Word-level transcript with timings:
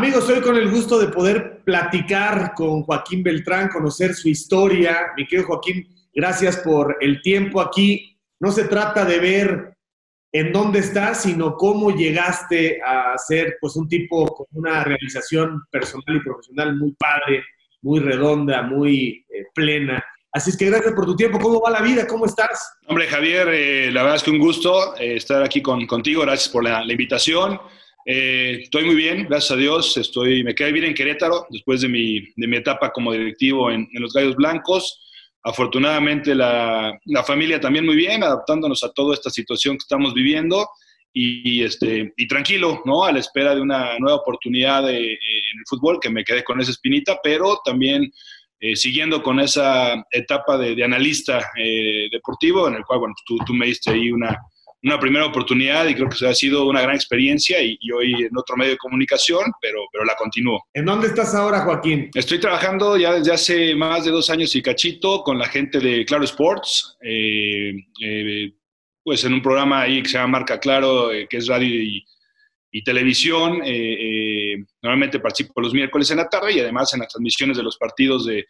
Amigos, 0.00 0.30
hoy 0.30 0.40
con 0.40 0.56
el 0.56 0.70
gusto 0.70 0.98
de 0.98 1.08
poder 1.08 1.62
platicar 1.62 2.54
con 2.54 2.84
Joaquín 2.84 3.22
Beltrán, 3.22 3.68
conocer 3.68 4.14
su 4.14 4.30
historia. 4.30 5.08
Mi 5.14 5.26
querido 5.26 5.48
Joaquín, 5.48 5.86
gracias 6.14 6.56
por 6.56 6.96
el 7.02 7.20
tiempo 7.20 7.60
aquí. 7.60 8.18
No 8.40 8.50
se 8.50 8.64
trata 8.64 9.04
de 9.04 9.18
ver 9.18 9.76
en 10.32 10.52
dónde 10.52 10.78
estás, 10.78 11.24
sino 11.24 11.54
cómo 11.54 11.90
llegaste 11.90 12.80
a 12.82 13.18
ser 13.18 13.58
pues 13.60 13.76
un 13.76 13.88
tipo 13.88 14.24
con 14.34 14.46
una 14.52 14.82
realización 14.84 15.64
personal 15.70 16.16
y 16.16 16.20
profesional 16.20 16.76
muy 16.78 16.92
padre, 16.92 17.44
muy 17.82 18.00
redonda, 18.00 18.62
muy 18.62 19.26
eh, 19.28 19.48
plena. 19.54 20.02
Así 20.32 20.48
es 20.48 20.56
que 20.56 20.64
gracias 20.64 20.94
por 20.94 21.04
tu 21.04 21.14
tiempo. 21.14 21.38
¿Cómo 21.38 21.60
va 21.60 21.68
la 21.68 21.82
vida? 21.82 22.06
¿Cómo 22.06 22.24
estás? 22.24 22.78
Hombre, 22.86 23.06
Javier, 23.06 23.48
eh, 23.50 23.90
la 23.92 24.00
verdad 24.02 24.16
es 24.16 24.22
que 24.22 24.30
un 24.30 24.38
gusto 24.38 24.96
eh, 24.96 25.16
estar 25.16 25.42
aquí 25.42 25.60
con, 25.60 25.86
contigo. 25.86 26.22
Gracias 26.22 26.48
por 26.48 26.64
la, 26.64 26.82
invitación. 26.90 27.60
Estoy 28.04 28.84
muy 28.84 28.94
bien, 28.94 29.26
gracias 29.28 29.52
a 29.52 29.56
Dios. 29.56 29.96
Estoy, 29.96 30.42
me 30.44 30.54
quedé 30.54 30.72
bien 30.72 30.86
en 30.86 30.94
Querétaro 30.94 31.46
después 31.50 31.80
de 31.80 31.88
mi, 31.88 32.20
de 32.36 32.46
mi 32.46 32.56
etapa 32.56 32.90
como 32.90 33.12
directivo 33.12 33.70
en, 33.70 33.88
en 33.92 34.02
los 34.02 34.12
Gallos 34.12 34.36
Blancos. 34.36 35.06
Afortunadamente 35.42 36.34
la, 36.34 36.98
la, 37.06 37.24
familia 37.24 37.60
también 37.60 37.86
muy 37.86 37.96
bien, 37.96 38.22
adaptándonos 38.22 38.84
a 38.84 38.92
toda 38.92 39.14
esta 39.14 39.30
situación 39.30 39.76
que 39.76 39.82
estamos 39.82 40.12
viviendo 40.12 40.68
y, 41.12 41.62
este, 41.62 42.12
y 42.16 42.28
tranquilo, 42.28 42.82
¿no? 42.84 43.04
A 43.04 43.12
la 43.12 43.20
espera 43.20 43.54
de 43.54 43.60
una 43.60 43.98
nueva 43.98 44.18
oportunidad 44.18 44.84
de, 44.84 44.98
en 44.98 45.58
el 45.58 45.64
fútbol, 45.68 45.98
que 46.00 46.10
me 46.10 46.24
quedé 46.24 46.44
con 46.44 46.60
esa 46.60 46.70
espinita, 46.70 47.18
pero 47.22 47.58
también 47.64 48.12
eh, 48.60 48.76
siguiendo 48.76 49.22
con 49.22 49.40
esa 49.40 50.04
etapa 50.10 50.58
de, 50.58 50.74
de 50.74 50.84
analista 50.84 51.50
eh, 51.56 52.08
deportivo, 52.12 52.68
en 52.68 52.74
el 52.74 52.84
cual, 52.84 53.00
bueno, 53.00 53.14
tú, 53.24 53.38
tú 53.46 53.54
me 53.54 53.66
diste 53.66 53.90
ahí 53.90 54.12
una, 54.12 54.38
una 54.82 54.98
primera 54.98 55.26
oportunidad 55.26 55.86
y 55.86 55.94
creo 55.94 56.08
que 56.08 56.26
ha 56.26 56.34
sido 56.34 56.66
una 56.66 56.80
gran 56.80 56.94
experiencia 56.94 57.62
y, 57.62 57.78
hoy 57.92 58.14
en 58.14 58.36
otro 58.36 58.56
medio 58.56 58.72
de 58.72 58.78
comunicación, 58.78 59.52
pero, 59.60 59.80
pero 59.92 60.04
la 60.04 60.14
continúo. 60.14 60.64
¿En 60.72 60.86
dónde 60.86 61.08
estás 61.08 61.34
ahora, 61.34 61.60
Joaquín? 61.60 62.10
Estoy 62.14 62.40
trabajando 62.40 62.96
ya 62.96 63.14
desde 63.14 63.32
hace 63.32 63.74
más 63.74 64.04
de 64.04 64.10
dos 64.10 64.30
años 64.30 64.54
y 64.56 64.62
cachito 64.62 65.22
con 65.22 65.38
la 65.38 65.48
gente 65.48 65.80
de 65.80 66.04
Claro 66.04 66.24
Sports, 66.24 66.96
eh, 67.02 67.72
eh, 68.02 68.54
pues 69.02 69.24
en 69.24 69.34
un 69.34 69.42
programa 69.42 69.82
ahí 69.82 70.02
que 70.02 70.08
se 70.08 70.18
llama 70.18 70.38
Marca 70.38 70.58
Claro, 70.58 71.12
eh, 71.12 71.26
que 71.28 71.38
es 71.38 71.46
radio 71.46 71.82
y, 71.82 72.04
televisión. 72.84 73.60
normalmente 74.80 75.18
participo 75.18 75.60
los 75.60 75.74
miércoles 75.74 76.10
en 76.12 76.18
la 76.18 76.28
tarde 76.28 76.52
y 76.52 76.60
además 76.60 76.94
en 76.94 77.00
las 77.00 77.08
transmisiones 77.08 77.56
de 77.56 77.64
los 77.64 77.76
partidos 77.76 78.24
de, 78.24 78.46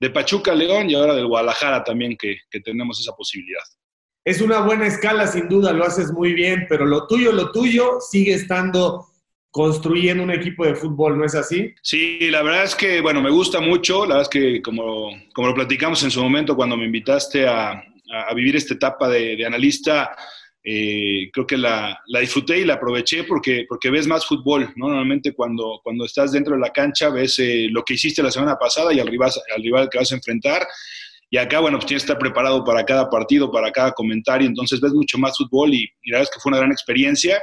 de 0.00 0.10
Pachuca, 0.10 0.54
León 0.54 0.88
y 0.88 0.94
ahora 0.94 1.14
del 1.14 1.26
Guadalajara 1.26 1.84
también 1.84 2.16
que, 2.16 2.38
que 2.50 2.60
tenemos 2.60 2.98
esa 2.98 3.12
posibilidad 3.12 3.62
es 4.28 4.42
una 4.42 4.60
buena 4.60 4.86
escala, 4.86 5.26
sin 5.26 5.48
duda, 5.48 5.72
lo 5.72 5.86
haces 5.86 6.12
muy 6.12 6.34
bien, 6.34 6.66
pero 6.68 6.84
lo 6.84 7.06
tuyo, 7.06 7.32
lo 7.32 7.50
tuyo 7.50 7.98
sigue 7.98 8.34
estando 8.34 9.06
construyendo 9.50 10.22
un 10.22 10.30
equipo 10.30 10.66
de 10.66 10.74
fútbol, 10.74 11.16
¿no 11.16 11.24
es 11.24 11.34
así? 11.34 11.74
Sí, 11.80 12.18
la 12.30 12.42
verdad 12.42 12.64
es 12.64 12.74
que, 12.74 13.00
bueno, 13.00 13.22
me 13.22 13.30
gusta 13.30 13.58
mucho, 13.60 14.02
la 14.02 14.16
verdad 14.16 14.22
es 14.22 14.28
que 14.28 14.60
como, 14.60 15.08
como 15.32 15.48
lo 15.48 15.54
platicamos 15.54 16.02
en 16.02 16.10
su 16.10 16.22
momento 16.22 16.54
cuando 16.54 16.76
me 16.76 16.84
invitaste 16.84 17.48
a, 17.48 17.82
vivir 18.34 18.56
esta 18.56 18.74
etapa 18.74 19.08
de, 19.08 19.44
analista, 19.46 20.14
eh, 20.62 21.30
creo 21.32 21.46
que 21.46 21.56
la, 21.56 21.98
la, 22.08 22.20
disfruté 22.20 22.58
y 22.58 22.64
la 22.66 22.74
aproveché 22.74 23.24
porque, 23.24 23.64
porque 23.66 23.90
ves 23.90 24.06
más 24.06 24.26
fútbol, 24.26 24.74
¿no? 24.76 24.88
Normalmente 24.88 25.32
cuando, 25.32 25.80
cuando 25.82 26.04
estás 26.04 26.32
dentro 26.32 26.54
de 26.54 26.60
la 26.60 26.70
cancha 26.70 27.08
ves 27.08 27.38
eh, 27.38 27.68
lo 27.70 27.82
que 27.82 27.94
hiciste 27.94 28.22
la 28.22 28.30
semana 28.30 28.56
pasada 28.58 28.92
y 28.92 29.00
al 29.00 29.06
rival, 29.06 29.30
al 29.56 29.62
rival 29.62 29.88
que 29.90 29.98
vas 29.98 30.12
a 30.12 30.16
enfrentar 30.16 30.66
y 31.30 31.36
acá, 31.36 31.60
bueno, 31.60 31.78
pues 31.78 31.86
tienes 31.86 32.02
que 32.02 32.12
estar 32.12 32.18
preparado 32.18 32.64
para 32.64 32.84
cada 32.84 33.10
partido, 33.10 33.50
para 33.50 33.70
cada 33.70 33.92
comentario, 33.92 34.48
entonces 34.48 34.80
ves 34.80 34.92
mucho 34.92 35.18
más 35.18 35.36
fútbol 35.36 35.74
y, 35.74 35.84
y 36.02 36.10
la 36.10 36.18
verdad 36.18 36.30
es 36.30 36.34
que 36.34 36.40
fue 36.40 36.50
una 36.50 36.58
gran 36.58 36.72
experiencia. 36.72 37.40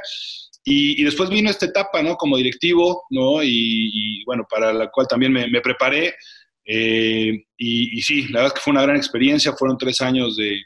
Y, 0.64 1.00
y, 1.00 1.04
después 1.04 1.30
vino 1.30 1.48
esta 1.48 1.66
etapa, 1.66 2.02
¿no? 2.02 2.16
Como 2.16 2.36
directivo, 2.36 3.04
¿no? 3.10 3.40
Y, 3.44 3.90
y 3.92 4.24
bueno, 4.24 4.44
para 4.50 4.72
la 4.72 4.88
cual 4.90 5.06
también 5.06 5.32
me, 5.32 5.46
me 5.46 5.60
preparé. 5.60 6.16
Eh, 6.64 7.44
y, 7.56 8.02
sí, 8.02 8.22
la 8.22 8.40
verdad 8.40 8.46
es 8.48 8.52
que 8.54 8.60
fue 8.60 8.72
una 8.72 8.82
gran 8.82 8.96
experiencia, 8.96 9.52
fueron 9.52 9.78
tres 9.78 10.00
años 10.00 10.36
de, 10.36 10.60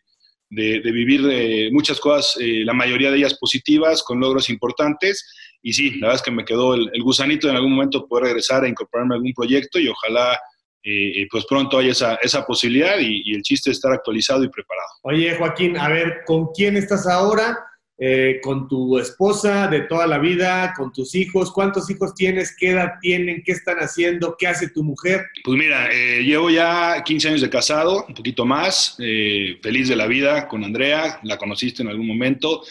de, 0.49 0.81
de 0.81 0.93
vivir 0.93 1.23
de 1.23 1.69
muchas 1.73 2.01
cosas, 2.01 2.39
eh, 2.41 2.65
la 2.65 2.73
mayoría 2.73 3.11
de 3.11 3.19
ellas 3.19 3.37
positivas, 3.39 4.03
con 4.03 4.19
logros 4.19 4.49
importantes. 4.49 5.29
Y 5.61 5.75
sí, 5.75 5.91
la 6.01 6.07
verdad 6.07 6.17
es 6.17 6.23
que 6.23 6.31
me 6.31 6.47
quedó 6.47 6.75
el, 6.75 6.89
el 6.95 7.03
gusanito 7.03 7.47
de 7.47 7.51
en 7.51 7.57
algún 7.57 7.73
momento 7.73 8.09
poder 8.09 8.25
regresar 8.25 8.65
a 8.65 8.69
incorporarme 8.69 9.15
a 9.15 9.17
algún 9.17 9.35
proyecto 9.35 9.79
y 9.79 9.89
ojalá 9.89 10.41
eh, 10.83 11.27
pues 11.31 11.45
pronto 11.47 11.79
hay 11.79 11.91
esa, 11.91 12.15
esa 12.17 12.47
posibilidad 12.47 12.99
y, 12.99 13.35
el 13.35 13.43
chiste 13.43 13.71
es 13.71 13.77
estar 13.77 13.93
actualizado 13.93 14.43
y 14.45 14.49
preparado. 14.49 14.89
Oye, 15.03 15.35
Joaquín, 15.37 15.77
a 15.77 15.89
ver, 15.89 16.23
¿con 16.27 16.49
quién 16.55 16.77
estás 16.77 17.07
ahora? 17.07 17.59
Eh, 18.03 18.41
¿Con 18.43 18.67
tu 18.67 18.99
esposa 18.99 19.69
de 19.69 19.83
toda 19.83 20.07
la 20.07 20.17
vida? 20.17 20.73
¿Con 20.75 20.91
tus 20.91 21.15
hijos? 21.15 21.53
¿Cuántos 21.53 21.91
hijos 21.91 22.15
tienes? 22.15 22.57
¿Qué 22.59 22.71
edad 22.71 22.93
tienen? 23.03 23.43
¿Qué 23.45 23.53
están 23.53 23.77
haciendo? 23.77 24.37
¿Qué 24.39 24.47
hace 24.47 24.71
tu 24.71 24.83
mujer? 24.83 25.27
Pues 25.45 25.59
mira, 25.59 25.91
eh, 25.93 26.23
llevo 26.23 26.49
ya 26.49 27.03
15 27.05 27.29
años 27.29 27.41
de 27.43 27.51
casado, 27.51 28.07
un 28.09 28.15
poquito 28.15 28.47
más, 28.47 28.97
feliz 28.97 29.89
de 29.89 29.97
la 29.97 30.07
vida 30.07 30.49
con 30.49 30.65
Andrea, 30.65 31.21
la 31.25 31.37
conociste 31.37 31.83
en 31.83 31.91
algún 31.91 32.07
momento. 32.07 32.63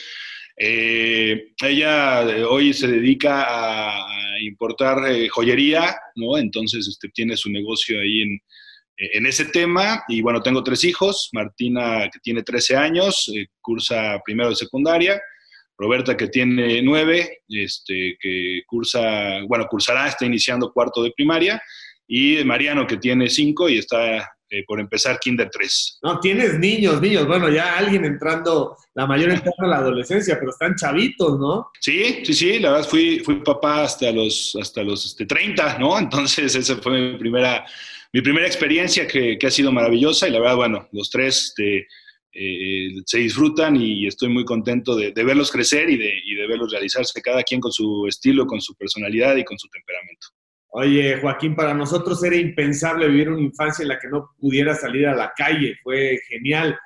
Eh, 0.62 1.53
ella 1.64 2.22
eh, 2.30 2.44
hoy 2.44 2.74
se 2.74 2.90
dedica 2.90 3.46
a, 3.47 4.06
importar 4.42 5.09
eh, 5.09 5.28
joyería, 5.30 5.96
¿no? 6.16 6.38
Entonces 6.38 6.88
este, 6.88 7.09
tiene 7.09 7.36
su 7.36 7.50
negocio 7.50 8.00
ahí 8.00 8.22
en, 8.22 8.40
en, 8.98 9.25
ese 9.25 9.46
tema. 9.46 10.03
Y 10.08 10.22
bueno, 10.22 10.42
tengo 10.42 10.64
tres 10.64 10.84
hijos. 10.84 11.30
Martina, 11.34 12.09
que 12.12 12.19
tiene 12.19 12.44
13 12.44 12.75
años, 12.78 13.31
cursa 13.62 14.19
primero 14.24 14.50
de 14.50 14.56
secundaria. 14.56 15.22
Roberta, 15.78 16.18
que 16.18 16.28
tiene 16.28 16.81
9, 16.81 17.40
este, 17.50 18.18
que 18.19 18.62
cursa, 18.66 19.42
bueno, 19.48 19.66
cursará, 19.69 20.08
está 20.08 20.25
iniciando 20.25 20.74
cuarto 20.74 21.03
de 21.03 21.12
primaria. 21.12 21.62
Y 22.08 22.44
Mariano, 22.44 22.86
que 22.86 22.98
tiene 22.98 23.30
5 23.30 23.69
y 23.69 23.78
está 23.78 24.30
eh, 24.50 24.64
por 24.66 24.80
empezar 24.80 25.20
Kinder 25.20 25.50
3. 25.52 26.00
No, 26.04 26.20
tienes 26.20 26.58
niños, 26.58 27.00
niños. 27.02 27.28
Bueno, 27.28 27.50
ya 27.50 27.78
alguien 27.78 28.04
entrando, 28.06 28.76
la 28.96 29.06
mayor 29.06 29.30
entrando 29.30 29.66
a 29.66 29.68
la 29.68 29.78
adolescencia, 29.78 30.38
pero 30.40 30.52
están 30.52 30.76
chavitos, 30.76 31.40
¿no? 31.40 31.70
Sí, 31.80 32.24
sí, 32.26 32.34
sí. 32.34 32.60
La 32.60 32.72
verdad 32.72 32.88
fui, 32.88 33.20
fui 33.20 33.36
papá 33.44 33.84
hasta 33.84 34.12
los, 34.12 34.58
hasta 34.60 34.84
los 34.84 35.06
este, 35.06 35.26
30, 35.26 35.78
¿no? 35.78 36.00
Entonces 36.00 36.56
esa 36.56 36.78
fue 36.78 37.00
mi 37.00 37.18
primera, 37.18 37.66
mi 38.12 38.22
primera 38.22 38.48
experiencia 38.48 39.08
que, 39.08 39.38
que 39.38 39.48
ha 39.48 39.52
sido 39.52 39.72
maravillosa 39.72 40.28
y 40.28 40.32
la 40.32 40.40
verdad, 40.40 40.56
bueno, 40.56 40.90
los 40.92 41.10
tres 41.10 41.50
este, 41.50 41.88
eh, 42.31 42.90
se 43.06 43.20
disfrutan 43.20 43.76
y 43.76 44.08
estoy 44.08 44.30
muy 44.30 44.46
contento 44.46 44.96
de, 44.96 45.12
de 45.12 45.24
verlos 45.24 45.52
crecer 45.52 45.90
y 45.90 45.98
de, 45.98 46.14
y 46.26 46.36
de 46.36 46.48
verlos 46.48 46.72
realizarse, 46.72 47.22
cada 47.22 47.44
quien 47.44 47.60
con 47.60 47.72
su 47.72 48.06
estilo, 48.08 48.46
con 48.46 48.62
su 48.62 48.76
personalidad 48.76 49.36
y 49.36 49.44
con 49.44 49.58
su 49.58 49.68
temperamento. 49.70 50.28
Oye, 50.72 51.18
Joaquín, 51.19 51.56
para 51.56 51.74
nosotros 51.74 52.24
era 52.24 52.35
impensable 52.35 53.07
vivir 53.07 53.30
una 53.30 53.41
infancia 53.41 53.81
en 53.81 53.90
la 53.90 54.00
que 54.00 54.07
no 54.07 54.30
pudiera 54.38 54.75
salir 54.75 55.07
a 55.07 55.16
la 55.16 55.34
calle. 55.35 55.75
Fue 55.81 56.19
genial. 56.28 56.78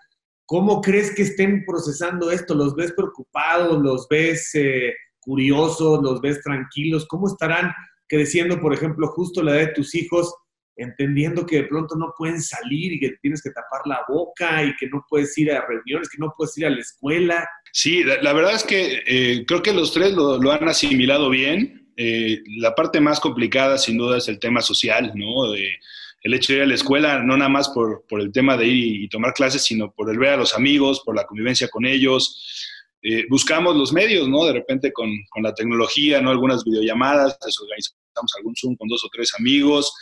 ¿Cómo 0.46 0.82
crees 0.82 1.14
que 1.14 1.24
estén 1.24 1.66
procesando 1.66 2.32
esto? 2.32 2.56
¿Los 2.56 2.76
ves 2.76 2.94
preocupados? 2.94 3.82
¿Los 3.82 4.08
ves 4.08 4.52
eh, 4.56 4.94
curiosos? 5.20 6.02
¿Los 6.02 6.22
ves 6.22 6.42
tranquilos? 6.42 7.06
¿Cómo 7.08 7.28
estarán 7.28 7.74
creciendo, 8.08 8.60
por 8.62 8.74
ejemplo, 8.74 9.08
justo 9.08 9.44
la 9.44 9.56
edad 9.56 9.68
de 9.68 9.74
tus 9.74 9.96
hijos, 9.96 10.34
entendiendo 10.78 11.46
que 11.46 11.58
de 11.58 11.64
pronto 11.64 11.96
no 11.96 12.14
pueden 12.18 12.42
salir 12.42 12.94
y 12.94 13.00
que 13.00 13.16
tienes 13.22 13.42
que 13.42 13.50
tapar 13.50 13.82
la 13.86 14.02
boca 14.08 14.64
y 14.64 14.74
que 14.78 14.88
no 14.88 15.06
puedes 15.10 15.38
ir 15.38 15.52
a 15.52 15.66
reuniones, 15.66 16.10
que 16.10 16.20
no 16.20 16.34
puedes 16.38 16.58
ir 16.58 16.68
a 16.68 16.70
la 16.70 16.80
escuela? 16.80 17.48
Sí, 17.74 18.04
la, 18.04 18.34
verdad 18.34 18.56
es 18.56 18.64
que 18.64 19.02
eh, 19.06 19.46
creo 19.46 19.62
que 19.62 19.74
los 19.74 19.92
tres 19.92 20.14
lo, 20.14 20.38
lo 20.38 20.52
han 20.52 20.68
asimilado 20.70 21.30
bien 21.30 21.83
eh, 21.98 22.40
la 22.58 22.74
parte 22.76 23.00
más 23.00 23.20
complicada 23.20 23.78
sin 23.78 23.98
duda 23.98 24.18
es 24.18 24.28
el 24.28 24.40
tema 24.40 24.62
social, 24.62 25.12
¿no? 25.16 25.52
De, 25.52 25.70
el 26.22 26.34
hecho 26.34 26.54
de 26.54 26.60
ir 26.60 26.64
a 26.64 26.68
la 26.68 26.76
escuela, 26.76 27.22
no 27.22 27.36
nada 27.36 27.50
más 27.50 27.70
por, 27.70 28.06
por 28.08 28.22
el 28.22 28.32
tema 28.32 28.56
de 28.56 28.68
ir 28.68 29.04
y, 29.04 29.10
tomar 29.10 29.34
clases, 29.34 29.62
sino 29.64 29.92
por 29.92 30.10
el 30.10 30.18
ver 30.18 30.30
a 30.30 30.38
los 30.38 30.56
amigos, 30.56 31.02
por 31.06 31.16
la 31.16 31.26
convivencia 31.26 31.68
con 31.68 31.86
ellos. 31.86 32.70
Eh, 33.02 33.26
buscamos 33.30 33.76
los 33.76 33.92
medios, 33.92 34.30
¿no? 34.30 34.46
De 34.46 34.54
repente 34.54 34.94
con, 34.94 35.10
con, 35.30 35.44
la 35.44 35.54
tecnología, 35.54 36.22
¿no? 36.22 36.32
Algunas 36.32 36.64
videollamadas, 36.64 37.38
organizamos 37.62 38.32
algún 38.38 38.56
Zoom 38.56 38.76
con 38.78 38.88
dos 38.88 39.04
o 39.04 39.10
tres 39.12 39.34
amigos. 39.38 39.94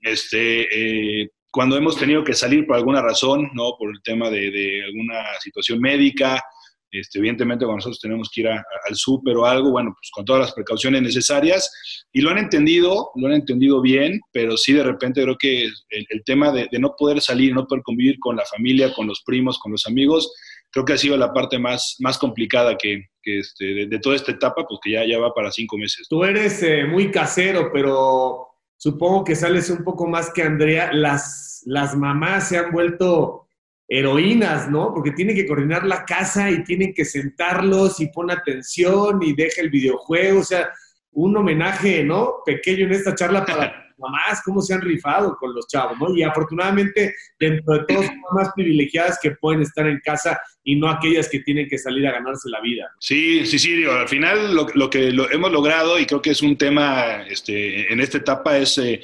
Este, 0.00 1.22
eh, 1.22 1.30
cuando 1.50 1.76
hemos 1.76 1.96
tenido 1.96 2.24
que 2.24 2.34
salir 2.34 2.66
por 2.66 2.74
alguna 2.74 3.00
razón, 3.00 3.48
¿no? 3.54 3.74
Por 3.78 3.90
el 3.90 4.02
tema 4.02 4.30
de, 4.30 4.50
de 4.50 4.84
alguna 4.84 5.22
situación 5.40 5.78
médica, 5.80 6.42
este, 6.90 7.18
evidentemente, 7.18 7.64
cuando 7.64 7.78
nosotros 7.78 8.00
tenemos 8.00 8.30
que 8.32 8.40
ir 8.42 8.48
al 8.48 8.94
súper 8.94 9.36
o 9.36 9.44
algo, 9.44 9.70
bueno, 9.70 9.94
pues 9.94 10.10
con 10.10 10.24
todas 10.24 10.40
las 10.40 10.52
precauciones 10.52 11.02
necesarias. 11.02 11.70
Y 12.12 12.20
lo 12.20 12.30
han 12.30 12.38
entendido, 12.38 13.10
lo 13.16 13.26
han 13.26 13.34
entendido 13.34 13.82
bien, 13.82 14.20
pero 14.32 14.56
sí 14.56 14.72
de 14.72 14.82
repente 14.82 15.22
creo 15.22 15.36
que 15.38 15.64
el, 15.64 16.24
tema 16.24 16.50
de, 16.52 16.68
no 16.78 16.94
poder 16.96 17.20
salir, 17.20 17.54
no 17.54 17.66
poder 17.66 17.82
convivir 17.82 18.18
con 18.18 18.36
la 18.36 18.44
familia, 18.46 18.92
con 18.94 19.06
los 19.06 19.22
primos, 19.24 19.58
con 19.58 19.72
los 19.72 19.86
amigos, 19.86 20.32
creo 20.70 20.84
que 20.84 20.94
ha 20.94 20.98
sido 20.98 21.16
la 21.16 21.32
parte 21.32 21.58
más, 21.58 21.96
más 22.00 22.18
complicada 22.18 22.76
que, 22.76 23.06
que 23.22 23.40
este, 23.40 23.86
de, 23.86 23.98
toda 23.98 24.16
esta 24.16 24.32
etapa, 24.32 24.64
porque 24.66 24.92
ya, 24.92 25.06
ya 25.06 25.18
va 25.18 25.34
para 25.34 25.50
cinco 25.50 25.76
meses. 25.76 26.06
Tú 26.08 26.24
eres 26.24 26.62
eh, 26.62 26.84
muy 26.84 27.10
casero, 27.10 27.70
pero 27.72 28.48
supongo 28.76 29.24
que 29.24 29.36
sales 29.36 29.68
un 29.70 29.84
poco 29.84 30.06
más 30.06 30.32
que 30.32 30.42
Andrea. 30.42 30.90
Las, 30.92 31.62
las 31.66 31.94
mamás 31.94 32.48
se 32.48 32.58
han 32.58 32.72
vuelto 32.72 33.47
heroínas, 33.88 34.70
¿no? 34.70 34.92
Porque 34.92 35.12
tienen 35.12 35.34
que 35.34 35.46
coordinar 35.46 35.84
la 35.86 36.04
casa 36.04 36.50
y 36.50 36.62
tienen 36.62 36.92
que 36.92 37.06
sentarlos 37.06 38.00
y 38.00 38.08
pon 38.08 38.30
atención 38.30 39.22
y 39.22 39.32
deja 39.34 39.62
el 39.62 39.70
videojuego. 39.70 40.40
O 40.40 40.44
sea, 40.44 40.70
un 41.12 41.36
homenaje, 41.36 42.04
¿no? 42.04 42.34
Pequeño 42.44 42.84
en 42.84 42.92
esta 42.92 43.14
charla 43.14 43.44
para 43.44 43.86
mamás, 43.98 44.42
cómo 44.44 44.60
se 44.60 44.74
han 44.74 44.80
rifado 44.80 45.36
con 45.40 45.54
los 45.54 45.66
chavos, 45.66 45.98
¿no? 45.98 46.14
Y 46.14 46.22
afortunadamente, 46.22 47.14
dentro 47.40 47.74
de 47.74 47.84
todos, 47.86 48.06
son 48.06 48.16
más 48.32 48.50
privilegiadas 48.54 49.18
que 49.20 49.32
pueden 49.32 49.62
estar 49.62 49.88
en 49.88 50.00
casa 50.04 50.38
y 50.62 50.76
no 50.76 50.88
aquellas 50.88 51.28
que 51.28 51.40
tienen 51.40 51.68
que 51.68 51.78
salir 51.78 52.06
a 52.06 52.12
ganarse 52.12 52.48
la 52.48 52.60
vida. 52.60 52.88
Sí, 53.00 53.44
sí, 53.46 53.58
sí, 53.58 53.84
al 53.84 54.08
final 54.08 54.54
lo, 54.54 54.90
que 54.90 55.08
hemos 55.08 55.50
logrado, 55.50 55.98
y 55.98 56.06
creo 56.06 56.22
que 56.22 56.30
es 56.30 56.42
un 56.42 56.56
tema 56.56 57.22
este, 57.28 57.92
en 57.92 58.00
esta 58.00 58.18
etapa, 58.18 58.56
es 58.56 58.78
eh, 58.78 59.00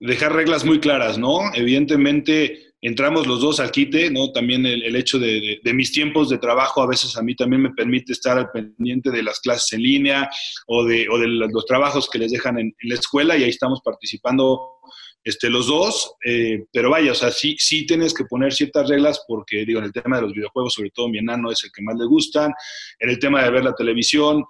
dejar 0.00 0.32
reglas 0.32 0.64
muy 0.64 0.80
claras, 0.80 1.18
¿no? 1.18 1.38
Evidentemente 1.54 2.71
entramos 2.82 3.28
los 3.28 3.40
dos 3.40 3.60
al 3.60 3.70
quite, 3.70 4.10
¿no? 4.10 4.32
También 4.32 4.66
el, 4.66 4.96
hecho 4.96 5.18
de, 5.18 5.60
mis 5.72 5.92
tiempos 5.92 6.28
de 6.28 6.38
trabajo 6.38 6.82
a 6.82 6.88
veces 6.88 7.16
a 7.16 7.22
mí 7.22 7.36
también 7.36 7.62
me 7.62 7.70
permite 7.70 8.12
estar 8.12 8.36
al 8.36 8.50
pendiente 8.50 9.10
de 9.10 9.22
las 9.22 9.38
clases 9.38 9.72
en 9.72 9.82
línea 9.82 10.28
o 10.66 10.84
de, 10.84 11.08
o 11.08 11.16
de 11.16 11.28
los 11.28 11.64
trabajos 11.64 12.10
que 12.10 12.18
les 12.18 12.32
dejan 12.32 12.58
en, 12.58 12.74
la 12.82 12.96
escuela 12.96 13.36
y 13.36 13.44
ahí 13.44 13.50
estamos 13.50 13.80
participando 13.84 14.80
este, 15.22 15.48
los 15.48 15.68
dos, 15.68 16.14
eh, 16.26 16.64
pero 16.72 16.90
vaya, 16.90 17.12
o 17.12 17.14
sea, 17.14 17.30
sí, 17.30 17.54
sí 17.56 17.86
tienes 17.86 18.12
que 18.12 18.24
poner 18.24 18.52
ciertas 18.52 18.88
reglas 18.88 19.24
porque, 19.28 19.64
digo, 19.64 19.78
en 19.78 19.84
el 19.84 19.92
tema 19.92 20.16
de 20.16 20.22
los 20.22 20.32
videojuegos, 20.32 20.74
sobre 20.74 20.90
todo 20.90 21.08
mi 21.08 21.18
enano 21.18 21.52
es 21.52 21.62
el 21.62 21.70
que 21.70 21.82
más 21.82 21.94
le 21.96 22.06
gustan, 22.06 22.52
en 22.98 23.10
el 23.10 23.20
tema 23.20 23.44
de 23.44 23.50
ver 23.52 23.62
la 23.62 23.74
televisión, 23.74 24.44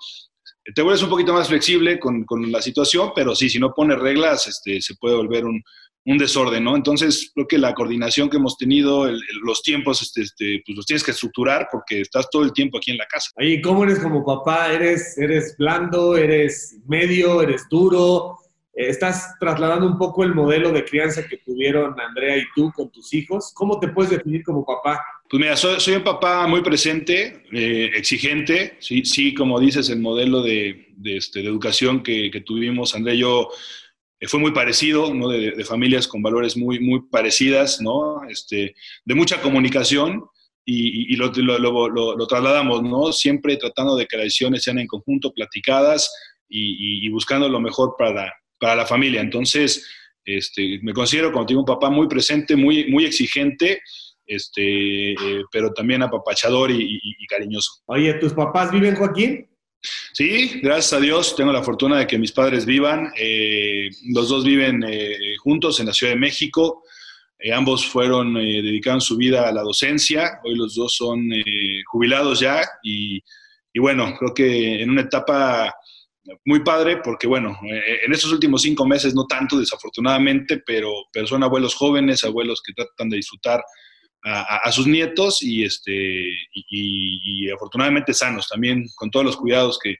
te 0.75 0.81
vuelves 0.81 1.02
un 1.02 1.11
poquito 1.11 1.35
más 1.35 1.49
flexible 1.49 1.99
con, 1.99 2.25
con 2.25 2.50
la 2.50 2.62
situación, 2.62 3.12
pero 3.14 3.35
sí, 3.35 3.50
si 3.50 3.58
no 3.58 3.75
pones 3.75 3.99
reglas, 3.99 4.46
este, 4.46 4.81
se 4.81 4.94
puede 4.94 5.17
volver 5.17 5.44
un, 5.44 5.62
un 6.04 6.19
desorden, 6.19 6.64
¿no? 6.64 6.75
Entonces, 6.75 7.31
creo 7.34 7.46
que 7.46 7.58
la 7.58 7.75
coordinación 7.75 8.28
que 8.28 8.37
hemos 8.37 8.56
tenido, 8.56 9.08
los 9.44 9.62
tiempos, 9.62 10.02
este, 10.02 10.22
este, 10.22 10.62
pues 10.66 10.76
los 10.76 10.87
tienes 10.87 11.04
que 11.04 11.12
estructurar 11.12 11.69
porque 11.70 12.00
estás 12.00 12.28
todo 12.31 12.43
el 12.43 12.52
tiempo 12.52 12.78
aquí 12.78 12.90
en 12.90 12.99
la 12.99 13.06
casa. 13.06 13.31
¿y 13.38 13.60
¿cómo 13.60 13.84
eres 13.84 14.00
como 14.00 14.25
papá? 14.25 14.72
¿Eres, 14.72 15.16
eres 15.19 15.54
blando? 15.56 16.16
¿Eres 16.16 16.76
medio? 16.87 17.43
¿Eres 17.43 17.69
duro? 17.70 18.38
Eh, 18.75 18.88
¿Estás 18.88 19.38
trasladando 19.38 19.87
un 19.87 19.99
poco 19.99 20.25
el 20.25 20.34
modelo 20.34 20.72
de 20.72 20.84
crianza 20.84 21.26
que 21.26 21.38
tuvieron 21.38 21.99
Andrea 22.00 22.37
y 22.37 22.44
tú 22.54 22.72
con 22.75 22.90
tus 22.90 23.14
hijos? 23.14 23.52
¿Cómo 23.54 23.78
te 23.78 23.88
puedes 23.88 24.10
definir 24.10 24.43
como 24.43 24.64
papá? 24.64 25.04
Pues 25.28 25.40
mira, 25.40 25.56
soy, 25.56 25.94
un 25.94 26.04
papá 26.04 26.46
muy 26.46 26.62
presente, 26.62 27.44
eh, 27.52 27.90
exigente, 27.94 28.76
sí, 28.81 29.04
sí, 29.04 29.32
como 29.32 29.58
dices, 29.60 29.88
el 29.88 30.00
modelo 30.00 30.43
de, 30.43 30.88
de, 30.96 31.16
este, 31.16 31.40
de 31.40 31.49
educación 31.49 32.02
que, 32.02 32.31
que, 32.31 32.43
tuvimos, 32.43 32.94
Andrea 32.94 33.14
y 33.14 33.20
yo, 33.20 33.49
fue 34.29 34.41
muy 34.41 34.53
parecido. 34.53 35.13
De, 35.29 35.65
familias 35.65 36.07
con 36.07 36.23
valores 36.23 36.57
muy, 36.57 37.01
parecidas. 37.11 37.79
Este, 38.29 38.75
de 39.05 39.15
mucha 39.15 39.41
comunicación 39.41 40.25
y, 40.65 41.17
lo, 41.17 41.31
lo, 41.31 42.27
trasladamos, 42.27 42.83
¿no? 42.83 43.13
Siempre 43.13 43.57
tratando 43.57 43.97
de 43.97 44.07
que 44.07 44.17
las 44.17 44.25
decisiones 44.25 44.63
sean 44.63 44.79
en 44.79 44.87
conjunto, 44.87 45.33
platicadas 45.33 46.13
y, 46.49 47.09
buscando 47.09 47.49
lo 47.49 47.61
mejor 47.61 47.97
para, 47.99 48.33
la 48.77 48.87
familia. 48.87 49.21
Entonces, 49.21 49.89
este, 50.25 50.79
me 50.83 50.93
considero, 50.93 51.33
como 51.33 51.45
digo, 51.45 51.61
un 51.61 51.67
papá 51.67 51.91
muy 51.91 52.07
presente, 52.07 52.55
muy, 52.55 53.05
exigente, 53.05 53.81
este, 54.25 55.13
eh, 55.13 55.43
pero 55.51 55.73
también 55.73 56.03
apapachador 56.03 56.71
y, 56.71 57.01
y, 57.03 57.27
cariñoso. 57.27 57.83
Oye, 57.87 58.15
¿tus 58.15 58.33
papás 58.33 58.71
viven, 58.71 58.95
Joaquín? 58.95 59.49
Sí, 60.12 60.61
gracias 60.62 60.93
a 60.93 61.00
Dios 61.00 61.34
tengo 61.34 61.52
la 61.52 61.62
fortuna 61.62 61.99
de 61.99 62.06
que 62.06 62.19
mis 62.19 62.32
padres 62.32 62.64
vivan. 62.64 63.12
Eh, 63.17 63.90
los 64.11 64.29
dos 64.29 64.44
viven 64.44 64.84
eh, 64.87 65.37
juntos 65.38 65.81
en 65.81 65.87
la 65.87 65.93
Ciudad 65.93 66.12
de 66.12 66.19
México. 66.19 66.84
Eh, 67.38 67.52
ambos 67.52 67.87
fueron, 67.87 68.34
dedicaron 68.34 69.00
su 69.00 69.17
vida 69.17 69.49
a 69.49 69.52
la 69.52 69.62
docencia. 69.62 70.40
Hoy 70.44 70.55
los 70.55 70.76
dos 70.76 70.94
son 70.94 71.29
jubilados 71.90 72.38
ya 72.38 72.62
y, 72.84 73.20
bueno, 73.81 74.14
creo 74.19 74.32
que 74.32 74.82
en 74.82 74.90
una 74.90 75.02
etapa 75.02 75.75
muy 76.44 76.62
padre 76.62 76.99
porque 76.99 77.26
bueno, 77.26 77.58
en 77.64 78.12
estos 78.12 78.31
últimos 78.31 78.62
cinco 78.62 78.87
meses 78.87 79.12
no 79.12 79.26
tanto 79.26 79.58
desafortunadamente, 79.58 80.62
pero, 80.64 80.93
pero 81.12 81.26
son 81.26 81.43
abuelos 81.43 81.75
jóvenes, 81.75 82.23
abuelos 82.23 82.62
que 82.64 82.75
tratan 82.75 83.08
de 83.08 83.17
disfrutar 83.17 83.61
a, 84.25 84.71
sus 84.71 84.87
nietos 84.87 85.43
y, 85.43 85.65
este, 85.65 86.33
y, 86.53 87.51
afortunadamente 87.51 88.15
sanos 88.15 88.49
también, 88.49 88.87
con 88.95 89.11
todos 89.11 89.27
los 89.27 89.37
cuidados 89.37 89.79
que, 89.83 89.97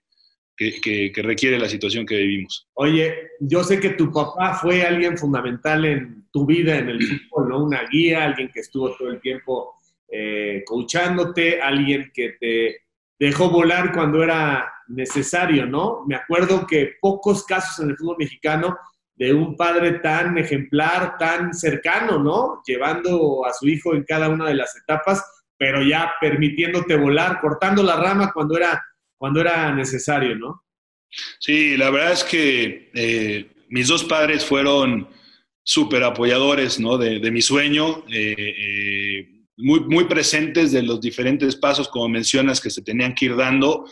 que, 0.57 1.23
requiere 1.23 1.59
la 1.59 1.69
situación 1.69 2.07
que 2.07 2.17
vivimos. 2.17 2.69
Oye, 2.75 3.15
yo 3.41 3.65
sé 3.65 3.81
que 3.81 3.91
tu 3.91 4.13
papá 4.13 4.55
fue 4.55 4.83
alguien 4.83 5.19
fundamental 5.19 5.85
en 5.85 6.29
tu 6.31 6.47
vida 6.47 6.79
en 6.79 6.89
el 6.91 7.01
fútbol, 7.31 7.49
¿no? 7.49 7.65
Una 7.65 7.83
guía, 7.91 8.25
alguien 8.25 8.51
que 8.53 8.61
estuvo 8.61 8.95
todo 8.97 9.11
el 9.11 9.21
tiempo 9.21 9.75
eh, 10.09 10.63
coachándote, 10.67 11.61
alguien 11.61 12.11
que 12.15 12.37
te 12.39 12.83
dejó 13.19 13.51
volar 13.51 13.93
cuando 13.93 14.23
era 14.23 14.73
necesario, 14.89 15.67
¿no? 15.67 16.05
Me 16.07 16.15
acuerdo 16.15 16.67
que 16.67 16.95
pocos 17.01 17.45
casos 17.45 17.83
en 17.85 17.91
el 17.91 17.97
fútbol 17.97 18.17
mexicano 18.19 18.77
de 19.23 19.33
un 19.33 19.57
padre 19.57 20.01
tan 20.01 20.37
ejemplar, 20.37 21.17
tan 21.17 21.55
cercano, 21.55 22.19
¿no? 22.19 22.61
Llevando 22.67 23.47
a 23.47 23.53
su 23.53 23.69
hijo 23.69 23.95
en 23.95 24.03
cada 24.03 24.29
una 24.29 24.49
de 24.49 24.57
las 24.57 24.77
etapas, 24.77 25.25
pero 25.57 25.81
ya 25.81 26.15
permitiéndote 26.21 26.97
volar, 26.97 27.41
cortando 27.41 27.85
la 27.85 27.95
rama 27.95 28.33
cuando 28.35 28.57
era, 28.57 28.85
cuando 29.17 29.41
era 29.41 29.73
necesario, 29.73 30.35
¿no? 30.35 30.65
Sí, 31.39 31.77
la 31.77 31.91
verdad 31.91 32.11
es 32.11 32.25
que 32.25 32.91
eh, 32.95 33.47
mis 33.69 33.87
dos 33.87 34.03
padres 34.03 34.45
fueron 34.45 35.09
súper 35.63 36.03
apoyadores, 36.03 36.81
¿no? 36.81 36.99
De, 36.99 37.31
mi 37.31 37.43
sueño, 37.43 38.05
eh, 38.13 38.35
eh, 38.37 39.29
muy, 39.57 39.85
muy 39.87 40.07
presentes 40.07 40.73
de 40.73 40.83
los 40.83 41.01
diferentes 41.01 41.55
pasos, 41.55 41.87
como 41.87 42.09
mencionas, 42.09 42.61
que 42.61 42.71
se 42.71 42.83
tenían 42.83 43.15
que 43.15 43.27
ir 43.27 43.37
dando. 43.37 43.85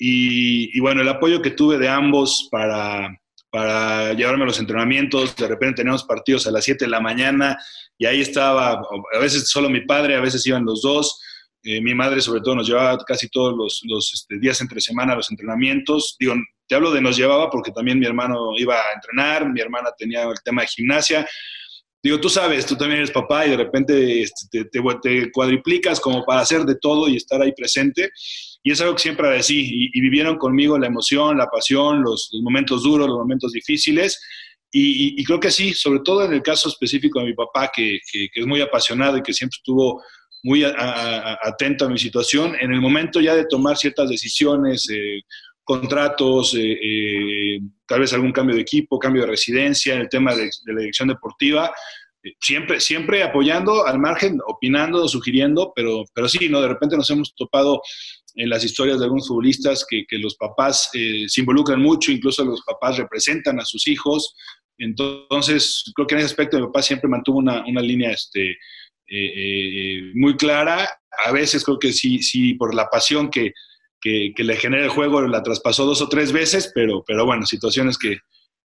y 0.00 0.80
bueno, 0.80 1.02
el 1.02 1.08
apoyo 1.08 1.40
que 1.40 1.52
tuve 1.52 1.78
de 1.78 1.88
ambos 1.88 2.48
para, 2.50 3.16
para 3.54 4.14
llevarme 4.14 4.42
a 4.42 4.46
los 4.46 4.58
entrenamientos. 4.58 5.36
De 5.36 5.46
repente 5.46 5.76
teníamos 5.76 6.02
partidos 6.02 6.44
a 6.48 6.50
las 6.50 6.64
7 6.64 6.86
de 6.86 6.90
la 6.90 6.98
mañana 6.98 7.56
y 7.96 8.04
ahí 8.04 8.20
estaba, 8.20 8.72
a 8.72 9.18
veces 9.20 9.48
solo 9.48 9.70
mi 9.70 9.82
padre, 9.82 10.16
a 10.16 10.20
veces 10.20 10.44
iban 10.44 10.64
los 10.64 10.82
dos. 10.82 11.20
Eh, 11.62 11.80
mi 11.80 11.94
madre 11.94 12.20
sobre 12.20 12.40
todo 12.40 12.56
nos 12.56 12.66
llevaba 12.66 12.98
casi 13.06 13.28
todos 13.28 13.54
los, 13.56 14.12
este, 14.12 14.40
días 14.40 14.60
entre 14.60 14.80
semana 14.80 15.14
los 15.14 15.30
entrenamientos. 15.30 16.16
Digo, 16.18 16.34
te 16.66 16.74
hablo 16.74 16.90
de 16.90 17.00
nos 17.00 17.16
llevaba 17.16 17.48
porque 17.48 17.70
también 17.70 18.00
mi 18.00 18.06
hermano 18.06 18.58
iba 18.58 18.74
a 18.74 18.92
entrenar, 18.92 19.48
mi 19.48 19.60
hermana 19.60 19.90
tenía 19.96 20.24
el 20.24 20.42
tema 20.44 20.62
de 20.62 20.68
gimnasia. 20.68 21.24
Digo, 22.02 22.18
tú 22.18 22.28
sabes, 22.28 22.66
tú 22.66 22.74
también 22.74 22.98
eres 22.98 23.12
papá 23.12 23.46
y 23.46 23.50
de 23.50 23.56
repente 23.56 24.20
este, 24.20 24.64
te, 24.64 24.80
te 25.00 25.30
cuadriplicas 25.30 26.00
como 26.00 26.24
para 26.24 26.40
hacer 26.40 26.62
de 26.64 26.74
todo 26.74 27.08
y 27.08 27.18
estar 27.18 27.40
ahí 27.40 27.52
presente. 27.52 28.10
Y 28.66 28.72
es 28.72 28.80
algo 28.80 28.94
que 28.94 29.02
siempre 29.02 29.26
agradecí 29.26 29.90
y, 29.92 30.00
vivieron 30.00 30.38
conmigo 30.38 30.78
la 30.78 30.86
emoción, 30.86 31.36
la 31.36 31.46
pasión, 31.46 32.02
los, 32.02 32.30
momentos 32.42 32.82
duros, 32.82 33.06
los 33.06 33.18
momentos 33.18 33.52
difíciles. 33.52 34.18
Y, 34.72 35.22
creo 35.22 35.38
que 35.38 35.50
sí, 35.50 35.74
sobre 35.74 36.00
todo 36.00 36.24
en 36.24 36.32
el 36.32 36.42
caso 36.42 36.70
específico 36.70 37.20
de 37.20 37.26
mi 37.26 37.34
papá, 37.34 37.70
que, 37.72 38.00
es 38.34 38.46
muy 38.46 38.62
apasionado 38.62 39.18
y 39.18 39.22
que 39.22 39.34
siempre 39.34 39.56
estuvo 39.58 40.02
muy 40.42 40.64
atento 40.64 41.84
a 41.84 41.90
mi 41.90 41.98
situación, 41.98 42.56
en 42.58 42.72
el 42.72 42.80
momento 42.80 43.20
ya 43.20 43.34
de 43.34 43.44
tomar 43.44 43.76
ciertas 43.76 44.08
decisiones, 44.08 44.88
eh, 44.90 45.20
contratos, 45.62 46.54
eh, 46.54 46.72
eh, 46.72 47.60
tal 47.86 48.00
vez 48.00 48.12
algún 48.14 48.32
cambio 48.32 48.56
de 48.56 48.62
equipo, 48.62 48.98
cambio 48.98 49.22
de 49.22 49.28
residencia, 49.28 49.94
en 49.94 50.02
el 50.02 50.08
tema 50.08 50.34
de, 50.34 50.44
de 50.44 50.72
la 50.72 50.80
dirección 50.80 51.08
deportiva, 51.08 51.70
siempre, 52.40 52.80
siempre 52.80 53.22
apoyando 53.22 53.86
al 53.86 53.98
margen, 53.98 54.38
opinando, 54.46 55.06
sugiriendo, 55.08 55.72
pero, 55.74 56.04
pero 56.14 56.28
sí, 56.28 56.48
¿no? 56.48 56.60
De 56.60 56.68
repente 56.68 56.96
nos 56.96 57.10
hemos 57.10 57.34
topado 57.34 57.80
en 58.36 58.48
las 58.48 58.64
historias 58.64 58.98
de 58.98 59.04
algunos 59.04 59.28
futbolistas 59.28 59.86
que, 59.88 60.04
los 60.18 60.36
papás 60.36 60.90
eh, 60.94 61.24
se 61.28 61.40
involucran 61.40 61.80
mucho, 61.80 62.10
incluso 62.10 62.44
los 62.44 62.62
papás 62.62 62.98
representan 62.98 63.60
a 63.60 63.64
sus 63.64 63.86
hijos. 63.86 64.34
Entonces, 64.78 65.84
creo 65.94 66.06
que 66.06 66.14
en 66.14 66.20
ese 66.20 66.26
aspecto 66.26 66.58
mi 66.58 66.66
papá 66.66 66.82
siempre 66.82 67.08
mantuvo 67.08 67.38
una, 67.38 67.64
una 67.66 67.80
línea 67.80 68.10
este, 68.10 68.50
eh, 68.50 68.56
eh, 69.08 70.00
muy 70.14 70.36
clara. 70.36 70.88
A 71.26 71.32
veces 71.32 71.64
creo 71.64 71.78
que 71.78 71.92
sí, 71.92 72.22
sí 72.22 72.54
por 72.54 72.74
la 72.74 72.88
pasión 72.88 73.30
que, 73.30 73.52
que, 74.00 74.32
que, 74.34 74.44
le 74.44 74.56
genera 74.56 74.84
el 74.84 74.90
juego, 74.90 75.20
la 75.22 75.42
traspasó 75.42 75.84
dos 75.86 76.02
o 76.02 76.08
tres 76.08 76.32
veces, 76.32 76.72
pero, 76.74 77.04
pero 77.06 77.24
bueno, 77.24 77.46
situaciones 77.46 77.98
que, 77.98 78.18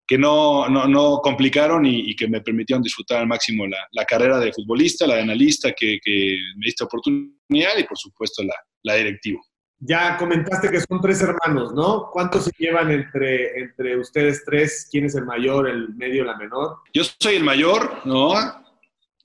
que 0.09 0.17
no, 0.17 0.67
no, 0.67 0.87
no 0.87 1.19
complicaron 1.21 1.85
y, 1.85 2.15
que 2.15 2.27
me 2.27 2.41
permitieron 2.41 2.81
disfrutar 2.81 3.19
al 3.19 3.27
máximo 3.27 3.67
la, 3.67 3.77
la 3.91 4.05
carrera 4.05 4.39
de 4.39 4.51
futbolista, 4.51 5.05
la 5.05 5.17
de 5.17 5.21
analista 5.21 5.71
que, 5.71 5.99
que, 6.03 6.35
me 6.57 6.65
diste 6.65 6.83
oportunidad 6.83 7.77
y 7.77 7.83
por 7.83 7.95
supuesto 7.95 8.41
la, 8.41 8.55
la 8.81 8.95
directiva. 8.95 9.39
Ya 9.77 10.17
comentaste 10.17 10.71
que 10.71 10.81
son 10.81 10.99
tres 10.99 11.21
hermanos, 11.21 11.73
¿no? 11.75 12.09
¿Cuántos 12.11 12.45
se 12.45 12.51
llevan 12.57 12.89
entre, 12.89 13.59
entre 13.59 13.99
ustedes 13.99 14.43
tres? 14.43 14.87
¿Quién 14.91 15.05
es 15.05 15.13
el 15.13 15.25
mayor, 15.25 15.69
el 15.69 15.89
medio, 15.93 16.23
la 16.25 16.35
menor? 16.35 16.77
Yo 16.91 17.03
soy 17.03 17.35
el 17.35 17.43
mayor, 17.43 18.01
¿no? 18.03 18.33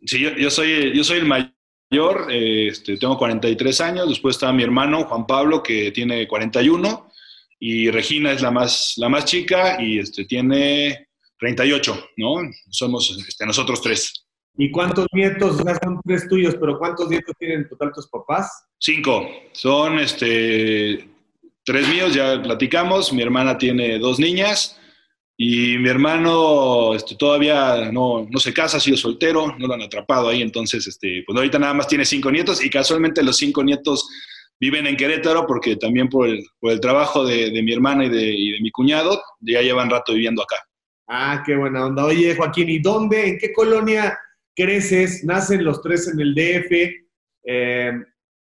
Sí, 0.04 0.20
yo, 0.20 0.32
yo 0.32 0.50
soy, 0.50 0.94
yo 0.94 1.02
soy 1.02 1.20
el 1.20 1.26
mayor, 1.26 2.26
este, 2.28 2.98
tengo 2.98 3.16
43 3.16 3.80
años, 3.80 4.08
después 4.10 4.36
está 4.36 4.52
mi 4.52 4.62
hermano 4.62 5.04
Juan 5.04 5.26
Pablo 5.26 5.62
que 5.62 5.92
tiene 5.92 6.28
41 6.28 7.10
y 7.58 7.90
Regina 7.90 8.32
es 8.32 8.42
la 8.42 8.50
más, 8.50 8.94
la 8.96 9.08
más 9.08 9.24
chica 9.24 9.82
y 9.82 9.98
este, 9.98 10.24
tiene 10.24 11.08
38, 11.38 12.10
¿no? 12.18 12.36
Somos 12.70 13.16
este, 13.26 13.46
nosotros 13.46 13.80
tres. 13.80 14.12
¿Y 14.56 14.70
cuántos 14.70 15.06
nietos? 15.12 15.62
Ya 15.64 15.74
son 15.82 16.00
tres 16.04 16.28
tuyos, 16.28 16.56
pero 16.60 16.78
¿cuántos 16.78 17.08
nietos 17.08 17.34
tienen 17.38 17.62
en 17.62 17.68
total 17.68 17.92
tus 17.92 18.08
papás? 18.08 18.66
Cinco. 18.78 19.28
Son 19.52 19.98
este, 19.98 21.08
tres 21.64 21.88
míos, 21.88 22.14
ya 22.14 22.40
platicamos, 22.40 23.12
mi 23.12 23.22
hermana 23.22 23.58
tiene 23.58 23.98
dos 23.98 24.20
niñas 24.20 24.78
y 25.36 25.76
mi 25.78 25.88
hermano 25.88 26.94
este, 26.94 27.16
todavía 27.16 27.90
no, 27.90 28.26
no, 28.30 28.38
se 28.38 28.54
casa, 28.54 28.76
ha 28.76 28.80
sido 28.80 28.96
soltero, 28.96 29.56
no 29.58 29.66
lo 29.66 29.74
han 29.74 29.82
atrapado 29.82 30.28
ahí, 30.28 30.42
entonces, 30.42 30.86
este, 30.86 31.24
pues 31.26 31.36
ahorita 31.36 31.58
nada 31.58 31.74
más 31.74 31.88
tiene 31.88 32.04
cinco 32.04 32.30
nietos 32.30 32.64
y 32.64 32.70
casualmente 32.70 33.22
los 33.24 33.36
cinco 33.36 33.64
nietos 33.64 34.08
viven 34.60 34.86
en 34.86 34.96
Querétaro 34.96 35.46
porque 35.46 35.76
también 35.76 36.08
por 36.08 36.28
el, 36.28 36.44
por 36.60 36.72
el 36.72 36.80
trabajo 36.80 37.24
de, 37.24 37.50
de, 37.50 37.62
mi 37.62 37.72
hermana 37.72 38.06
y 38.06 38.08
de, 38.08 38.22
y 38.22 38.52
de 38.52 38.60
mi 38.60 38.70
cuñado 38.70 39.20
ya 39.40 39.60
llevan 39.60 39.90
rato 39.90 40.12
viviendo 40.12 40.42
acá. 40.42 40.56
Ah, 41.08 41.42
qué 41.44 41.56
buena 41.56 41.86
onda. 41.86 42.04
Oye, 42.04 42.34
Joaquín, 42.34 42.68
¿y 42.70 42.78
dónde, 42.78 43.28
en 43.28 43.38
qué 43.38 43.52
colonia 43.52 44.18
creces? 44.54 45.24
Nacen 45.24 45.64
los 45.64 45.82
tres 45.82 46.08
en 46.08 46.20
el 46.20 46.34
DF. 46.34 46.72
Eh, 47.44 47.92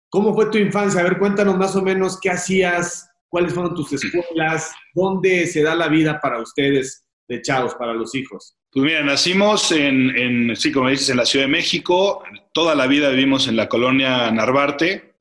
¿Cómo 0.09 0.35
fue 0.35 0.51
tu 0.51 0.59
infancia? 0.59 1.01
A 1.01 1.05
ver, 1.05 1.19
cuéntanos 1.19 1.57
más 1.57 1.75
o 1.75 1.83
menos 1.83 2.21
qué 2.21 2.31
hacías, 2.31 3.11
cuáles 3.29 3.55
fueron 3.55 3.75
tus 3.75 3.93
escuelas, 3.95 4.73
dónde 4.95 5.47
se 5.47 5.63
da 5.63 5.75
la 5.75 5.89
vida 5.89 6.21
para 6.21 6.41
ustedes 6.41 7.05
de 7.29 7.41
chavos, 7.41 7.75
para 7.75 7.95
los 7.95 8.15
hijos. 8.15 8.57
Pues 8.71 8.87
mira, 8.87 9.03
nacimos 9.03 9.73
en, 9.73 10.17
en, 10.17 10.57
sí, 10.57 10.71
como 10.71 10.89
dices, 10.89 11.11
en 11.11 11.17
la 11.17 11.25
Ciudad 11.25 11.47
de 11.47 11.53
México. 11.53 12.23
Toda 12.53 12.75
la 12.75 12.87
vida 12.87 13.11
vivimos 13.11 13.49
en 13.49 13.57
la 13.57 13.69
colonia 13.69 14.31
Narvarte, 14.31 15.12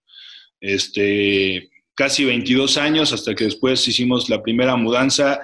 este, 0.62 1.70
casi 1.96 2.24
22 2.24 2.78
años, 2.78 3.12
hasta 3.12 3.36
que 3.36 3.46
después 3.46 3.86
hicimos 3.88 4.30
la 4.30 4.42
primera 4.42 4.76
mudanza 4.76 5.42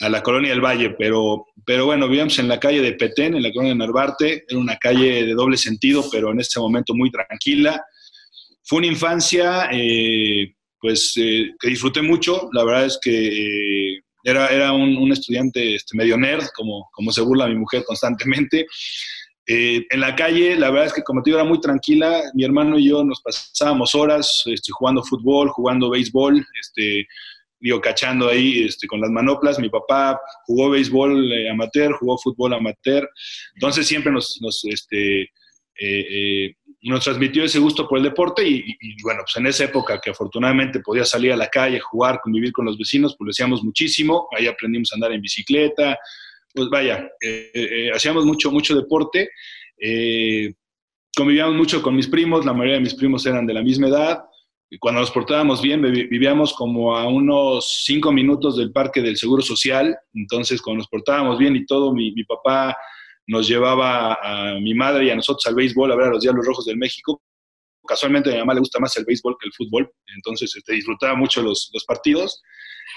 a 0.00 0.08
la 0.08 0.22
colonia 0.22 0.50
del 0.50 0.60
Valle, 0.60 0.90
pero, 0.98 1.46
pero 1.66 1.86
bueno, 1.86 2.08
vivíamos 2.08 2.38
en 2.38 2.48
la 2.48 2.60
calle 2.60 2.80
de 2.80 2.92
Petén, 2.92 3.34
en 3.34 3.42
la 3.42 3.52
colonia 3.52 3.72
de 3.72 3.78
Narvarte, 3.78 4.44
era 4.48 4.58
una 4.58 4.76
calle 4.76 5.26
de 5.26 5.34
doble 5.34 5.56
sentido, 5.56 6.04
pero 6.10 6.30
en 6.30 6.40
este 6.40 6.60
momento 6.60 6.94
muy 6.94 7.10
tranquila. 7.10 7.84
Fue 8.62 8.78
una 8.78 8.86
infancia, 8.86 9.68
eh, 9.72 10.54
pues, 10.80 11.12
eh, 11.16 11.50
que 11.58 11.68
disfruté 11.68 12.02
mucho, 12.02 12.48
la 12.52 12.64
verdad 12.64 12.86
es 12.86 12.98
que 13.02 13.96
eh, 13.96 14.00
era, 14.24 14.48
era 14.48 14.72
un, 14.72 14.96
un 14.96 15.12
estudiante 15.12 15.74
este, 15.74 15.96
medio 15.96 16.16
nerd, 16.16 16.46
como, 16.54 16.88
como 16.92 17.10
se 17.10 17.22
burla 17.22 17.48
mi 17.48 17.56
mujer 17.56 17.84
constantemente. 17.84 18.66
En 19.46 20.00
la 20.00 20.14
calle, 20.14 20.56
la 20.56 20.70
verdad 20.70 20.86
es 20.86 20.92
que 20.92 21.02
como 21.02 21.22
te 21.22 21.30
digo, 21.30 21.40
era 21.40 21.48
muy 21.48 21.60
tranquila, 21.60 22.22
mi 22.34 22.44
hermano 22.44 22.78
y 22.78 22.88
yo 22.88 23.02
nos 23.02 23.20
pasábamos 23.20 23.94
horas 23.94 24.42
este, 24.46 24.70
jugando 24.70 25.02
fútbol, 25.02 25.48
jugando 25.48 25.90
béisbol, 25.90 26.46
este, 26.60 27.06
digo, 27.60 27.80
cachando 27.80 28.28
ahí 28.28 28.64
este, 28.64 28.86
con 28.86 29.00
las 29.00 29.10
manoplas. 29.10 29.58
Mi 29.58 29.68
papá 29.68 30.20
jugó 30.46 30.70
béisbol 30.70 31.32
eh, 31.32 31.50
amateur, 31.50 31.92
jugó 31.92 32.18
fútbol 32.18 32.54
amateur, 32.54 33.08
entonces 33.54 33.86
siempre 33.86 34.10
nos, 34.10 34.38
nos, 34.40 34.64
este, 34.64 35.22
eh, 35.22 35.28
eh, 35.78 36.54
nos 36.82 37.04
transmitió 37.04 37.44
ese 37.44 37.58
gusto 37.58 37.86
por 37.86 37.98
el 37.98 38.04
deporte 38.04 38.46
y, 38.46 38.64
y, 38.80 39.02
bueno, 39.02 39.20
pues 39.22 39.36
en 39.36 39.46
esa 39.46 39.64
época 39.64 40.00
que 40.00 40.10
afortunadamente 40.10 40.80
podía 40.80 41.04
salir 41.04 41.32
a 41.32 41.36
la 41.36 41.48
calle, 41.48 41.78
jugar, 41.78 42.20
convivir 42.22 42.52
con 42.52 42.64
los 42.64 42.78
vecinos, 42.78 43.14
pues 43.16 43.26
lo 43.26 43.30
hacíamos 43.30 43.62
muchísimo, 43.62 44.26
ahí 44.36 44.46
aprendimos 44.46 44.90
a 44.92 44.96
andar 44.96 45.12
en 45.12 45.20
bicicleta, 45.20 45.98
pues 46.54 46.68
vaya, 46.68 47.08
hacíamos 47.94 48.24
mucho, 48.24 48.50
mucho 48.50 48.74
deporte. 48.74 49.30
convivíamos 51.16 51.54
mucho 51.54 51.82
con 51.82 51.96
mis 51.96 52.08
primos, 52.08 52.44
la 52.44 52.52
mayoría 52.52 52.74
de 52.74 52.82
mis 52.82 52.94
primos 52.94 53.24
eran 53.26 53.46
de 53.46 53.54
la 53.54 53.62
misma 53.62 53.88
edad, 53.88 54.20
cuando 54.78 55.00
nos 55.00 55.10
portábamos 55.10 55.60
bien, 55.60 55.82
vivíamos 55.82 56.54
como 56.54 56.96
a 56.96 57.08
unos 57.08 57.82
cinco 57.84 58.12
minutos 58.12 58.56
del 58.56 58.70
parque 58.70 59.02
del 59.02 59.16
Seguro 59.16 59.42
Social, 59.42 59.98
entonces 60.14 60.62
cuando 60.62 60.78
nos 60.78 60.88
portábamos 60.88 61.38
bien 61.38 61.56
y 61.56 61.66
todo, 61.66 61.92
mi, 61.92 62.12
papá 62.24 62.76
nos 63.26 63.48
llevaba 63.48 64.14
a 64.22 64.60
mi 64.60 64.74
madre 64.74 65.06
y 65.06 65.10
a 65.10 65.16
nosotros 65.16 65.44
al 65.46 65.56
béisbol 65.56 65.90
a 65.90 65.96
ver 65.96 66.06
a 66.06 66.10
los 66.10 66.22
Diablos 66.22 66.46
Rojos 66.46 66.66
del 66.66 66.76
México. 66.76 67.20
Casualmente 67.84 68.30
a 68.30 68.34
mi 68.34 68.38
mamá 68.40 68.54
le 68.54 68.60
gusta 68.60 68.78
más 68.78 68.96
el 68.96 69.04
béisbol 69.04 69.36
que 69.40 69.48
el 69.48 69.52
fútbol, 69.52 69.90
entonces 70.14 70.54
este, 70.54 70.74
disfrutaba 70.74 71.16
mucho 71.16 71.42
los, 71.42 71.70
los 71.74 71.84
partidos. 71.84 72.40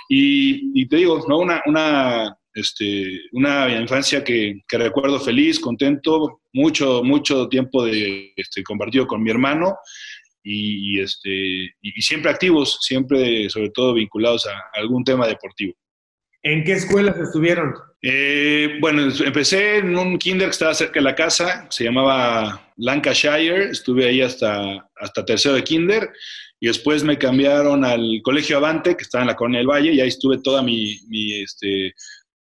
Y, 0.10 0.80
y, 0.80 0.88
te 0.88 0.98
digo, 0.98 1.26
¿no? 1.28 1.40
una, 1.40 2.38
este, 2.54 3.22
una 3.32 3.70
infancia 3.80 4.24
que, 4.24 4.62
que, 4.68 4.78
recuerdo 4.78 5.20
feliz, 5.20 5.60
contento, 5.60 6.42
mucho, 6.54 7.04
mucho 7.04 7.48
tiempo 7.50 7.84
de, 7.86 8.32
este, 8.36 8.64
compartido 8.64 9.08
con 9.08 9.24
mi 9.24 9.32
hermano 9.32 9.76
y, 10.44 11.00
este, 11.00 11.30
y, 11.82 12.02
siempre 12.02 12.32
activos, 12.32 12.80
siempre 12.82 13.50
sobre 13.50 13.70
todo 13.70 13.94
vinculados 13.94 14.46
a, 14.46 14.80
algún 14.80 15.04
tema 15.04 15.28
deportivo. 15.28 15.74
¿En 16.44 16.64
qué 16.66 16.74
escuelas 16.74 17.18
estuvieron? 17.18 17.74
Eh, 18.02 18.78
bueno, 18.82 19.10
empecé 19.26 19.78
en 19.78 19.98
un 19.98 20.18
kinder 20.18 20.48
que 20.48 20.52
estaba 20.52 20.74
cerca 20.74 21.00
de 21.00 21.06
la 21.06 21.16
casa, 21.16 21.66
se 21.70 21.86
llamaba 21.86 22.70
Lancashire, 22.76 23.70
estuve 23.70 24.10
ahí 24.10 24.22
hasta, 24.22 24.90
hasta 24.98 25.24
tercero 25.24 25.56
de 25.56 25.64
kinder, 25.64 26.10
y 26.60 26.68
después 26.68 27.04
me 27.04 27.18
cambiaron 27.18 27.86
al 27.86 28.20
Colegio 28.24 28.58
Avante, 28.58 28.98
que 28.98 29.04
estaba 29.04 29.24
en 29.24 29.30
la 29.30 29.36
Colonia 29.38 29.60
del 29.60 29.68
Valle, 29.68 29.94
y 29.94 30.02
ahí 30.02 30.10
estuve 30.10 30.40
toda 30.40 30.62
mi, 30.62 30.98
mi, 31.08 31.42
este, 31.42 31.94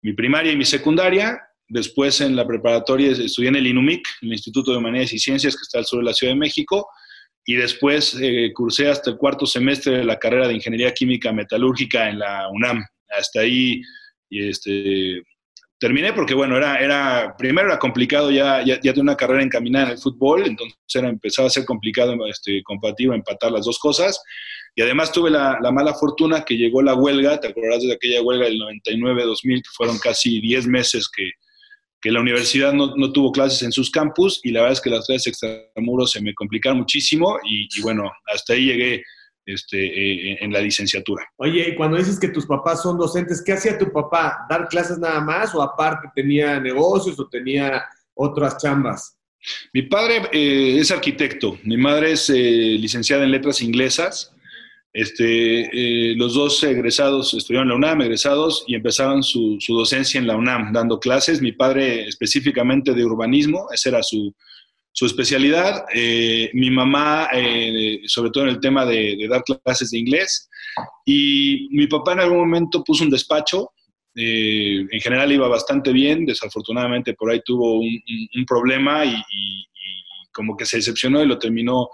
mi 0.04 0.14
primaria 0.14 0.52
y 0.52 0.58
mi 0.58 0.66
secundaria. 0.66 1.42
Después 1.68 2.22
en 2.22 2.36
la 2.36 2.46
preparatoria 2.46 3.12
estudié 3.12 3.50
en 3.50 3.56
el 3.56 3.68
INUMIC, 3.68 4.06
el 4.22 4.34
Instituto 4.34 4.72
de 4.72 4.78
Humanidades 4.78 5.14
y 5.14 5.20
Ciencias, 5.20 5.56
que 5.56 5.64
está 5.64 5.80
al 5.80 5.86
sur 5.86 6.00
de 6.00 6.06
la 6.06 6.14
Ciudad 6.14 6.34
de 6.34 6.40
México, 6.40 6.88
y 7.46 7.56
después 7.56 8.16
eh, 8.22 8.52
cursé 8.54 8.90
hasta 8.90 9.10
el 9.10 9.18
cuarto 9.18 9.46
semestre 9.46 9.98
de 9.98 10.04
la 10.04 10.20
carrera 10.20 10.48
de 10.48 10.54
Ingeniería 10.54 10.94
Química 10.94 11.32
Metalúrgica 11.32 12.10
en 12.10 12.20
la 12.20 12.48
UNAM. 12.50 12.84
Hasta 13.10 13.42
ahí 13.42 13.82
y 14.30 14.50
este, 14.50 15.22
terminé 15.80 16.14
porque, 16.14 16.34
bueno, 16.34 16.58
era, 16.58 16.78
era, 16.78 17.36
primero 17.38 17.68
era 17.68 17.80
complicado 17.80 18.32
ya, 18.32 18.64
ya, 18.64 18.80
ya 18.82 18.94
una 18.98 19.16
carrera 19.16 19.44
encaminada 19.44 19.86
en 19.86 19.92
el 19.92 19.98
fútbol, 19.98 20.46
entonces 20.46 20.78
era, 20.94 21.10
empezaba 21.10 21.48
a 21.48 21.52
ser 21.52 21.66
complicado 21.66 22.16
este, 22.28 22.62
compatible 22.64 23.16
empatar 23.16 23.52
las 23.52 23.66
dos 23.66 23.80
cosas. 23.80 24.22
Y 24.76 24.82
además 24.82 25.12
tuve 25.12 25.30
la, 25.30 25.60
la, 25.62 25.72
mala 25.72 25.94
fortuna 25.94 26.44
que 26.44 26.56
llegó 26.56 26.82
la 26.82 26.96
huelga, 26.96 27.40
te 27.40 27.48
acordarás 27.48 27.84
de 27.84 27.94
aquella 27.94 28.22
huelga 28.22 28.46
del 28.46 28.60
99-2000, 28.60 29.62
que 29.62 29.70
fueron 29.76 30.00
casi 30.00 30.42
10 30.42 30.68
meses 30.68 31.10
que, 31.16 31.30
que 32.02 32.12
la 32.12 32.20
universidad 32.20 32.74
no, 32.74 32.96
no, 32.96 33.12
tuvo 33.12 33.32
clases 33.32 33.62
en 33.62 33.72
sus 33.72 33.92
campus 33.92 34.42
y 34.44 34.52
la 34.52 34.62
verdad 34.62 34.74
es 34.74 34.82
que 34.82 34.90
las 34.90 35.06
clases 35.06 35.28
extramuros 35.28 36.12
se 36.12 36.22
me 36.22 36.34
complicaron 36.34 36.80
muchísimo 36.80 37.38
y, 37.48 37.68
y 37.78 37.82
bueno, 37.82 38.12
hasta 38.26 38.54
ahí 38.54 38.66
llegué 38.66 39.04
este, 39.46 39.78
eh, 39.86 40.38
en 40.42 40.52
la 40.52 40.62
licenciatura. 40.62 41.24
Oye, 41.38 41.70
y 41.70 41.76
cuando 41.76 41.98
dices 41.98 42.20
que 42.20 42.30
tus 42.30 42.46
papás 42.46 42.82
son 42.82 42.98
docentes, 42.98 43.44
¿qué 43.46 43.54
hacía 43.54 43.78
tu 43.78 43.92
papá? 43.92 44.46
¿Dar 44.50 44.68
clases 44.70 44.98
nada 44.98 45.22
más 45.22 45.54
o 45.54 45.62
aparte 45.62 46.10
tenía 46.16 46.60
negocios 46.60 47.20
o 47.20 47.28
tenía 47.28 47.84
otras 48.16 48.58
chambas? 48.58 49.18
Mi 49.74 49.84
padre 49.84 50.30
eh, 50.32 50.78
es 50.80 50.90
arquitecto, 50.92 51.60
mi 51.64 51.78
madre 51.78 52.14
es 52.14 52.30
eh, 52.30 52.78
licenciada 52.80 53.24
en 53.24 53.32
letras 53.32 53.62
inglesas 53.62 54.33
este, 54.94 56.12
eh, 56.12 56.16
los 56.16 56.36
dos 56.36 56.64
egresados 56.64 57.34
estudiaron 57.34 57.68
en 57.68 57.70
la 57.70 57.76
UNAM, 57.76 58.02
egresados, 58.04 58.64
y 58.68 58.76
empezaron 58.76 59.24
su, 59.24 59.58
su, 59.60 59.76
docencia 59.76 60.20
en 60.20 60.28
la 60.28 60.36
UNAM, 60.36 60.72
dando 60.72 61.00
clases. 61.00 61.42
Mi 61.42 61.52
padre 61.52 62.08
específicamente 62.08 62.94
de 62.94 63.04
urbanismo, 63.04 63.68
esa 63.74 63.90
era 63.90 64.04
su, 64.04 64.36
su 64.92 65.08
especialidad. 65.08 65.86
Eh, 65.96 66.52
mi 66.54 66.70
mamá, 66.70 67.28
eh, 67.34 68.02
sobre 68.06 68.30
todo 68.30 68.44
en 68.44 68.52
el 68.52 68.60
tema 68.60 68.86
de, 68.86 69.16
de, 69.18 69.28
dar 69.28 69.44
clases 69.44 69.90
de 69.90 69.98
inglés. 69.98 70.48
Y 71.06 71.70
mi 71.72 71.88
papá 71.88 72.14
en 72.14 72.20
algún 72.20 72.38
momento 72.38 72.84
puso 72.84 73.04
un 73.04 73.10
despacho. 73.10 73.72
Eh, 74.16 74.86
en 74.92 75.02
general 75.02 75.32
iba 75.32 75.48
bastante 75.48 75.92
bien, 75.92 76.24
desafortunadamente 76.24 77.16
por 77.16 77.32
ahí 77.32 77.42
tuvo 77.44 77.80
un, 77.80 77.88
un, 77.88 78.28
un 78.36 78.46
problema 78.46 79.04
y, 79.04 79.10
y, 79.10 79.62
y 79.62 80.28
como 80.32 80.56
que 80.56 80.68
se 80.68 80.78
decepcionó 80.78 81.24
y 81.24 81.26
lo 81.26 81.40
terminó 81.40 81.90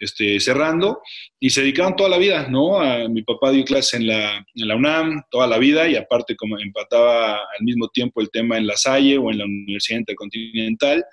este, 0.00 0.40
cerrando 0.40 1.00
y 1.38 1.50
se 1.50 1.60
dedicaban 1.60 1.94
toda 1.94 2.08
la 2.08 2.18
vida, 2.18 2.48
¿no? 2.48 2.80
Mi 3.10 3.22
papá 3.22 3.50
dio 3.50 3.64
clases 3.64 4.00
en 4.00 4.06
la, 4.06 4.44
UNAM 4.56 5.22
toda 5.30 5.46
la 5.46 5.58
vida 5.58 5.88
y 5.88 5.94
aparte 5.94 6.34
como 6.36 6.58
empataba 6.58 7.34
al 7.34 7.64
mismo 7.64 7.88
tiempo 7.88 8.20
el 8.20 8.30
tema 8.30 8.56
en 8.56 8.66
la 8.66 8.76
Salle 8.76 9.18
o 9.18 9.30
en 9.30 9.38
la 9.38 9.44
Universidad 9.44 10.00
Intercontinental. 10.00 11.04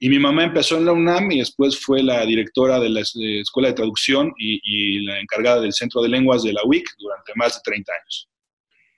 Y 0.00 0.08
mi 0.08 0.18
mamá 0.18 0.44
empezó 0.44 0.78
en 0.78 0.86
la 0.86 0.92
UNAM 0.92 1.30
y 1.32 1.38
después 1.38 1.78
fue 1.78 2.02
la 2.02 2.24
directora 2.26 2.80
de 2.80 2.88
la 2.88 3.00
Escuela 3.00 3.68
de 3.68 3.74
Traducción 3.74 4.32
y, 4.38 4.60
y 4.64 5.04
la 5.04 5.20
encargada 5.20 5.60
del 5.60 5.72
Centro 5.72 6.02
de 6.02 6.08
Lenguas 6.08 6.42
de 6.42 6.52
la 6.52 6.62
UIC 6.64 6.84
durante 6.98 7.32
más 7.36 7.54
de 7.54 7.60
30 7.64 7.92
años. 7.92 8.28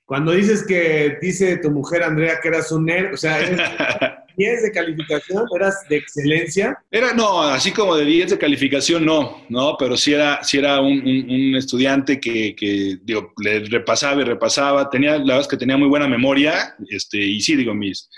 Cuando 0.06 0.30
dices 0.30 0.64
que 0.64 1.18
dice 1.20 1.56
tu 1.56 1.70
mujer 1.70 2.04
Andrea 2.04 2.38
que 2.40 2.48
eras 2.48 2.70
un 2.70 2.86
nerd, 2.86 3.14
o 3.14 3.16
sea, 3.16 3.40
¿eres 3.40 3.58
10 4.36 4.62
de 4.62 4.70
calificación? 4.70 5.44
¿Eras 5.54 5.84
de 5.88 5.96
excelencia? 5.96 6.78
Era, 6.92 7.12
no, 7.12 7.42
así 7.42 7.72
como 7.72 7.96
de 7.96 8.04
10 8.04 8.30
de 8.30 8.38
calificación, 8.38 9.04
no, 9.04 9.44
no, 9.48 9.76
pero 9.76 9.96
sí 9.96 10.14
era, 10.14 10.44
sí 10.44 10.58
era 10.58 10.80
un, 10.80 11.00
un, 11.00 11.30
un 11.30 11.56
estudiante 11.56 12.20
que, 12.20 12.54
que, 12.54 12.98
digo, 13.02 13.32
le 13.42 13.60
repasaba 13.60 14.20
y 14.20 14.25
repasaba, 14.25 14.88
tenía, 14.88 15.12
la 15.18 15.25
verdad 15.25 15.40
es 15.40 15.48
que 15.48 15.56
tenía 15.56 15.76
muy 15.76 15.88
buena 15.88 16.06
memoria, 16.06 16.76
este, 16.88 17.18
y 17.18 17.40
sí, 17.40 17.56
digo, 17.56 17.75
mis, 17.75 18.08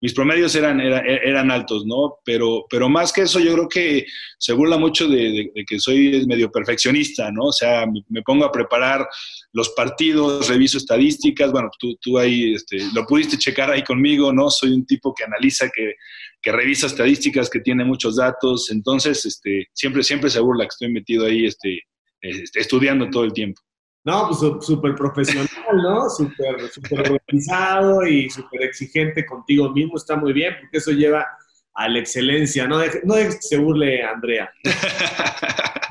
mis 0.00 0.14
promedios 0.14 0.54
eran, 0.54 0.80
eran, 0.80 1.04
eran, 1.06 1.50
altos, 1.50 1.84
¿no? 1.84 2.18
Pero, 2.24 2.66
pero 2.70 2.88
más 2.88 3.12
que 3.12 3.22
eso, 3.22 3.40
yo 3.40 3.52
creo 3.54 3.68
que 3.68 4.06
se 4.38 4.52
burla 4.52 4.78
mucho 4.78 5.08
de, 5.08 5.50
que 5.66 5.80
soy 5.80 6.24
medio 6.26 6.50
perfeccionista, 6.50 7.32
¿no? 7.32 7.46
O 7.46 7.52
sea, 7.52 7.84
me, 7.86 8.02
me, 8.08 8.22
pongo 8.22 8.44
a 8.44 8.52
preparar 8.52 9.08
los 9.52 9.70
partidos, 9.70 10.48
reviso 10.48 10.78
estadísticas, 10.78 11.50
bueno, 11.50 11.68
tú, 11.78 11.96
tú 12.00 12.18
ahí 12.18 12.54
este, 12.54 12.78
lo 12.94 13.04
pudiste 13.06 13.36
checar 13.38 13.70
ahí 13.70 13.82
conmigo, 13.82 14.32
¿no? 14.32 14.50
Soy 14.50 14.70
un 14.70 14.86
tipo 14.86 15.12
que 15.12 15.24
analiza, 15.24 15.68
que, 15.74 15.94
que 16.40 16.52
revisa 16.52 16.86
estadísticas, 16.86 17.50
que 17.50 17.60
tiene 17.60 17.84
muchos 17.84 18.16
datos, 18.16 18.70
entonces 18.70 19.24
este, 19.26 19.66
siempre, 19.72 20.04
siempre 20.04 20.30
se 20.30 20.40
burla 20.40 20.64
que 20.64 20.68
estoy 20.68 20.92
metido 20.92 21.26
ahí 21.26 21.46
este, 21.46 21.80
este 22.20 22.60
estudiando 22.60 23.10
todo 23.10 23.24
el 23.24 23.32
tiempo. 23.32 23.60
No, 24.08 24.28
pues 24.28 24.38
súper 24.64 24.94
profesional, 24.94 25.46
¿no? 25.82 26.08
Súper 26.08 26.70
super 26.70 27.12
organizado 27.12 28.06
y 28.06 28.30
súper 28.30 28.62
exigente 28.62 29.26
contigo 29.26 29.70
mismo. 29.70 29.98
Está 29.98 30.16
muy 30.16 30.32
bien, 30.32 30.54
porque 30.58 30.78
eso 30.78 30.92
lleva 30.92 31.26
a 31.74 31.88
la 31.90 31.98
excelencia. 31.98 32.66
No 32.66 32.78
dejes 32.78 33.04
no 33.04 33.16
que 33.16 33.32
se 33.32 33.58
burle, 33.58 34.02
Andrea. 34.02 34.50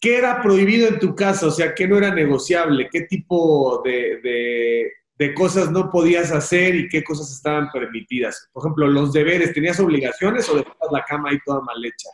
¿Qué 0.00 0.18
era 0.18 0.42
prohibido 0.42 0.88
en 0.88 0.98
tu 0.98 1.14
casa? 1.14 1.46
O 1.46 1.52
sea, 1.52 1.72
¿qué 1.72 1.86
no 1.86 1.96
era 1.96 2.12
negociable? 2.12 2.88
¿Qué 2.90 3.02
tipo 3.02 3.80
de, 3.84 4.90
de 5.16 5.34
cosas 5.34 5.70
no 5.70 5.92
podías 5.92 6.32
hacer 6.32 6.74
y 6.74 6.88
qué 6.88 7.04
cosas 7.04 7.30
estaban 7.30 7.70
permitidas? 7.70 8.48
Por 8.52 8.64
ejemplo, 8.64 8.88
los 8.88 9.12
deberes, 9.12 9.54
¿tenías 9.54 9.78
obligaciones 9.78 10.48
o 10.48 10.56
dejabas 10.56 10.90
la 10.90 11.04
cama 11.04 11.30
ahí 11.30 11.38
toda 11.46 11.60
mal 11.60 11.84
hecha? 11.84 12.08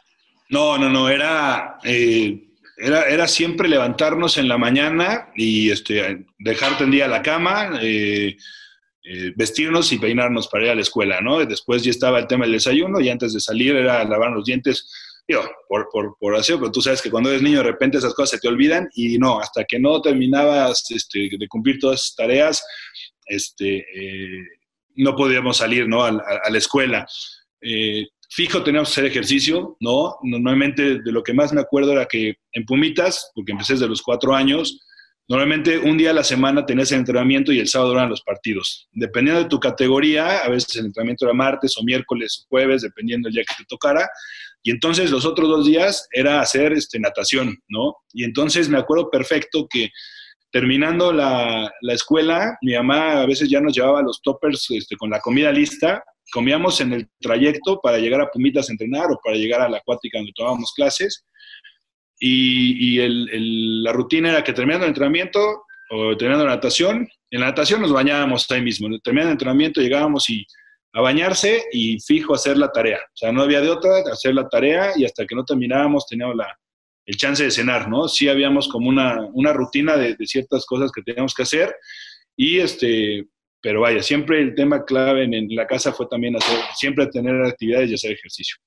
No, 0.50 0.76
no, 0.76 0.90
no, 0.90 1.08
era, 1.08 1.78
eh, 1.82 2.50
era, 2.76 3.04
era, 3.04 3.28
siempre 3.28 3.68
levantarnos 3.68 4.36
en 4.36 4.48
la 4.48 4.58
mañana 4.58 5.28
y 5.34 5.70
este, 5.70 6.26
dejar 6.38 6.76
tendida 6.76 7.08
la 7.08 7.22
cama, 7.22 7.78
eh, 7.80 8.36
eh, 9.04 9.32
vestirnos 9.36 9.92
y 9.92 9.98
peinarnos 9.98 10.48
para 10.48 10.64
ir 10.64 10.70
a 10.70 10.74
la 10.74 10.80
escuela, 10.80 11.20
¿no? 11.20 11.44
Después 11.44 11.82
ya 11.82 11.90
estaba 11.90 12.18
el 12.18 12.26
tema 12.26 12.44
del 12.44 12.54
desayuno 12.54 13.00
y 13.00 13.10
antes 13.10 13.34
de 13.34 13.40
salir 13.40 13.76
era 13.76 14.02
lavar 14.04 14.30
los 14.30 14.44
dientes, 14.44 14.90
digo, 15.28 15.42
por, 15.68 15.88
por, 15.92 16.16
por 16.18 16.34
así, 16.34 16.54
pero 16.54 16.72
tú 16.72 16.80
sabes 16.80 17.02
que 17.02 17.10
cuando 17.10 17.30
eres 17.30 17.42
niño 17.42 17.58
de 17.58 17.64
repente 17.64 17.98
esas 17.98 18.14
cosas 18.14 18.30
se 18.30 18.38
te 18.38 18.48
olvidan 18.48 18.88
y 18.94 19.18
no, 19.18 19.40
hasta 19.40 19.64
que 19.64 19.78
no 19.78 20.00
terminabas 20.00 20.90
este, 20.90 21.28
de 21.38 21.48
cumplir 21.48 21.78
todas 21.78 22.02
esas 22.02 22.16
tareas, 22.16 22.64
este, 23.26 23.78
eh, 23.94 24.42
no 24.96 25.14
podíamos 25.14 25.58
salir 25.58 25.88
¿no? 25.88 26.04
a, 26.04 26.12
la 26.12 26.58
escuela. 26.58 27.06
Fijo, 28.30 28.62
teníamos 28.62 28.88
que 28.88 28.92
hacer 28.92 29.04
ejercicio, 29.06 29.76
¿no? 29.80 30.16
Normalmente 30.22 31.00
de 31.00 31.12
lo 31.12 31.22
que 31.22 31.34
más 31.34 31.52
me 31.52 31.60
acuerdo 31.60 31.92
era 31.92 32.06
que 32.06 32.34
en 32.52 32.64
Pumitas, 32.64 33.30
porque 33.34 33.52
empecé 33.52 33.74
desde 33.74 33.88
los 33.88 34.02
cuatro 34.02 34.34
años, 34.34 34.80
normalmente 35.28 35.78
un 35.78 35.96
día 35.96 36.10
a 36.10 36.14
la 36.14 36.24
semana 36.24 36.66
tenías 36.66 36.92
el 36.92 36.98
entrenamiento 36.98 37.52
y 37.52 37.58
el 37.58 37.68
sábado 37.68 37.92
eran 37.92 38.10
los 38.10 38.22
partidos. 38.22 38.88
Dependiendo 38.92 39.42
de 39.42 39.48
tu 39.48 39.60
categoría, 39.60 40.38
a 40.38 40.48
veces 40.48 40.76
el 40.76 40.86
entrenamiento 40.86 41.24
era 41.24 41.34
martes 41.34 41.76
o 41.78 41.82
miércoles 41.82 42.44
o 42.44 42.48
jueves, 42.48 42.82
dependiendo 42.82 43.26
del 43.26 43.34
día 43.34 43.44
que 43.44 43.62
te 43.62 43.66
tocara. 43.68 44.08
Y 44.62 44.70
entonces 44.70 45.10
los 45.10 45.24
otros 45.26 45.48
dos 45.48 45.66
días 45.66 46.08
era 46.12 46.40
hacer 46.40 46.72
este, 46.72 46.98
natación, 46.98 47.58
¿no? 47.68 47.96
Y 48.12 48.24
entonces 48.24 48.68
me 48.68 48.78
acuerdo 48.78 49.10
perfecto 49.10 49.66
que 49.68 49.90
terminando 50.54 51.12
la, 51.12 51.68
escuela, 51.88 52.56
mi 52.62 52.74
mamá 52.74 53.22
a 53.22 53.26
veces 53.26 53.50
ya 53.50 53.60
nos 53.60 53.74
llevaba 53.74 54.02
los 54.02 54.22
toppers 54.22 54.70
este, 54.70 54.96
con 54.96 55.10
la 55.10 55.18
comida 55.18 55.50
lista. 55.50 56.04
Comíamos 56.32 56.80
en 56.80 56.92
el 56.92 57.08
trayecto 57.20 57.80
para 57.82 57.98
llegar 57.98 58.20
a 58.20 58.30
Pumitas 58.30 58.68
a 58.68 58.72
entrenar 58.72 59.10
o 59.10 59.20
para 59.22 59.36
llegar 59.36 59.60
a 59.60 59.68
la 59.68 59.78
acuática 59.78 60.18
donde 60.18 60.32
tomábamos 60.34 60.72
clases. 60.74 61.24
Y, 62.18 62.98
la 63.82 63.92
rutina 63.92 64.30
era 64.30 64.44
que 64.44 64.52
terminando 64.52 64.86
el 64.86 64.90
entrenamiento 64.90 65.64
o 65.90 66.16
terminando 66.16 66.46
la 66.46 66.54
natación, 66.54 67.08
en 67.30 67.40
la 67.40 67.46
natación 67.46 67.82
nos 67.82 67.92
bañábamos 67.92 68.50
ahí 68.50 68.62
mismo. 68.62 68.88
Terminando 69.00 69.30
el 69.30 69.34
entrenamiento 69.34 69.80
llegábamos 69.80 70.28
y 70.30 70.46
a 70.94 71.00
bañarse 71.00 71.64
y 71.72 71.98
fijo 72.00 72.34
hacer 72.34 72.56
la 72.56 72.70
tarea. 72.70 72.98
O 72.98 73.16
sea, 73.16 73.32
no 73.32 73.42
había 73.42 73.60
de 73.60 73.70
otra, 73.70 73.90
hacer 74.12 74.34
la 74.34 74.48
tarea 74.48 74.92
y 74.96 75.04
hasta 75.04 75.26
que 75.26 75.34
no 75.34 75.44
terminábamos 75.44 76.06
teníamos 76.06 76.36
la, 76.36 76.56
el 77.06 77.16
chance 77.16 77.42
de 77.42 77.50
cenar, 77.50 77.88
¿no? 77.88 78.08
Sí 78.08 78.28
habíamos 78.28 78.68
como 78.68 78.88
una, 78.88 79.20
una 79.32 79.52
rutina 79.52 79.96
de, 79.96 80.16
ciertas 80.26 80.64
cosas 80.64 80.90
que 80.92 81.02
teníamos 81.02 81.34
que 81.34 81.42
hacer 81.42 81.74
y 82.36 82.58
este, 82.58 83.26
pero 83.64 83.80
vaya, 83.80 84.02
siempre 84.02 84.42
el 84.42 84.54
tema 84.54 84.84
clave 84.84 85.24
en, 85.24 85.48
la 85.56 85.66
casa 85.66 85.90
fue 85.90 86.06
también 86.06 86.36
hacer, 86.36 86.58
siempre 86.74 87.06
tener 87.06 87.34
actividades 87.46 87.90
y 87.90 87.94
hacer 87.94 88.12
ejercicio. 88.12 88.58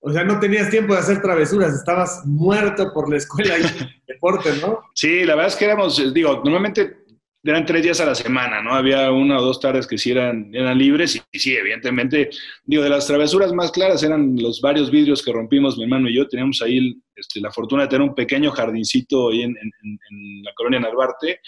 O 0.00 0.10
sea, 0.10 0.24
no 0.24 0.40
tenías 0.40 0.70
tiempo 0.70 0.94
de 0.94 1.00
hacer 1.00 1.20
travesuras, 1.20 1.74
estabas 1.74 2.22
muerto 2.24 2.90
por 2.94 3.10
la 3.10 3.18
escuela 3.18 3.58
y 3.58 3.60
el 3.62 4.02
deporte, 4.08 4.50
¿no? 4.62 4.80
Sí, 4.94 5.26
la 5.26 5.34
verdad 5.34 5.52
es 5.52 5.56
que 5.56 5.66
éramos, 5.66 6.14
digo, 6.14 6.40
normalmente 6.42 6.99
eran 7.42 7.64
tres 7.64 7.82
días 7.82 8.00
a 8.00 8.04
la 8.04 8.14
semana, 8.14 8.60
¿no? 8.62 8.74
Había 8.74 9.10
una 9.10 9.38
o 9.38 9.42
dos 9.42 9.60
tardes 9.60 9.86
que 9.86 9.96
sí 9.96 10.10
eran, 10.10 10.54
eran 10.54 10.76
libres 10.76 11.16
y, 11.32 11.38
sí, 11.38 11.54
evidentemente, 11.56 12.28
digo, 12.64 12.82
de 12.82 12.90
las 12.90 13.06
travesuras 13.06 13.52
más 13.52 13.70
claras 13.70 14.02
eran 14.02 14.36
los 14.36 14.60
varios 14.60 14.90
vidrios 14.90 15.22
que 15.22 15.32
rompimos 15.32 15.78
mi 15.78 15.84
hermano 15.84 16.10
y 16.10 16.16
yo. 16.16 16.28
Teníamos 16.28 16.60
ahí 16.60 17.00
este, 17.14 17.40
la 17.40 17.50
fortuna 17.50 17.82
de 17.82 17.88
tener 17.88 18.06
un 18.06 18.14
pequeño 18.14 18.50
jardincito 18.50 19.30
ahí 19.30 19.42
en, 19.42 19.56
la 20.42 20.52
colonia 20.54 20.80
Narvarte 20.80 21.40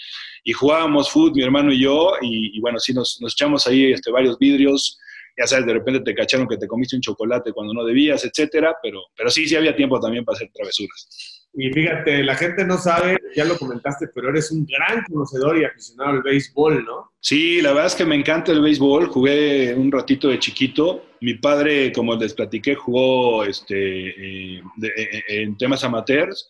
y 0.43 0.53
jugábamos 0.53 1.11
fútbol, 1.11 1.33
mi 1.35 1.43
hermano 1.43 1.71
y 1.71 1.81
yo, 1.81 2.13
y, 2.21 2.59
bueno, 2.59 2.79
sí, 2.79 2.93
nos, 2.93 3.19
nos, 3.21 3.33
echamos 3.33 3.67
ahí 3.67 3.91
este, 3.91 4.11
varios 4.11 4.37
vidrios. 4.39 4.99
Ya 5.37 5.47
sabes, 5.47 5.65
de 5.65 5.73
repente 5.73 6.01
te 6.01 6.13
cacharon 6.15 6.47
que 6.47 6.57
te 6.57 6.67
comiste 6.67 6.95
un 6.95 7.01
chocolate 7.01 7.51
cuando 7.53 7.73
no 7.73 7.83
debías, 7.83 8.23
etcétera, 8.23 8.75
pero, 8.81 8.99
pero 9.15 9.29
sí, 9.29 9.47
sí 9.47 9.55
había 9.55 9.75
tiempo 9.75 9.99
también 9.99 10.25
para 10.25 10.35
hacer 10.35 10.49
travesuras. 10.53 11.42
Y 11.55 11.71
fíjate, 11.71 12.23
la 12.23 12.35
gente 12.35 12.65
no 12.65 12.77
sabe, 12.77 13.17
ya 13.35 13.45
lo 13.45 13.57
comentaste, 13.57 14.07
pero 14.07 14.29
eres 14.29 14.51
un 14.51 14.65
gran 14.65 15.03
conocedor 15.03 15.57
y 15.59 15.65
aficionado 15.65 16.09
al 16.11 16.23
béisbol, 16.23 16.83
¿no? 16.83 17.11
Sí, 17.19 17.61
la 17.61 17.69
verdad 17.69 17.87
es 17.87 17.95
que 17.95 18.05
me 18.05 18.15
encanta 18.15 18.51
el 18.51 18.61
béisbol. 18.61 19.07
Jugué 19.07 19.75
un 19.75 19.91
ratito 19.91 20.29
de 20.29 20.39
chiquito. 20.39 21.05
Mi 21.21 21.35
padre, 21.35 21.91
como 21.93 22.15
les 22.15 22.33
platiqué, 22.33 22.73
jugó 22.73 23.43
este, 23.45 24.55
eh, 24.57 24.63
eh, 24.83 25.23
en 25.27 25.57
temas 25.57 25.83
amateurs 25.83 26.49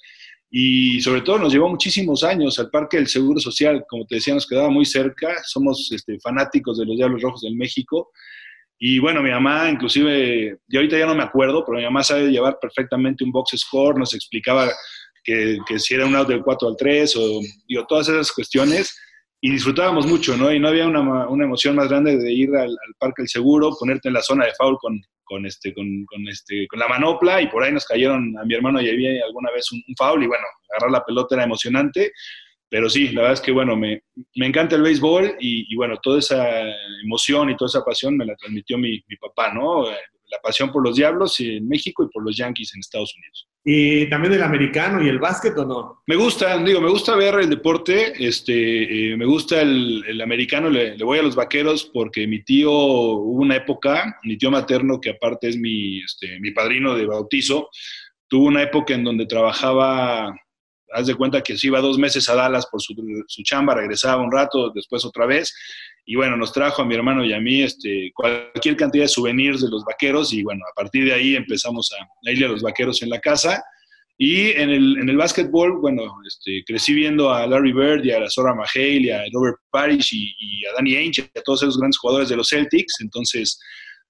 y 0.56 1.02
sobre 1.02 1.22
todo 1.22 1.39
nos 1.39 1.52
llevó 1.52 1.68
muchísimos 1.68 2.24
años 2.24 2.60
al 2.60 2.70
Parque 2.70 2.98
del 2.98 3.08
Seguro 3.08 3.39
Social. 3.39 3.84
Como 3.89 4.06
te 4.06 4.16
decía, 4.16 4.36
nos 4.36 4.48
quedaba 4.48 4.70
muy 4.70 4.86
cerca. 4.86 5.36
Somos 5.44 5.92
este, 5.92 6.20
fanáticos 6.20 6.78
de 6.78 6.86
los 6.86 6.96
Diablos 6.96 7.24
Rojos 7.24 7.42
del 7.42 7.56
México. 7.56 8.12
Y 8.78 9.00
bueno, 9.00 9.24
mi 9.24 9.32
mamá, 9.32 9.70
inclusive, 9.70 10.60
y 10.68 10.76
ahorita 10.76 10.98
ya 10.98 11.08
no 11.08 11.16
me 11.16 11.24
acuerdo, 11.24 11.63
pero 11.66 11.80
mi 11.80 11.86
mamá 11.86 12.04
sabe 12.04 12.30
llevar 12.30 12.60
perfectamente 12.62 13.24
un 13.24 13.32
box 13.32 13.58
score, 13.58 13.98
nos 13.98 14.13
explicaba 14.13 14.70
que, 15.24 15.58
que 15.68 15.80
si 15.80 15.94
era 15.94 16.06
un 16.06 16.16
out 16.16 16.28
del 16.28 16.44
4 16.44 16.68
al 16.68 16.76
3, 16.78 17.16
o 17.18 17.42
digo, 17.68 17.86
todas 17.88 18.10
esas 18.10 18.32
cuestiones, 18.32 18.98
y 19.42 19.52
disfrutábamos 19.52 20.08
mucho, 20.08 20.38
¿no? 20.38 20.54
Y 20.54 20.60
no 20.60 20.70
había 20.70 20.88
una, 20.88 21.28
una 21.28 21.46
emoción 21.46 21.76
más 21.76 21.90
grande 21.90 22.18
de 22.18 22.32
ir 22.32 22.56
al, 22.56 22.76
Parque 22.98 23.24
del 23.24 23.30
Seguro, 23.30 23.76
ponerte 23.78 24.08
en 24.08 24.14
la 24.14 24.22
zona 24.22 24.46
de 24.46 24.54
foul 24.58 24.78
con, 24.80 25.02
con, 25.24 25.46
este, 25.46 25.74
con, 25.74 26.06
con, 26.06 26.28
este, 26.28 26.68
con 26.68 26.80
la 26.80 26.88
manopla, 26.88 27.42
y 27.42 27.48
por 27.48 27.64
ahí 27.64 27.72
nos 27.72 27.86
cayeron 27.86 28.38
a 28.38 28.46
mi 28.46 28.56
hermano 28.56 28.82
y 28.82 28.90
había 28.90 29.26
alguna 29.26 29.52
vez 29.52 29.72
un, 29.72 29.84
un 29.88 29.96
foul, 29.98 30.24
y 30.24 30.28
bueno, 30.28 30.46
agarrar 30.70 30.92
la 30.92 31.04
pelota 31.04 31.36
era 31.36 31.44
emocionante, 31.44 32.12
pero 32.74 32.90
sí, 32.90 33.10
la 33.10 33.22
verdad 33.22 33.34
es 33.34 33.42
que, 33.42 33.52
bueno, 33.52 33.76
me, 33.76 34.02
me 34.36 34.48
encanta 34.48 34.76
el 34.76 34.82
béisbol 34.82 35.36
y, 35.40 35.76
bueno, 35.76 35.96
toda 36.02 36.18
esa 36.18 36.44
emoción 37.04 37.52
y 37.52 37.56
toda 37.56 37.68
esa 37.68 37.86
pasión 37.86 38.18
me 38.18 38.26
la 38.26 38.36
transmitió 38.36 38.80
mi, 38.80 39.00
mi 39.08 39.16
papá, 39.18 39.54
¿no? 39.54 39.86
La 40.34 40.39
pasión 40.41 40.72
por 40.72 40.84
los 40.84 40.96
Diablos 40.96 41.39
en 41.39 41.67
México 41.67 42.04
y 42.04 42.08
por 42.10 42.26
los 42.26 42.36
Yankees 42.36 42.74
en 42.74 42.80
Estados 42.80 43.13
Unidos. 43.15 43.48
¿Y 43.63 44.10
también 44.10 44.34
el 44.34 44.41
americano 44.41 45.04
y 45.04 45.08
el 45.08 45.19
básquet 45.19 45.56
o 45.60 45.65
no? 45.65 46.02
Me 46.08 46.15
gusta, 46.15 46.58
digo, 46.58 46.82
me 46.82 46.89
gusta 46.89 47.15
ver 47.15 47.36
el 47.36 47.50
deporte, 47.52 48.13
este, 48.17 49.12
eh, 49.12 49.15
me 49.15 49.26
gusta 49.26 49.62
el, 49.62 50.04
el 50.08 50.19
americano, 50.22 50.72
le, 50.72 50.98
le, 50.98 51.04
voy 51.06 51.19
a 51.19 51.24
los 51.24 51.36
vaqueros 51.36 51.86
porque 51.93 52.26
mi 52.26 52.43
tío, 52.43 52.72
hubo 52.72 53.41
una 53.41 53.58
época, 53.58 54.19
mi 54.24 54.38
tío 54.38 54.50
materno, 54.50 55.00
que 55.00 55.12
aparte 55.12 55.50
es 55.50 55.58
mi, 55.58 56.00
este, 56.00 56.39
mi 56.39 56.50
padrino 56.50 56.96
de 56.96 57.06
bautizo, 57.06 57.69
tuvo 58.28 58.48
una 58.48 58.63
época 58.63 58.96
en 58.96 59.04
donde 59.04 59.28
trabajaba 59.28 60.34
haz 60.93 61.08
de 61.08 61.15
cuenta 61.15 61.41
que 61.41 61.58
se 61.58 61.67
iba 61.67 61.82
dos 61.82 61.98
meses 61.98 62.30
a 62.30 62.36
Dallas 62.36 62.67
por 62.67 62.82
su, 62.82 62.93
chamba, 63.43 63.76
regresaba 63.76 64.22
un 64.22 64.32
rato, 64.32 64.72
después 64.74 65.04
otra 65.06 65.26
vez, 65.26 65.54
y 66.06 66.16
bueno, 66.16 66.36
nos 66.36 66.52
trajo 66.52 66.82
a 66.82 66.86
mi 66.86 66.96
hermano 66.96 67.24
y 67.24 67.34
a 67.34 67.39
mí 67.39 67.62
este, 67.62 68.12
cualquier 68.13 68.76
cantidad 68.76 69.06
de 69.06 69.10
souvenirs 69.10 69.62
de 69.62 69.70
los 69.70 69.86
vaqueros, 69.86 70.34
y 70.34 70.44
bueno, 70.44 70.63
a 70.70 70.74
partir 70.76 71.06
de 71.06 71.13
ahí 71.13 71.36
empezamos 71.36 71.92
a, 71.94 72.30
irle 72.30 72.46
a 72.46 72.50
los 72.50 72.62
vaqueros 72.62 73.02
en 73.02 73.10
la 73.10 73.20
casa. 73.20 73.63
Y 74.16 74.52
en 74.52 74.70
el, 74.70 74.98
en 75.00 75.10
el 75.10 75.18
básquetbol, 75.18 75.80
bueno, 75.80 76.04
este, 76.28 76.63
crecí 76.66 76.94
viendo 76.94 77.34
a 77.34 77.48
Larry 77.48 77.74
Bird 77.74 78.06
y 78.06 78.12
a 78.12 78.20
la 78.20 78.30
Zora 78.30 78.54
Mahale 78.54 79.00
y 79.00 79.10
a 79.10 79.24
Robert 79.34 79.58
Parrish 79.72 80.13
y, 80.13 80.66
a 80.66 80.74
Danny 80.74 80.96
Ainge, 80.96 81.24
a 81.36 81.42
todos 81.42 81.63
esos 81.63 81.80
grandes 81.80 81.98
jugadores 81.98 82.30
de 82.30 82.36
los 82.36 82.48
Celtics. 82.50 83.02
Entonces, 83.02 83.60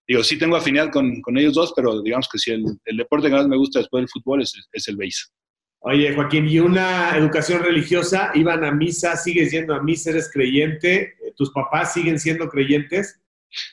digo, 0.06 0.22
sí 0.24 0.38
tengo 0.38 0.58
afinidad 0.58 0.92
con, 0.92 1.22
con 1.22 1.38
ellos 1.38 1.54
dos, 1.54 1.74
pero 1.74 2.02
digamos 2.02 2.28
que 2.30 2.38
si 2.38 2.52
el, 2.52 2.66
el, 2.84 2.98
deporte 2.98 3.30
que 3.30 3.36
más 3.36 3.48
me 3.48 3.56
gusta 3.56 3.80
después 3.80 4.02
del 4.02 4.10
fútbol 4.10 4.42
es, 4.42 4.54
es 4.74 4.88
el 4.90 4.98
béisbol. 4.98 5.43
Oye, 5.86 6.14
Joaquín, 6.16 6.48
¿y 6.48 6.60
una 6.60 7.18
educación 7.18 7.62
religiosa? 7.62 8.32
¿Iban 8.36 8.64
a 8.64 8.72
misa? 8.72 9.18
¿Sigues 9.18 9.52
yendo 9.52 9.76
a 9.76 9.84
misa? 9.84 10.12
¿Eres 10.12 10.32
creyente? 10.32 11.16
¿Tus 11.36 11.52
papás 11.52 11.94
siguen 11.94 12.18
siendo 12.22 12.48
creyentes? 12.48 13.20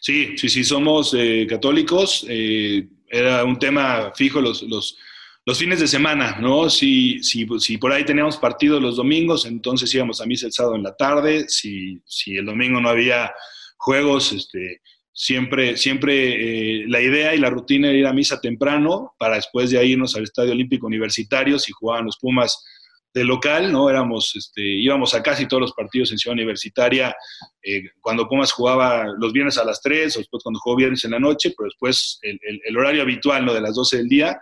Sí, 0.01 0.37
sí, 0.37 0.49
sí, 0.49 0.65
somos 0.65 1.15
eh, 1.17 1.47
católicos. 1.49 2.27
Eh, 2.29 2.89
era 3.09 3.45
un 3.45 3.61
tema 3.61 4.13
fijo 4.13 4.41
los, 4.41 4.61
los, 4.65 4.99
los, 5.47 5.57
fines 5.57 5.79
de 5.79 5.87
semana, 5.87 6.37
¿no? 6.41 6.69
Si, 6.69 7.23
si, 7.23 7.47
si 7.61 7.79
por 7.79 7.93
ahí 7.93 8.05
teníamos 8.05 8.39
partidos 8.39 8.83
los 8.83 8.97
domingos, 8.97 9.47
entonces 9.47 9.95
íbamos 9.95 10.21
a 10.21 10.27
misa 10.27 10.47
el 10.47 10.53
sábado 10.53 10.75
en 10.75 10.83
la 10.83 10.97
tarde. 10.97 11.49
Si, 11.49 12.03
si 12.05 12.37
el 12.37 12.45
domingo 12.45 12.81
no 12.81 12.89
había 12.89 13.33
juegos, 13.77 14.33
este, 14.33 14.81
Siempre, 15.23 15.77
siempre 15.77 16.81
eh, 16.81 16.85
la 16.89 16.99
idea 16.99 17.35
y 17.35 17.39
la 17.39 17.51
rutina 17.51 17.89
era 17.89 17.99
ir 17.99 18.07
a 18.07 18.13
misa 18.15 18.41
temprano 18.41 19.13
para 19.19 19.35
después 19.35 19.69
de 19.69 19.77
ahí 19.77 19.91
irnos 19.93 20.17
al 20.17 20.23
Estadio 20.23 20.53
Olímpico 20.53 20.87
Universitario 20.87 21.59
si 21.59 21.73
jugaban 21.73 22.07
los 22.07 22.17
Pumas 22.17 22.65
de 23.13 23.23
local, 23.25 23.71
¿no? 23.71 23.91
Éramos, 23.91 24.35
este, 24.35 24.63
íbamos 24.63 25.13
a 25.13 25.23
casi 25.23 25.47
todos 25.47 25.61
los 25.61 25.73
partidos 25.75 26.11
en 26.11 26.17
Ciudad 26.17 26.33
Universitaria, 26.33 27.15
eh, 27.63 27.83
cuando 28.01 28.27
Pumas 28.27 28.51
jugaba 28.51 29.09
los 29.19 29.35
viernes 29.35 29.59
a 29.59 29.65
las 29.67 29.83
3, 29.83 30.17
o 30.17 30.21
después 30.21 30.43
cuando 30.43 30.59
jugó 30.59 30.77
viernes 30.77 31.05
en 31.05 31.11
la 31.11 31.21
noche, 31.21 31.53
pero 31.55 31.67
después 31.67 32.19
el, 32.23 32.77
horario 32.79 33.03
habitual, 33.03 33.45
¿no? 33.45 33.53
De 33.53 33.61
las 33.61 33.75
12 33.75 33.99
del 33.99 34.09
día. 34.09 34.41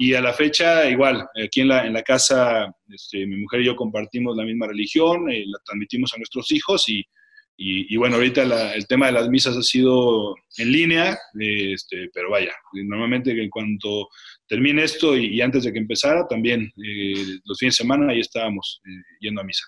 y 0.00 0.14
a 0.14 0.20
la 0.20 0.32
fecha 0.32 0.90
igual, 0.90 1.24
aquí 1.40 1.60
en 1.60 1.68
la, 1.68 1.86
en 1.86 1.92
la 1.92 2.02
casa 2.02 2.74
este, 2.88 3.24
mi 3.28 3.36
mujer 3.36 3.60
y 3.60 3.66
yo 3.66 3.76
compartimos 3.76 4.36
la 4.36 4.44
misma 4.44 4.66
religión, 4.66 5.30
eh, 5.30 5.44
la 5.46 5.60
transmitimos 5.64 6.12
a 6.14 6.16
nuestros 6.16 6.50
hijos 6.50 6.88
y, 6.88 7.06
y, 7.58 7.96
bueno, 7.96 8.16
ahorita 8.16 8.74
el 8.74 8.86
tema 8.86 9.06
de 9.06 9.12
las 9.12 9.30
misas 9.30 9.56
ha 9.56 9.62
sido 9.62 10.34
en 10.58 10.72
línea, 10.72 11.18
este, 11.38 12.10
pero 12.12 12.30
vaya, 12.30 12.52
normalmente 12.72 13.30
en 13.30 13.48
cuanto 13.48 14.08
termine 14.46 14.84
esto 14.84 15.16
y, 15.16 15.40
antes 15.40 15.64
de 15.64 15.72
que 15.72 15.78
empezara, 15.78 16.26
también 16.28 16.70
eh, 16.76 17.38
los 17.44 17.58
fines 17.58 17.74
de 17.74 17.82
semana 17.82 18.12
ahí 18.12 18.20
estábamos 18.20 18.82
eh, 18.84 18.90
yendo 19.20 19.40
a 19.40 19.44
misa. 19.44 19.64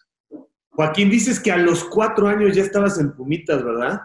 Joaquín, 0.71 1.11
dices 1.11 1.41
que 1.41 1.51
a 1.51 1.57
los 1.57 1.83
cuatro 1.85 2.29
años 2.29 2.55
ya 2.55 2.63
estabas 2.63 3.01
en 3.01 3.13
Pumitas, 3.17 3.65
¿verdad? 3.65 4.01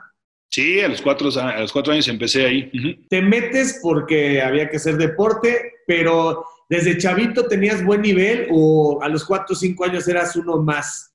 Sí, 0.50 0.80
a 0.80 0.88
los 0.88 1.02
cuatro, 1.02 1.30
a 1.40 1.60
los 1.60 1.74
cuatro 1.74 1.94
años 1.94 2.08
empecé 2.08 2.46
ahí. 2.46 2.72
Te 3.10 3.22
metes 3.22 3.80
porque 3.82 4.42
había 4.42 4.70
que 4.70 4.78
hacer 4.78 4.98
deporte, 4.98 5.74
pero 5.86 6.46
desde 6.70 6.98
chavito 6.98 7.48
tenías 7.48 7.84
buen 7.84 8.02
nivel 8.02 8.48
o 8.52 9.02
a 9.02 9.10
los 9.10 9.26
cuatro 9.26 9.54
o 9.54 9.56
cinco 9.56 9.84
años 9.84 10.08
eras 10.08 10.36
uno 10.36 10.58
más. 10.58 11.13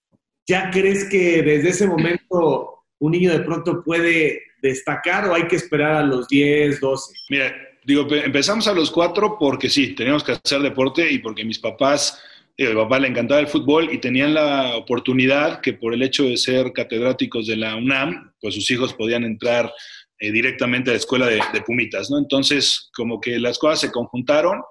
¿Ya 0.48 0.70
crees 0.70 1.04
que 1.10 1.42
desde 1.42 1.68
ese 1.68 1.86
momento 1.86 2.86
un 3.00 3.12
niño 3.12 3.30
de 3.30 3.40
pronto 3.40 3.82
puede 3.84 4.42
destacar 4.62 5.26
o 5.26 5.34
hay 5.34 5.46
que 5.46 5.56
esperar 5.56 5.96
a 5.96 6.02
los 6.02 6.26
10, 6.26 6.80
12? 6.80 7.12
Mira, 7.28 7.54
digo, 7.84 8.06
empezamos 8.10 8.66
a 8.66 8.72
los 8.72 8.90
cuatro 8.90 9.36
porque 9.38 9.68
sí, 9.68 9.94
teníamos 9.94 10.24
que 10.24 10.32
hacer 10.32 10.62
deporte 10.62 11.12
y 11.12 11.18
porque 11.18 11.44
mis 11.44 11.58
papás, 11.58 12.18
digo, 12.56 12.70
a 12.70 12.74
mi 12.74 12.80
papá 12.80 12.98
le 12.98 13.08
encantaba 13.08 13.40
el 13.40 13.48
fútbol 13.48 13.92
y 13.92 13.98
tenían 13.98 14.32
la 14.32 14.74
oportunidad 14.74 15.60
que 15.60 15.74
por 15.74 15.92
el 15.92 16.02
hecho 16.02 16.24
de 16.24 16.38
ser 16.38 16.72
catedráticos 16.72 17.46
de 17.46 17.56
la 17.56 17.76
UNAM, 17.76 18.32
pues 18.40 18.54
sus 18.54 18.70
hijos 18.70 18.94
podían 18.94 19.24
entrar 19.24 19.70
eh, 20.18 20.32
directamente 20.32 20.88
a 20.88 20.94
la 20.94 20.98
escuela 20.98 21.26
de, 21.26 21.42
de 21.52 21.60
Pumitas, 21.60 22.10
¿no? 22.10 22.16
Entonces, 22.16 22.88
como 22.96 23.20
que 23.20 23.38
las 23.38 23.58
cosas 23.58 23.80
se 23.80 23.92
conjuntaron 23.92 24.62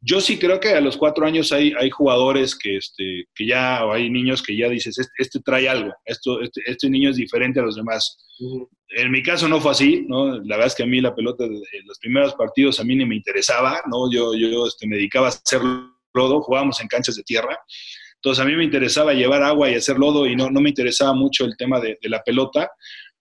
yo 0.00 0.20
sí 0.20 0.38
creo 0.38 0.60
que 0.60 0.70
a 0.70 0.80
los 0.80 0.96
cuatro 0.96 1.26
años 1.26 1.52
hay, 1.52 1.72
hay 1.78 1.90
jugadores 1.90 2.56
que, 2.56 2.76
este, 2.76 3.24
que 3.34 3.46
ya, 3.46 3.84
o 3.84 3.92
hay 3.92 4.10
niños 4.10 4.42
que 4.42 4.56
ya 4.56 4.68
dices, 4.68 4.98
este, 4.98 5.12
este 5.18 5.40
trae 5.40 5.68
algo, 5.68 5.92
esto, 6.04 6.40
este, 6.40 6.60
este, 6.66 6.90
niño 6.90 7.10
es 7.10 7.16
diferente 7.16 7.60
a 7.60 7.64
los 7.64 7.76
demás. 7.76 8.18
En 8.90 9.10
mi 9.10 9.22
caso 9.22 9.48
no 9.48 9.60
fue 9.60 9.72
así, 9.72 10.04
¿no? 10.06 10.38
La 10.38 10.56
verdad 10.56 10.66
es 10.66 10.74
que 10.74 10.82
a 10.82 10.86
mí 10.86 11.00
la 11.00 11.14
pelota, 11.14 11.44
en 11.44 11.86
los 11.86 11.98
primeros 11.98 12.34
partidos 12.34 12.78
a 12.78 12.84
mí 12.84 12.94
ni 12.94 13.06
me 13.06 13.16
interesaba, 13.16 13.80
¿no? 13.90 14.10
Yo, 14.10 14.34
yo 14.34 14.66
este, 14.66 14.86
me 14.86 14.96
dedicaba 14.96 15.26
a 15.26 15.30
hacer 15.30 15.60
lodo, 16.14 16.40
jugábamos 16.42 16.80
en 16.80 16.88
canchas 16.88 17.16
de 17.16 17.22
tierra. 17.22 17.58
Entonces 18.16 18.44
a 18.44 18.48
mí 18.48 18.56
me 18.56 18.64
interesaba 18.64 19.12
llevar 19.12 19.42
agua 19.42 19.70
y 19.70 19.74
hacer 19.74 19.98
lodo 19.98 20.26
y 20.26 20.36
no, 20.36 20.50
no 20.50 20.60
me 20.60 20.70
interesaba 20.70 21.14
mucho 21.14 21.44
el 21.44 21.56
tema 21.56 21.80
de, 21.80 21.98
de 22.00 22.08
la 22.08 22.22
pelota. 22.22 22.70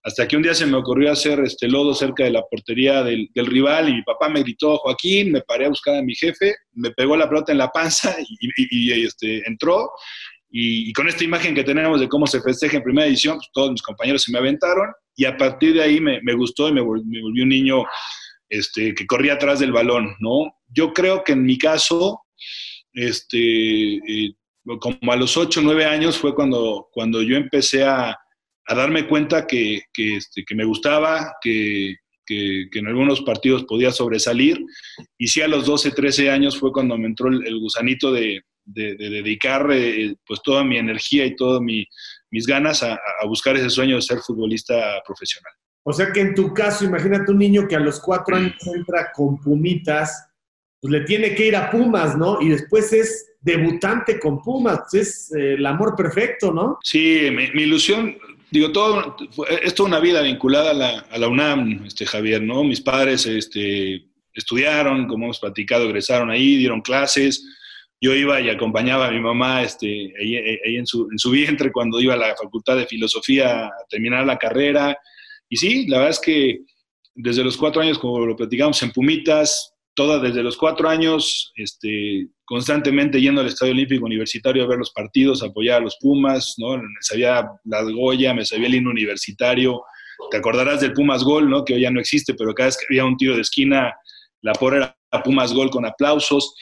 Hasta 0.05 0.27
que 0.27 0.37
un 0.37 0.43
día 0.43 0.53
se 0.53 0.67
me 0.67 0.77
ocurrió 0.77 1.11
hacer 1.11 1.39
este 1.39 1.67
lodo 1.67 1.95
cerca 1.95 2.25
de 2.25 2.29
la 2.29 2.43
portería 2.43 3.01
del, 3.01 3.27
rival 3.33 3.89
y 3.89 3.93
mi 3.93 4.03
papá 4.03 4.29
me 4.29 4.41
gritó, 4.41 4.77
Joaquín, 4.77 5.31
me 5.31 5.41
paré 5.41 5.65
a 5.65 5.69
buscar 5.69 5.95
a 5.95 6.03
mi 6.03 6.13
jefe, 6.13 6.53
me 6.73 6.91
pegó 6.91 7.17
la 7.17 7.27
pelota 7.27 7.51
en 7.51 7.57
la 7.57 7.69
panza 7.69 8.15
y, 8.69 9.03
este, 9.03 9.41
entró. 9.47 9.89
Y, 10.51 10.93
con 10.93 11.07
esta 11.07 11.23
imagen 11.23 11.55
que 11.55 11.63
tenemos 11.63 11.99
de 11.99 12.07
cómo 12.07 12.27
se 12.27 12.39
festeja 12.39 12.77
en 12.77 12.83
primera 12.83 13.07
edición, 13.07 13.37
pues, 13.37 13.49
todos 13.51 13.71
mis 13.71 13.81
compañeros 13.81 14.21
se 14.21 14.31
me 14.31 14.37
aventaron 14.37 14.93
y 15.15 15.25
a 15.25 15.35
partir 15.35 15.73
de 15.73 15.81
ahí 15.81 15.99
me, 15.99 16.33
gustó 16.35 16.69
y 16.69 16.73
me, 16.73 16.81
volví 16.81 17.41
un 17.41 17.49
niño 17.49 17.83
este, 18.47 18.93
que 18.93 19.07
corría 19.07 19.33
atrás 19.33 19.59
del 19.59 19.71
balón, 19.71 20.15
¿no? 20.19 20.55
Yo 20.67 20.93
creo 20.93 21.23
que 21.23 21.31
en 21.31 21.43
mi 21.43 21.57
caso, 21.57 22.21
este, 22.93 23.95
eh, 23.95 24.35
como 24.79 25.11
a 25.11 25.15
los 25.15 25.35
8 25.35 25.61
o 25.61 25.63
9 25.63 25.83
años 25.85 26.15
fue 26.15 26.35
cuando, 26.35 26.89
cuando 26.91 27.23
yo 27.23 27.37
empecé 27.37 27.83
a, 27.85 28.15
a 28.67 28.75
darme 28.75 29.07
cuenta 29.07 29.45
que, 29.45 29.83
que, 29.93 30.17
este, 30.17 30.43
que 30.43 30.55
me 30.55 30.65
gustaba, 30.65 31.35
que, 31.41 31.95
que, 32.25 32.67
en 32.71 32.87
algunos 32.87 33.21
partidos 33.21 33.63
podía 33.65 33.91
sobresalir. 33.91 34.59
Y 35.17 35.27
sí, 35.27 35.41
a 35.41 35.47
los 35.47 35.65
12, 35.65 35.91
13 35.91 36.29
años 36.29 36.57
fue 36.59 36.71
cuando 36.71 36.97
me 36.97 37.07
entró 37.07 37.29
el, 37.29 37.59
gusanito 37.59 38.11
de, 38.11 38.41
de, 38.65 38.95
dedicar 38.95 39.69
eh, 39.71 40.15
pues 40.25 40.41
toda 40.43 40.63
mi 40.63 40.77
energía 40.77 41.25
y 41.25 41.35
todas 41.35 41.61
mi, 41.61 41.85
mis 42.31 42.47
ganas 42.47 42.81
a, 42.83 42.93
a, 42.93 43.25
buscar 43.27 43.55
ese 43.55 43.69
sueño 43.69 43.95
de 43.95 44.01
ser 44.01 44.19
futbolista 44.19 45.01
profesional. 45.05 45.53
O 45.83 45.93
sea 45.93 46.11
que 46.11 46.21
en 46.21 46.33
tu 46.33 46.51
caso, 46.51 46.83
imagínate 46.83 47.31
un 47.31 47.37
niño 47.37 47.67
que 47.67 47.75
a 47.75 47.79
los 47.79 47.99
cuatro 47.99 48.35
años 48.35 48.55
entra 48.75 49.11
con 49.13 49.39
Pumitas, 49.39 50.29
pues 50.81 50.91
le 50.91 51.01
tiene 51.01 51.35
que 51.35 51.47
ir 51.47 51.55
a 51.55 51.69
Pumas, 51.69 52.17
¿no? 52.17 52.41
Y 52.41 52.49
después 52.49 52.91
es 52.91 53.33
debutante 53.39 54.19
con 54.19 54.41
Pumas, 54.41 54.91
es 54.95 55.31
eh, 55.35 55.53
el 55.53 55.65
amor 55.67 55.95
perfecto, 55.95 56.51
¿no? 56.51 56.79
Sí, 56.81 57.29
mi, 57.31 57.51
mi 57.51 57.63
ilusión, 57.63 58.17
digo, 58.55 58.71
todo, 58.71 59.17
es 59.61 59.75
toda 59.75 59.89
una 59.89 59.99
vida 59.99 60.21
vinculada 60.21 60.71
a 61.09 61.17
la, 61.17 61.27
UNAM, 61.27 61.85
este, 61.85 62.05
Javier, 62.05 62.41
¿no? 62.41 62.63
Mis 62.63 62.79
padres 62.79 63.25
este, 63.25 64.05
estudiaron, 64.33 65.07
como 65.07 65.25
hemos 65.25 65.39
platicado, 65.39 65.85
egresaron 65.85 66.29
ahí, 66.29 66.55
dieron 66.55 66.81
clases. 66.81 67.45
Yo 67.99 68.13
iba 68.15 68.39
y 68.39 68.49
acompañaba 68.49 69.07
a 69.07 69.11
mi 69.11 69.19
mamá 69.19 69.61
este, 69.61 70.13
ahí 70.19 70.75
en, 70.77 70.87
su, 70.87 71.09
en, 71.11 71.19
su, 71.19 71.31
vientre 71.31 71.71
cuando 71.71 71.99
iba 71.99 72.13
a 72.13 72.17
la 72.17 72.35
Facultad 72.35 72.77
de 72.77 72.87
Filosofía 72.87 73.65
a 73.65 73.71
terminar 73.89 74.25
la 74.25 74.37
carrera. 74.37 74.97
Y 75.49 75.57
sí, 75.57 75.87
la 75.87 75.97
verdad 75.97 76.11
es 76.11 76.19
que 76.19 76.59
desde 77.13 77.43
los 77.43 77.57
cuatro 77.57 77.81
años, 77.81 77.99
como 77.99 78.25
lo 78.25 78.35
platicamos 78.37 78.81
en 78.83 78.91
Pumitas, 78.91 79.74
toda 79.95 80.19
desde 80.19 80.43
los 80.43 80.57
cuatro 80.57 80.89
años, 80.89 81.51
este, 81.55 82.27
constantemente 82.43 83.19
yendo 83.19 83.41
al 83.41 83.47
Estadio 83.47 83.73
Olímpico 83.73 84.05
Universitario 84.05 84.63
a 84.63 84.67
ver 84.67 84.77
los 84.77 84.91
partidos, 84.91 85.41
apoyar 85.41 85.77
a 85.77 85.85
los 85.85 85.97
Pumas, 85.99 86.55
¿no? 86.57 86.77
Me 86.77 86.83
sabía 87.01 87.47
la 87.63 87.81
Goya, 87.81 88.33
me 88.33 88.45
sabía 88.45 88.67
el 88.67 88.75
himno 88.75 88.91
universitario. 88.91 89.81
Te 90.29 90.37
acordarás 90.37 90.81
del 90.81 90.93
Pumas 90.93 91.23
Gol, 91.23 91.49
¿no? 91.49 91.63
Que 91.63 91.75
hoy 91.75 91.81
ya 91.81 91.91
no 91.91 91.99
existe, 91.99 92.33
pero 92.33 92.53
cada 92.53 92.67
vez 92.67 92.77
que 92.77 92.85
había 92.89 93.05
un 93.05 93.17
tiro 93.17 93.35
de 93.35 93.41
esquina, 93.41 93.93
la 94.41 94.53
por 94.53 94.75
era 94.75 94.95
Pumas 95.23 95.53
Gol 95.53 95.69
con 95.69 95.85
aplausos. 95.85 96.53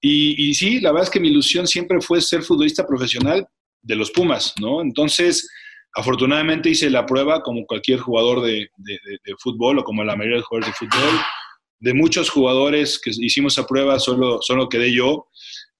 Y, 0.00 0.50
y, 0.50 0.54
sí, 0.54 0.80
la 0.80 0.92
verdad 0.92 1.04
es 1.04 1.10
que 1.10 1.20
mi 1.20 1.28
ilusión 1.28 1.66
siempre 1.66 2.00
fue 2.00 2.20
ser 2.20 2.42
futbolista 2.42 2.86
profesional 2.86 3.46
de 3.82 3.96
los 3.96 4.10
Pumas, 4.10 4.52
¿no? 4.60 4.82
Entonces, 4.82 5.48
afortunadamente 5.94 6.68
hice 6.68 6.90
la 6.90 7.06
prueba 7.06 7.42
como 7.42 7.64
cualquier 7.64 8.00
jugador 8.00 8.42
de 8.42 8.68
fútbol 9.38 9.78
o 9.78 9.84
como 9.84 10.04
la 10.04 10.16
mayoría 10.16 10.38
de 10.38 10.42
jugadores 10.42 10.74
de 10.78 10.86
fútbol 10.86 11.20
de 11.84 11.92
muchos 11.92 12.30
jugadores 12.30 12.98
que 12.98 13.10
hicimos 13.10 13.58
a 13.58 13.66
prueba, 13.66 13.98
solo, 13.98 14.38
solo 14.40 14.70
quedé 14.70 14.90
yo. 14.90 15.28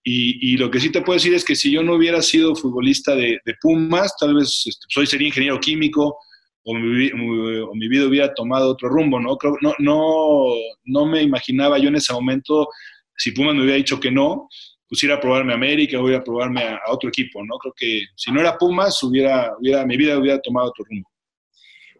Y, 0.07 0.59
lo 0.59 0.71
que 0.71 0.79
sí 0.79 0.93
te 0.93 1.01
puedo 1.01 1.17
decir 1.17 1.33
es 1.33 1.47
que 1.47 1.57
si 1.57 1.71
yo 1.71 1.83
no 1.83 1.95
hubiera 1.95 2.21
sido 2.21 2.55
futbolista 2.55 3.17
de, 3.17 3.41
Pumas, 3.59 4.15
tal 4.21 4.35
vez 4.35 4.65
este, 4.67 4.85
soy 4.91 5.07
sería 5.07 5.29
ingeniero 5.29 5.59
químico 5.59 6.19
o 6.67 6.75
mi, 6.75 7.89
vida 7.89 8.07
hubiera 8.07 8.35
tomado 8.35 8.73
otro 8.73 8.91
rumbo, 8.91 9.19
¿no? 9.19 9.39
no, 9.63 9.75
no, 9.79 10.45
no 10.85 11.07
me 11.07 11.23
imaginaba 11.23 11.79
yo 11.79 11.89
en 11.89 11.97
ese 11.97 12.13
momento, 12.13 12.69
si 13.17 13.31
Pumas 13.31 13.55
me 13.55 13.63
hubiera 13.63 13.79
dicho 13.79 13.99
que 13.99 14.11
no, 14.11 14.49
pues 14.87 15.03
ir 15.05 15.11
a 15.13 15.21
probarme 15.21 15.53
a 15.53 15.57
América 15.57 15.99
o 15.99 16.09
ir 16.11 16.17
a 16.17 16.25
probarme 16.25 16.65
a, 16.65 16.75
a, 16.87 16.93
otro 16.93 17.09
equipo, 17.09 17.43
¿no? 17.43 17.57
Creo 17.57 17.73
que 17.75 18.03
si 18.15 18.31
no 18.31 18.41
era 18.41 18.59
Pumas, 18.59 19.03
hubiera, 19.03 19.55
hubiera, 19.59 19.87
mi 19.87 19.97
vida 19.97 20.19
hubiera 20.19 20.39
tomado 20.41 20.69
otro 20.69 20.85
rumbo. 20.85 21.09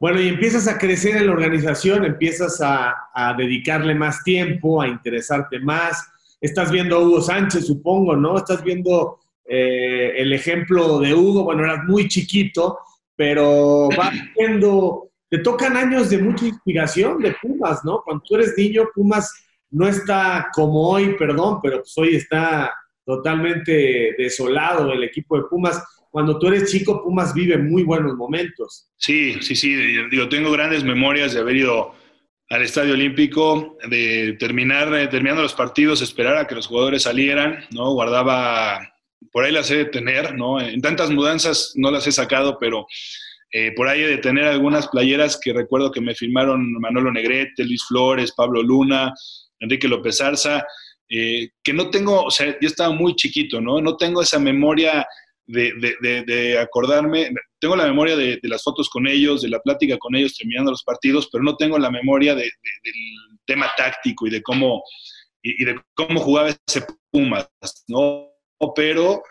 Bueno, 0.01 0.21
y 0.21 0.29
empiezas 0.29 0.67
a 0.69 0.79
crecer 0.79 1.17
en 1.17 1.27
la 1.27 1.33
organización, 1.33 2.05
empiezas 2.05 2.61
a, 2.61 2.95
dedicarle 3.39 3.95
más 3.95 4.23
tiempo, 4.25 4.83
a 4.83 4.89
interesarte 4.89 5.61
más. 5.61 6.11
Estás 6.41 6.71
viendo 6.71 6.97
a 6.97 7.01
Hugo 7.01 7.23
Sánchez, 7.23 7.67
supongo, 7.67 8.17
¿no? 8.17 8.37
Estás 8.37 8.63
viendo 8.63 9.21
eh, 9.47 10.13
el 10.17 10.33
ejemplo 10.33 10.99
de 10.99 11.15
Hugo, 11.15 11.45
bueno, 11.45 11.65
eras 11.65 11.85
muy 11.85 12.09
chiquito, 12.09 12.79
pero 13.17 13.89
va 13.99 14.13
viendo, 14.37 15.11
te 15.31 15.39
tocan 15.39 15.77
años 15.77 16.11
de 16.11 16.19
mucha 16.19 16.47
inspiración 16.47 17.19
de 17.21 17.35
Pumas, 17.41 17.85
¿no? 17.85 18.03
Cuando 18.05 18.23
tú 18.27 18.35
eres 18.35 18.55
niño, 18.57 18.89
Pumas 18.95 19.33
no 19.71 19.89
está 19.89 20.49
como 20.53 20.89
hoy, 20.91 21.15
perdón, 21.17 21.61
pero 21.63 21.79
pues 21.79 21.97
hoy 21.97 22.17
está 22.17 22.73
totalmente 23.05 24.15
desolado 24.19 24.93
el 24.93 25.05
equipo 25.05 25.37
de 25.37 25.45
Pumas 25.45 25.83
cuando 26.15 26.39
tú 26.39 26.47
eres 26.47 26.71
chico, 26.71 27.03
Pumas 27.03 27.35
vive 27.35 27.59
muy 27.59 27.83
buenos 27.83 28.15
momentos. 28.15 28.89
Sí, 28.97 29.35
sí, 29.41 29.57
sí. 29.57 29.75
Digo, 30.13 30.29
tengo 30.29 30.53
grandes 30.53 30.85
memorias 30.85 31.35
de 31.35 31.41
haber 31.41 31.57
ido 31.57 31.93
al 32.51 32.63
Estadio 32.63 32.95
Olímpico, 32.95 33.77
de 33.91 34.37
terminar, 34.39 34.95
eh, 34.95 35.09
terminando 35.09 35.43
los 35.43 35.55
partidos, 35.55 36.03
esperar 36.03 36.37
a 36.37 36.47
que 36.47 36.55
los 36.55 36.69
jugadores 36.69 37.03
salieran, 37.03 37.65
¿no? 37.73 37.95
Guardaba, 37.95 38.95
por 39.33 39.43
ahí 39.43 39.51
las 39.51 39.69
he 39.73 39.79
de 39.79 39.85
tener, 39.87 40.37
¿no? 40.37 40.61
En 40.61 40.81
tantas 40.81 41.11
mudanzas 41.11 41.73
no 41.75 41.91
las 41.91 42.07
he 42.07 42.13
sacado, 42.13 42.59
pero 42.61 42.87
eh, 43.51 43.73
por 43.75 43.89
ahí 43.89 44.03
he 44.03 44.07
de 44.07 44.19
tener 44.19 44.45
algunas 44.45 44.87
playeras 44.87 45.37
que 45.43 45.53
recuerdo 45.53 45.91
que 45.91 46.01
me 46.01 46.15
firmaron 46.15 46.75
Manolo 46.75 47.11
Negrete, 47.11 47.65
Luis 47.65 47.85
Flores, 47.89 48.31
Pablo 48.37 48.63
Luna, 48.63 49.13
Enrique 49.59 49.89
López 49.89 50.21
Arza, 50.21 50.65
eh, 51.09 51.49
que 51.65 51.73
no 51.73 51.91
tengo, 51.91 52.23
o 52.23 52.31
sea, 52.31 52.57
yo 52.61 52.69
estaba 52.69 52.95
muy 52.95 53.17
chiquito, 53.17 53.61
¿no? 53.61 53.81
No 53.81 53.97
tengo 53.97 54.23
esa 54.23 54.39
memoria 54.39 55.05
de, 55.47 56.59
acordarme, 56.59 57.31
tengo 57.61 57.77
la 57.77 57.87
memoria 57.87 58.17
de, 58.17 58.39
las 58.43 58.63
fotos 58.63 58.89
con 58.89 59.07
ellos, 59.07 59.43
de 59.43 59.49
la 59.49 59.61
plática 59.61 59.99
con 59.99 60.15
ellos 60.15 60.37
terminando 60.37 60.71
los 60.71 60.83
partidos, 60.83 61.29
pero 61.31 61.45
no 61.45 61.57
tengo 61.57 61.79
la 61.79 61.91
memoria 61.91 62.35
del 62.35 62.51
tema 63.45 63.71
táctico 63.77 64.27
y 64.27 64.31
de 64.31 64.43
cómo, 64.43 64.83
y, 65.43 65.65
de 65.65 65.81
cómo 65.95 66.21
jugaba 66.21 66.51
ese 66.51 66.85
Pumas, 67.11 67.49
¿no? 67.87 68.29
Pero 68.75 69.23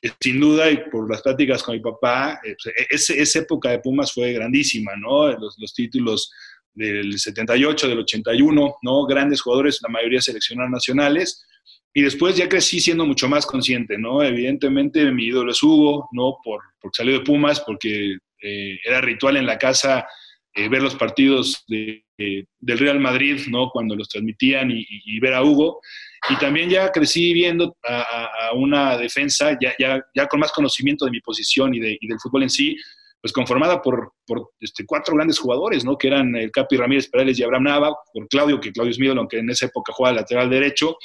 eh, 0.00 0.10
sin 0.18 0.40
duda, 0.40 0.70
y 0.70 0.78
por 0.90 1.10
las 1.10 1.20
pláticas 1.20 1.62
con 1.62 1.74
mi 1.74 1.80
papá, 1.82 2.40
eh, 2.42 2.56
pues, 2.62 3.10
e, 3.10 3.22
esa 3.22 3.38
época 3.40 3.70
de 3.70 3.80
Pumas 3.80 4.12
fue 4.12 4.32
grandísima, 4.32 4.92
¿no? 4.96 5.28
Los, 5.36 5.56
los 5.58 5.74
títulos 5.74 6.32
del 6.72 7.18
78, 7.18 7.88
del 7.88 7.98
81, 7.98 8.76
¿no? 8.80 9.04
Grandes 9.04 9.42
jugadores, 9.42 9.80
la 9.82 9.90
mayoría 9.90 10.22
seleccionados 10.22 10.70
nacionales. 10.70 11.44
Y 11.92 12.02
después 12.02 12.36
ya 12.36 12.48
crecí 12.48 12.80
siendo 12.80 13.04
mucho 13.04 13.28
más 13.28 13.46
consciente, 13.46 13.98
¿no? 13.98 14.22
Evidentemente 14.22 15.10
mi 15.10 15.24
ídolo 15.24 15.50
es 15.50 15.62
Hugo, 15.62 16.08
¿no? 16.12 16.36
Por, 16.42 16.60
porque 16.80 16.96
salió 16.96 17.18
de 17.18 17.24
Pumas, 17.24 17.60
porque 17.60 18.16
eh, 18.42 18.78
era 18.84 19.00
ritual 19.00 19.36
en 19.36 19.46
la 19.46 19.58
casa 19.58 20.06
eh, 20.54 20.68
ver 20.68 20.82
los 20.82 20.96
partidos 20.96 21.64
de, 21.68 22.04
del 22.16 22.78
Real 22.78 22.98
Madrid, 22.98 23.40
¿no? 23.48 23.70
Cuando 23.70 23.94
los 23.94 24.08
transmitían 24.08 24.70
y, 24.72 25.20
ver 25.20 25.34
a 25.34 25.42
Hugo. 25.42 25.80
Y 26.28 26.36
también 26.36 26.68
ya 26.68 26.90
crecí 26.90 27.32
viendo 27.32 27.76
a, 27.84 28.50
una 28.54 28.96
defensa 28.96 29.56
ya, 29.60 29.72
ya, 29.78 30.00
ya, 30.14 30.26
con 30.26 30.40
más 30.40 30.52
conocimiento 30.52 31.04
de 31.04 31.12
mi 31.12 31.20
posición 31.20 31.74
y, 31.74 31.80
de, 31.80 31.96
y 32.00 32.08
del 32.08 32.18
fútbol 32.20 32.42
en 32.42 32.50
sí, 32.50 32.76
pues 33.22 33.32
conformada 33.32 33.80
por, 33.80 34.14
por 34.26 34.50
este, 34.60 34.84
cuatro 34.84 35.14
grandes 35.14 35.38
jugadores, 35.38 35.84
¿no? 35.84 35.96
Que 35.96 36.08
eran 36.08 36.34
el 36.34 36.50
Capi 36.50 36.76
Ramírez 36.76 37.08
Perales 37.08 37.38
y 37.38 37.42
Abraham 37.42 37.64
Nava, 37.64 37.94
por 38.12 38.26
Claudio, 38.28 38.60
que 38.60 38.72
Claudio 38.72 38.90
es 38.90 38.98
mío, 38.98 39.14
aunque 39.16 39.38
en 39.38 39.50
esa 39.50 39.66
época 39.66 39.92
jugaba 39.92 40.16
lateral 40.16 40.50
derecho, 40.50 40.96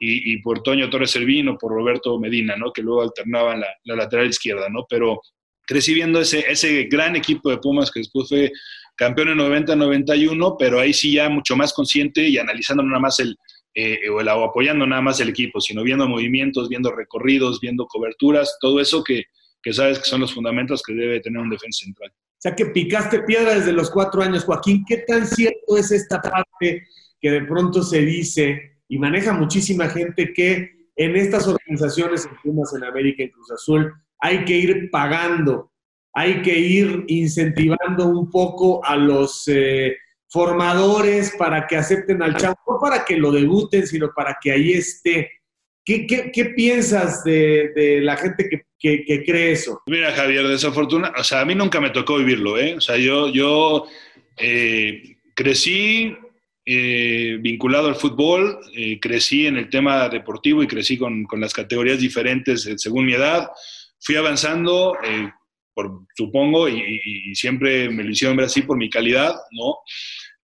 y, 0.00 0.36
por 0.42 0.62
Toño 0.62 0.90
Torres 0.90 1.12
Servino, 1.12 1.56
por 1.56 1.72
Roberto 1.72 2.18
Medina, 2.18 2.56
¿no? 2.56 2.72
Que 2.72 2.82
luego 2.82 3.02
alternaban 3.02 3.60
la, 3.60 3.68
la, 3.84 3.96
lateral 3.96 4.28
izquierda, 4.28 4.68
¿no? 4.68 4.84
Pero 4.88 5.20
crecí 5.66 5.94
viendo 5.94 6.20
ese, 6.20 6.44
ese 6.48 6.84
gran 6.84 7.16
equipo 7.16 7.48
de 7.48 7.58
Pumas 7.58 7.90
que 7.90 8.00
después 8.00 8.28
fue 8.28 8.52
campeón 8.96 9.30
en 9.30 9.38
90-91, 9.38 10.56
pero 10.58 10.80
ahí 10.80 10.92
sí 10.92 11.12
ya 11.12 11.28
mucho 11.28 11.56
más 11.56 11.72
consciente 11.72 12.28
y 12.28 12.36
analizando 12.36 12.82
nada 12.82 13.00
más 13.00 13.18
el, 13.20 13.36
eh, 13.74 14.08
o, 14.10 14.20
el, 14.20 14.28
o 14.28 14.44
apoyando 14.44 14.86
nada 14.86 15.00
más 15.00 15.20
el 15.20 15.30
equipo, 15.30 15.60
sino 15.60 15.82
viendo 15.82 16.06
movimientos, 16.06 16.68
viendo 16.68 16.90
recorridos, 16.90 17.60
viendo 17.60 17.86
coberturas, 17.86 18.58
todo 18.60 18.80
eso 18.80 19.02
que 19.02 19.24
que 19.64 19.72
sabes 19.72 19.98
que 19.98 20.04
son 20.04 20.20
los 20.20 20.34
fundamentos 20.34 20.82
que 20.82 20.92
debe 20.92 21.20
tener 21.20 21.40
un 21.40 21.48
defensa 21.48 21.84
central. 21.84 22.10
O 22.10 22.36
sea, 22.44 22.54
que 22.54 22.66
picaste 22.66 23.22
piedra 23.22 23.54
desde 23.54 23.72
los 23.72 23.90
cuatro 23.90 24.22
años. 24.22 24.44
Joaquín, 24.44 24.84
¿qué 24.86 24.98
tan 24.98 25.26
cierto 25.26 25.78
es 25.78 25.90
esta 25.90 26.20
parte 26.20 26.86
que 27.18 27.30
de 27.30 27.42
pronto 27.42 27.82
se 27.82 28.02
dice 28.02 28.73
y 28.88 28.98
maneja 28.98 29.32
muchísima 29.32 29.88
gente 29.88 30.32
que 30.32 30.70
en 30.96 31.16
estas 31.16 31.48
organizaciones, 31.48 32.26
en 32.26 32.36
Pumas, 32.42 32.74
en 32.74 32.84
América, 32.84 33.22
en 33.22 33.30
Cruz 33.30 33.50
Azul, 33.50 33.92
hay 34.20 34.44
que 34.44 34.56
ir 34.56 34.90
pagando, 34.90 35.72
hay 36.12 36.42
que 36.42 36.56
ir 36.56 37.04
incentivando 37.08 38.06
un 38.08 38.30
poco 38.30 38.84
a 38.84 38.96
los 38.96 39.44
eh, 39.48 39.96
formadores 40.28 41.34
para 41.36 41.66
que 41.66 41.76
acepten 41.76 42.22
al 42.22 42.36
chavo, 42.36 42.56
no 42.68 42.78
para 42.80 43.04
que 43.04 43.16
lo 43.16 43.32
debuten, 43.32 43.86
sino 43.86 44.12
para 44.14 44.36
que 44.40 44.52
ahí 44.52 44.72
esté. 44.72 45.30
¿Qué, 45.84 46.06
qué, 46.06 46.44
piensas 46.56 47.22
de, 47.24 47.70
de, 47.74 48.00
la 48.00 48.16
gente 48.16 48.48
que, 48.48 49.04
que, 49.04 49.22
cree 49.22 49.52
eso? 49.52 49.82
Mira, 49.86 50.12
Javier, 50.12 50.48
desafortunadamente, 50.48 51.20
o 51.20 51.24
sea, 51.24 51.42
a 51.42 51.44
mí 51.44 51.54
nunca 51.54 51.78
me 51.78 51.90
tocó 51.90 52.16
vivirlo, 52.16 52.56
¿eh? 52.58 52.74
O 52.74 52.80
sea, 52.80 52.96
yo, 52.96 53.28
yo 53.28 53.84
eh, 54.38 55.16
crecí 55.34 56.16
eh, 56.66 57.38
vinculado 57.40 57.88
al 57.88 57.96
fútbol, 57.96 58.58
eh, 58.74 58.98
crecí 59.00 59.46
en 59.46 59.56
el 59.56 59.68
tema 59.68 60.08
deportivo 60.08 60.62
y 60.62 60.66
crecí 60.66 60.96
con, 60.96 61.24
con 61.24 61.40
las 61.40 61.52
categorías 61.52 61.98
diferentes 61.98 62.68
según 62.76 63.06
mi 63.06 63.14
edad. 63.14 63.48
Fui 64.00 64.16
avanzando, 64.16 64.96
por, 65.72 66.02
supongo, 66.14 66.68
y, 66.68 67.00
y, 67.04 67.34
siempre 67.34 67.88
me 67.88 68.04
lo 68.04 68.10
hicieron 68.10 68.36
ver 68.36 68.46
así 68.46 68.62
por 68.62 68.76
mi 68.76 68.90
calidad, 68.90 69.34
¿no? 69.52 69.76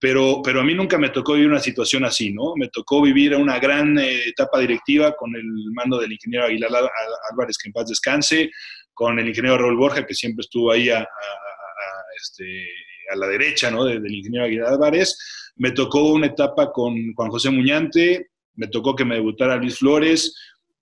pero, 0.06 0.42
pero 0.44 0.62
a 0.62 0.64
mí 0.64 0.76
nunca 0.76 1.00
me 1.00 1.10
tocó 1.10 1.34
vivir 1.34 1.50
una 1.50 1.60
situación 1.60 2.06
así, 2.06 2.32
¿no? 2.32 2.54
Me 2.58 2.68
tocó 2.68 3.02
vivir 3.02 3.34
una 3.36 3.58
gran 3.58 3.98
eh, 3.98 4.28
etapa 4.28 4.60
directiva 4.60 5.16
con 5.16 5.36
el 5.36 5.44
mando 5.74 6.00
del 6.00 6.12
ingeniero 6.12 6.46
Aguilar 6.46 6.72
Álvarez, 7.32 7.58
que 7.58 7.70
en 7.70 7.74
paz 7.74 7.88
descanse, 7.88 8.52
con 8.94 9.18
el 9.18 9.28
ingeniero 9.28 9.58
Raúl 9.58 9.78
Borja, 9.78 10.06
que 10.06 10.14
siempre 10.14 10.42
estuvo 10.42 10.72
ahí 10.72 10.92
a, 10.92 11.08
este, 12.22 12.68
a 13.12 13.16
la 13.16 13.28
derecha, 13.28 13.72
¿no? 13.72 13.84
Del, 13.84 14.06
ingeniero 14.14 14.46
Aguilar 14.46 14.74
Álvarez. 14.74 15.18
Me 15.56 15.72
tocó 15.72 16.12
una 16.12 16.28
etapa 16.28 16.72
con 16.72 17.14
Juan 17.14 17.30
José 17.30 17.50
Muñante, 17.50 18.30
me 18.56 18.68
tocó 18.68 18.96
que 18.96 19.06
me 19.06 19.16
debutara 19.16 19.58
Luis 19.58 19.78
Flores. 19.78 20.36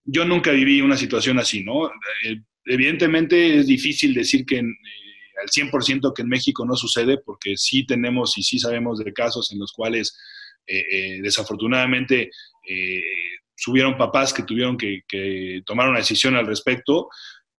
Yo 0.04 0.26
nunca 0.26 0.52
viví 0.52 0.82
una 0.82 0.98
situación 0.98 1.40
así, 1.40 1.64
¿no? 1.64 1.88
Eh, 1.88 2.42
evidentemente 2.66 3.60
es 3.60 3.68
difícil 3.68 4.14
decir 4.14 4.46
que 4.46 4.60
al 4.60 5.50
100% 5.50 6.14
que 6.14 6.22
en 6.22 6.30
México 6.30 6.66
no 6.66 6.76
sucede, 6.76 7.18
porque 7.18 7.58
sí 7.58 7.86
tenemos 7.86 8.38
y 8.38 8.44
sí 8.44 8.60
sabemos 8.60 9.00
de 9.00 9.14
casos 9.14 9.52
en 9.52 9.60
los 9.60 9.72
cuales 9.72 10.18
eh, 10.66 10.86
eh, 10.92 11.20
desafortunadamente 11.22 12.30
eh, 12.70 13.02
subieron 13.56 13.98
papás 13.98 14.34
que 14.34 14.44
tuvieron 14.44 14.78
que, 14.78 15.02
tomar 15.66 15.90
una 15.90 16.00
decisión 16.00 16.36
al 16.36 16.48
respecto, 16.48 17.10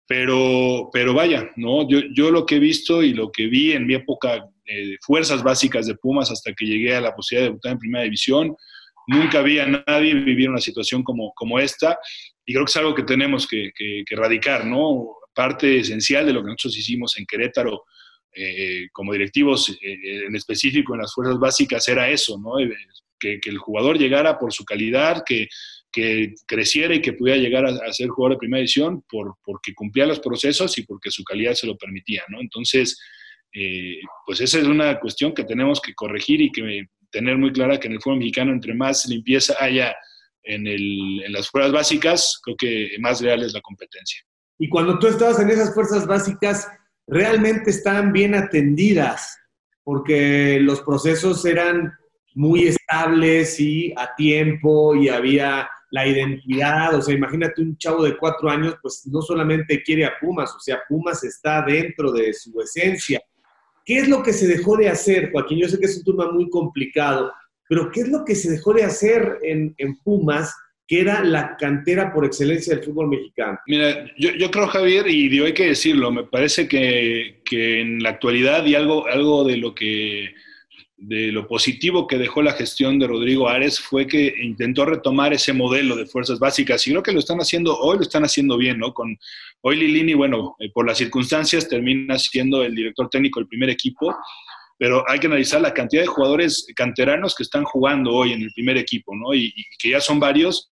pero, 0.08 0.90
pero 0.92 1.14
vaya, 1.14 1.52
¿no? 1.56 1.88
Yo, 1.90 2.02
yo 2.14 2.32
lo 2.32 2.46
que 2.46 2.56
he 2.56 2.60
visto 2.60 3.04
y 3.04 3.14
lo 3.14 3.32
que 3.32 3.48
vi 3.48 3.72
en 3.74 3.88
mi 3.88 3.96
época 3.96 4.46
de 4.66 4.98
fuerzas 5.02 5.44
básicas 5.44 5.88
de 5.88 5.96
Pumas 5.96 6.32
hasta 6.32 6.54
que 6.54 6.66
llegué 6.66 6.96
a 6.96 7.02
la 7.02 7.16
posibilidad 7.16 7.46
de 7.46 7.50
debutar 7.50 7.72
en 7.74 7.80
Primera 7.80 8.04
División, 8.04 8.56
nunca 9.08 9.42
vi 9.42 9.60
a 9.60 9.68
nadie 9.68 10.14
vivir 10.14 10.50
una 10.50 10.62
situación 10.62 11.04
como, 11.04 11.34
como 11.34 11.60
esta 11.60 11.98
y 12.46 12.54
creo 12.54 12.66
que 12.66 12.70
es 12.70 12.78
algo 12.78 12.96
que 12.96 13.04
tenemos 13.04 13.48
que, 13.48 13.72
que 13.76 14.04
erradicar, 14.10 14.66
¿no? 14.66 15.18
parte 15.34 15.80
esencial 15.80 16.26
de 16.26 16.34
lo 16.34 16.42
que 16.42 16.50
nosotros 16.50 16.78
hicimos 16.78 17.18
en 17.18 17.26
Querétaro 17.26 17.84
eh, 18.36 18.88
como 18.92 19.14
directivos, 19.14 19.70
eh, 19.82 20.26
en 20.26 20.36
específico 20.36 20.94
en 20.94 21.02
las 21.02 21.14
fuerzas 21.14 21.38
básicas, 21.40 21.88
era 21.88 22.10
eso, 22.10 22.40
¿no? 22.40 22.60
Eh, 22.60 22.74
que, 23.20 23.40
el 23.46 23.58
jugador 23.58 23.98
llegara 23.98 24.38
por 24.38 24.52
su 24.52 24.66
calidad, 24.66 25.24
que, 25.26 25.48
que 25.92 26.34
creciera 26.46 26.96
y 26.96 27.02
que 27.02 27.14
pudiera 27.14 27.40
llegar 27.40 27.66
a, 27.66 27.94
ser 27.94 28.10
jugador 28.10 28.36
de 28.36 28.40
primera 28.40 28.60
edición 28.60 29.04
por, 29.08 29.36
porque 29.46 29.74
cumplía 29.74 30.06
los 30.06 30.20
procesos 30.20 30.78
y 30.78 30.84
porque 30.84 31.10
su 31.10 31.24
calidad 31.24 31.54
se 31.54 31.68
lo 31.68 31.78
permitía, 31.78 32.24
¿no? 32.28 32.42
Entonces, 32.42 33.00
pues 34.26 34.42
esa 34.42 34.60
es 34.60 34.66
una 34.66 35.00
cuestión 35.00 35.34
que 35.34 35.44
tenemos 35.44 35.80
que 35.82 35.94
corregir 35.94 36.42
y 36.42 36.52
que 36.52 36.88
tener 37.12 37.38
muy 37.38 37.52
clara 37.52 37.80
que 37.80 37.88
en 37.88 37.94
el 37.94 38.02
fútbol 38.02 38.20
mexicano, 38.20 38.52
entre 38.52 38.74
más 38.74 39.06
limpieza 39.08 39.56
haya 39.60 39.96
en, 40.44 40.68
el, 40.68 41.24
en 41.24 41.32
las 41.32 41.50
fuerzas 41.50 41.72
básicas, 41.72 42.40
creo 42.44 42.58
que 42.58 42.90
más 43.00 43.22
real 43.22 43.44
es 43.44 43.54
la 43.54 43.62
competencia. 43.62 44.22
Y 44.58 44.70
cuando 44.70 45.00
tú 45.00 45.08
estabas 45.08 45.40
en 45.40 45.50
esas 45.50 45.74
fuerzas 45.74 46.08
básicas, 46.08 46.68
realmente 47.08 47.70
estaban 47.70 48.12
bien 48.12 48.36
atendidas, 48.36 49.38
porque 49.84 50.60
los 50.62 50.82
procesos 50.82 51.46
eran 51.46 51.94
muy 52.36 52.68
estables 52.68 53.60
y 53.60 53.94
a 53.96 54.16
tiempo 54.16 54.96
y 54.96 55.10
había 55.10 55.70
la 55.92 56.08
identidad, 56.08 56.96
o 56.96 57.02
sea, 57.02 57.14
imagínate 57.14 57.62
un 57.62 57.78
chavo 57.78 58.04
de 58.04 58.18
cuatro 58.18 58.50
años, 58.50 58.76
pues 58.82 59.06
no 59.06 59.22
solamente 59.22 59.84
quiere 59.84 60.06
a 60.06 60.18
Pumas, 60.20 60.52
o 60.56 60.60
sea, 60.60 60.82
Pumas 60.90 61.24
está 61.24 61.62
dentro 61.62 62.12
de 62.12 62.34
su 62.34 62.60
esencia. 62.60 63.22
¿Qué 63.86 63.98
es 63.98 64.08
lo 64.08 64.24
que 64.24 64.34
se 64.34 64.48
dejó 64.48 64.78
de 64.78 64.90
hacer, 64.90 65.32
Joaquín? 65.32 65.60
Yo 65.60 65.68
sé 65.68 65.80
que 65.80 65.86
es 65.86 65.98
un 65.98 66.04
tema 66.04 66.32
muy 66.32 66.50
complicado, 66.50 67.32
pero 67.68 67.92
¿qué 67.92 68.02
es 68.02 68.10
lo 68.10 68.24
que 68.24 68.36
se 68.36 68.52
dejó 68.52 68.74
de 68.74 68.84
hacer 68.84 69.40
en, 69.44 69.76
Pumas 70.04 70.56
que 70.86 71.00
era 71.00 71.24
la 71.24 71.56
cantera 71.58 72.14
por 72.14 72.26
excelencia 72.26 72.76
del 72.76 72.84
fútbol 72.84 73.08
mexicano. 73.08 73.58
Mira, 73.68 74.06
yo, 74.18 74.52
creo, 74.52 74.68
Javier, 74.68 75.08
y 75.08 75.40
hay 75.40 75.54
que 75.54 75.68
decirlo, 75.68 76.12
me 76.12 76.26
parece 76.26 76.68
que, 76.68 77.42
que, 77.46 77.80
en 77.80 78.04
la 78.04 78.10
actualidad 78.10 78.66
y 78.66 78.76
algo, 78.76 79.08
algo 79.08 79.46
de 79.46 79.56
lo 79.56 79.74
que 79.74 80.36
de 81.06 81.34
lo 81.34 81.48
positivo 81.48 82.08
que 82.08 82.18
dejó 82.18 82.42
la 82.42 82.54
gestión 82.54 82.98
de 82.98 83.08
Rodrigo 83.08 83.50
Ares 83.50 83.78
fue 83.78 84.08
que 84.08 84.34
intentó 84.42 84.86
retomar 84.86 85.34
ese 85.34 85.52
modelo 85.52 85.98
de 85.98 86.06
fuerzas 86.06 86.40
básicas 86.40 86.88
y 86.88 86.92
creo 86.92 87.04
que 87.04 87.12
lo 87.12 87.20
están 87.20 87.40
haciendo, 87.40 87.78
hoy 87.78 87.98
lo 87.98 88.04
están 88.04 88.24
haciendo 88.24 88.58
bien, 88.58 88.80
¿no? 88.80 88.94
Con 88.94 89.18
hoy 89.62 89.76
Lilini, 89.76 90.14
bueno, 90.14 90.56
eh, 90.60 90.70
por 90.74 90.88
las 90.88 90.98
circunstancias 90.98 91.68
termina 91.68 92.18
siendo 92.18 92.64
el 92.64 92.74
director 92.74 93.10
técnico 93.10 93.42
del 93.42 93.50
primer 93.50 93.70
equipo, 93.70 94.16
pero 94.78 95.04
hay 95.10 95.20
que 95.20 95.28
analizar 95.28 95.60
la 95.60 95.74
cantidad 95.74 96.04
de 96.04 96.08
jugadores 96.08 96.66
canteranos 96.74 97.36
que 97.36 97.44
están 97.44 97.66
jugando 97.66 98.12
hoy 98.12 98.32
en 98.32 98.42
el 98.42 98.54
primer 98.54 98.78
equipo, 98.78 99.14
¿no? 99.14 99.34
Y, 99.34 99.54
que 99.80 99.90
ya 99.90 100.00
son 100.00 100.22
varios 100.22 100.72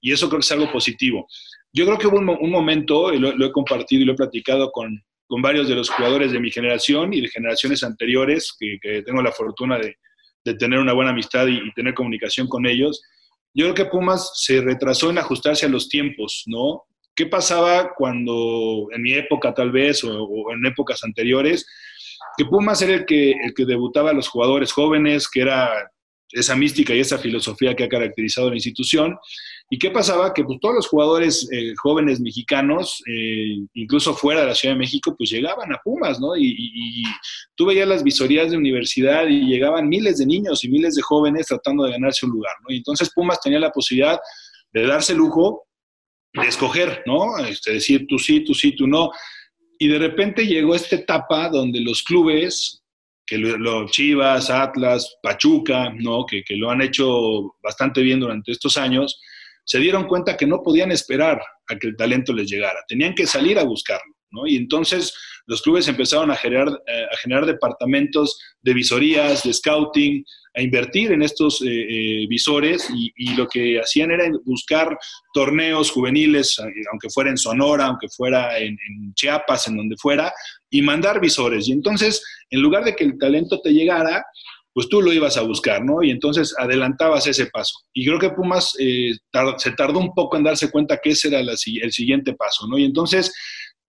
y 0.00 0.12
eso 0.12 0.28
creo 0.28 0.40
que 0.40 0.46
es 0.46 0.52
algo 0.52 0.72
positivo. 0.72 1.28
Yo 1.70 1.84
creo 1.84 1.98
que 1.98 2.06
hubo 2.06 2.18
un, 2.18 2.50
momento, 2.50 3.12
y 3.12 3.18
lo, 3.18 3.44
he 3.44 3.52
compartido 3.52 4.02
y 4.02 4.04
lo 4.06 4.14
he 4.14 4.16
platicado 4.16 4.72
con, 4.72 5.04
con, 5.30 5.42
varios 5.42 5.68
de 5.68 5.76
los 5.76 5.88
jugadores 5.88 6.32
de 6.32 6.40
mi 6.40 6.50
generación 6.50 7.14
y 7.14 7.20
de 7.20 7.28
generaciones 7.28 7.82
anteriores, 7.82 8.54
que, 8.58 9.02
tengo 9.02 9.22
la 9.22 9.32
fortuna 9.32 9.78
de, 9.78 9.96
tener 10.56 10.78
una 10.78 10.92
buena 10.92 11.10
amistad 11.10 11.46
y, 11.46 11.72
tener 11.72 11.94
comunicación 11.94 12.48
con 12.48 12.66
ellos. 12.66 13.02
Yo 13.54 13.66
creo 13.66 13.74
que 13.74 13.90
Pumas 13.90 14.32
se 14.34 14.60
retrasó 14.60 15.10
en 15.10 15.18
ajustarse 15.18 15.66
a 15.66 15.68
los 15.68 15.88
tiempos, 15.88 16.44
¿no? 16.46 16.82
¿Qué 17.14 17.26
pasaba 17.26 17.92
cuando, 17.94 18.88
en 18.92 19.02
mi 19.02 19.14
época 19.14 19.52
tal 19.54 19.70
vez, 19.70 20.04
o, 20.04 20.24
o 20.24 20.52
en 20.52 20.64
épocas 20.66 21.02
anteriores, 21.04 21.66
que 22.36 22.44
Pumas 22.44 22.80
era 22.82 22.94
el 22.94 23.04
que, 23.06 23.32
el 23.32 23.54
que 23.54 23.64
debutaba 23.64 24.10
a 24.10 24.14
los 24.14 24.28
jugadores 24.28 24.72
jóvenes, 24.72 25.28
que 25.28 25.42
era 25.42 25.90
esa 26.32 26.54
mística 26.56 26.94
y 26.94 27.00
esa 27.00 27.18
filosofía 27.18 27.74
que 27.74 27.84
ha 27.84 27.88
caracterizado 27.88 28.48
la 28.48 28.56
institución. 28.56 29.18
¿Y 29.72 29.78
qué 29.78 29.92
pasaba? 29.92 30.34
Que 30.34 30.42
pues, 30.42 30.58
todos 30.60 30.74
los 30.74 30.88
jugadores 30.88 31.48
eh, 31.52 31.74
jóvenes 31.76 32.20
mexicanos, 32.20 33.00
eh, 33.06 33.56
incluso 33.74 34.14
fuera 34.14 34.40
de 34.40 34.48
la 34.48 34.54
Ciudad 34.56 34.74
de 34.74 34.80
México, 34.80 35.14
pues 35.16 35.30
llegaban 35.30 35.72
a 35.72 35.78
Pumas, 35.84 36.18
¿no? 36.18 36.36
Y, 36.36 36.56
y, 36.58 37.04
tú 37.54 37.66
veías 37.66 37.86
las 37.86 38.02
visorías 38.02 38.50
de 38.50 38.56
universidad 38.56 39.28
y 39.28 39.46
llegaban 39.46 39.88
miles 39.88 40.18
de 40.18 40.26
niños 40.26 40.64
y 40.64 40.68
miles 40.68 40.96
de 40.96 41.02
jóvenes 41.02 41.46
tratando 41.46 41.84
de 41.84 41.92
ganarse 41.92 42.26
un 42.26 42.32
lugar, 42.32 42.52
¿no? 42.62 42.74
Y 42.74 42.78
entonces 42.78 43.12
Pumas 43.14 43.40
tenía 43.40 43.60
la 43.60 43.70
posibilidad 43.70 44.18
de 44.72 44.86
darse 44.86 45.14
lujo 45.14 45.62
de 46.32 46.48
escoger, 46.48 47.04
¿no? 47.06 47.38
Este, 47.38 47.74
decir 47.74 48.06
tú 48.08 48.18
sí, 48.18 48.40
tú 48.40 48.54
sí, 48.54 48.72
tú 48.72 48.88
no. 48.88 49.10
Y 49.78 49.86
de 49.86 49.98
repente 49.98 50.48
llegó 50.48 50.74
esta 50.74 50.96
etapa 50.96 51.48
donde 51.48 51.80
los 51.80 52.02
clubes 52.02 52.82
que 53.24 53.38
lo, 53.38 53.86
Chivas, 53.86 54.50
Atlas, 54.50 55.16
Pachuca, 55.22 55.92
¿no? 55.96 56.26
Que, 56.26 56.42
que, 56.42 56.56
lo 56.56 56.70
han 56.70 56.82
hecho 56.82 57.54
bastante 57.62 58.02
bien 58.02 58.18
durante 58.18 58.50
estos 58.50 58.76
años, 58.76 59.20
se 59.70 59.78
dieron 59.78 60.08
cuenta 60.08 60.36
que 60.36 60.48
no 60.48 60.64
podían 60.64 60.90
esperar 60.90 61.40
a 61.68 61.76
que 61.76 61.86
el 61.86 61.96
talento 61.96 62.32
les 62.32 62.50
llegara, 62.50 62.80
tenían 62.88 63.14
que 63.14 63.24
salir 63.24 63.56
a 63.56 63.62
buscarlo. 63.62 64.16
¿no? 64.32 64.44
Y 64.44 64.56
entonces 64.56 65.14
los 65.46 65.62
clubes 65.62 65.86
empezaron 65.86 66.28
a 66.32 66.34
generar, 66.34 66.66
eh, 66.88 67.04
a 67.04 67.16
generar 67.18 67.46
departamentos 67.46 68.36
de 68.62 68.74
visorías, 68.74 69.44
de 69.44 69.52
scouting, 69.52 70.24
a 70.56 70.60
invertir 70.60 71.12
en 71.12 71.22
estos 71.22 71.62
eh, 71.62 71.68
eh, 71.68 72.26
visores 72.28 72.90
y, 72.92 73.34
lo 73.36 73.46
que 73.46 73.78
hacían 73.78 74.10
era 74.10 74.28
buscar 74.44 74.98
torneos 75.32 75.92
juveniles, 75.92 76.58
aunque 76.90 77.08
fuera 77.08 77.30
en 77.30 77.38
Sonora, 77.38 77.86
aunque 77.86 78.08
fuera 78.08 78.58
en, 78.58 78.76
Chiapas, 79.14 79.68
en 79.68 79.76
donde 79.76 79.96
fuera, 79.96 80.32
y 80.68 80.82
mandar 80.82 81.20
visores. 81.20 81.68
Y 81.68 81.72
entonces, 81.72 82.24
en 82.50 82.60
lugar 82.60 82.82
de 82.82 82.96
que 82.96 83.04
el 83.04 83.18
talento 83.18 83.60
te 83.60 83.70
llegara, 83.70 84.24
pues 84.72 84.88
tú 84.88 85.02
lo 85.02 85.12
ibas 85.12 85.36
a 85.36 85.42
buscar, 85.42 85.84
¿no? 85.84 86.02
Y 86.02 86.10
entonces 86.10 86.54
adelantabas 86.58 87.26
ese 87.26 87.46
paso. 87.46 87.74
Y 87.92 88.06
creo 88.06 88.18
que 88.18 88.30
Pumas 88.30 88.70
se 88.70 89.70
tardó 89.76 89.98
un 89.98 90.14
poco 90.14 90.36
en 90.36 90.44
darse 90.44 90.70
cuenta 90.70 90.98
que 91.02 91.10
ese 91.10 91.28
era 91.28 91.40
el 91.40 91.92
siguiente 91.92 92.34
paso, 92.34 92.66
¿no? 92.68 92.78
Y 92.78 92.84
entonces 92.84 93.32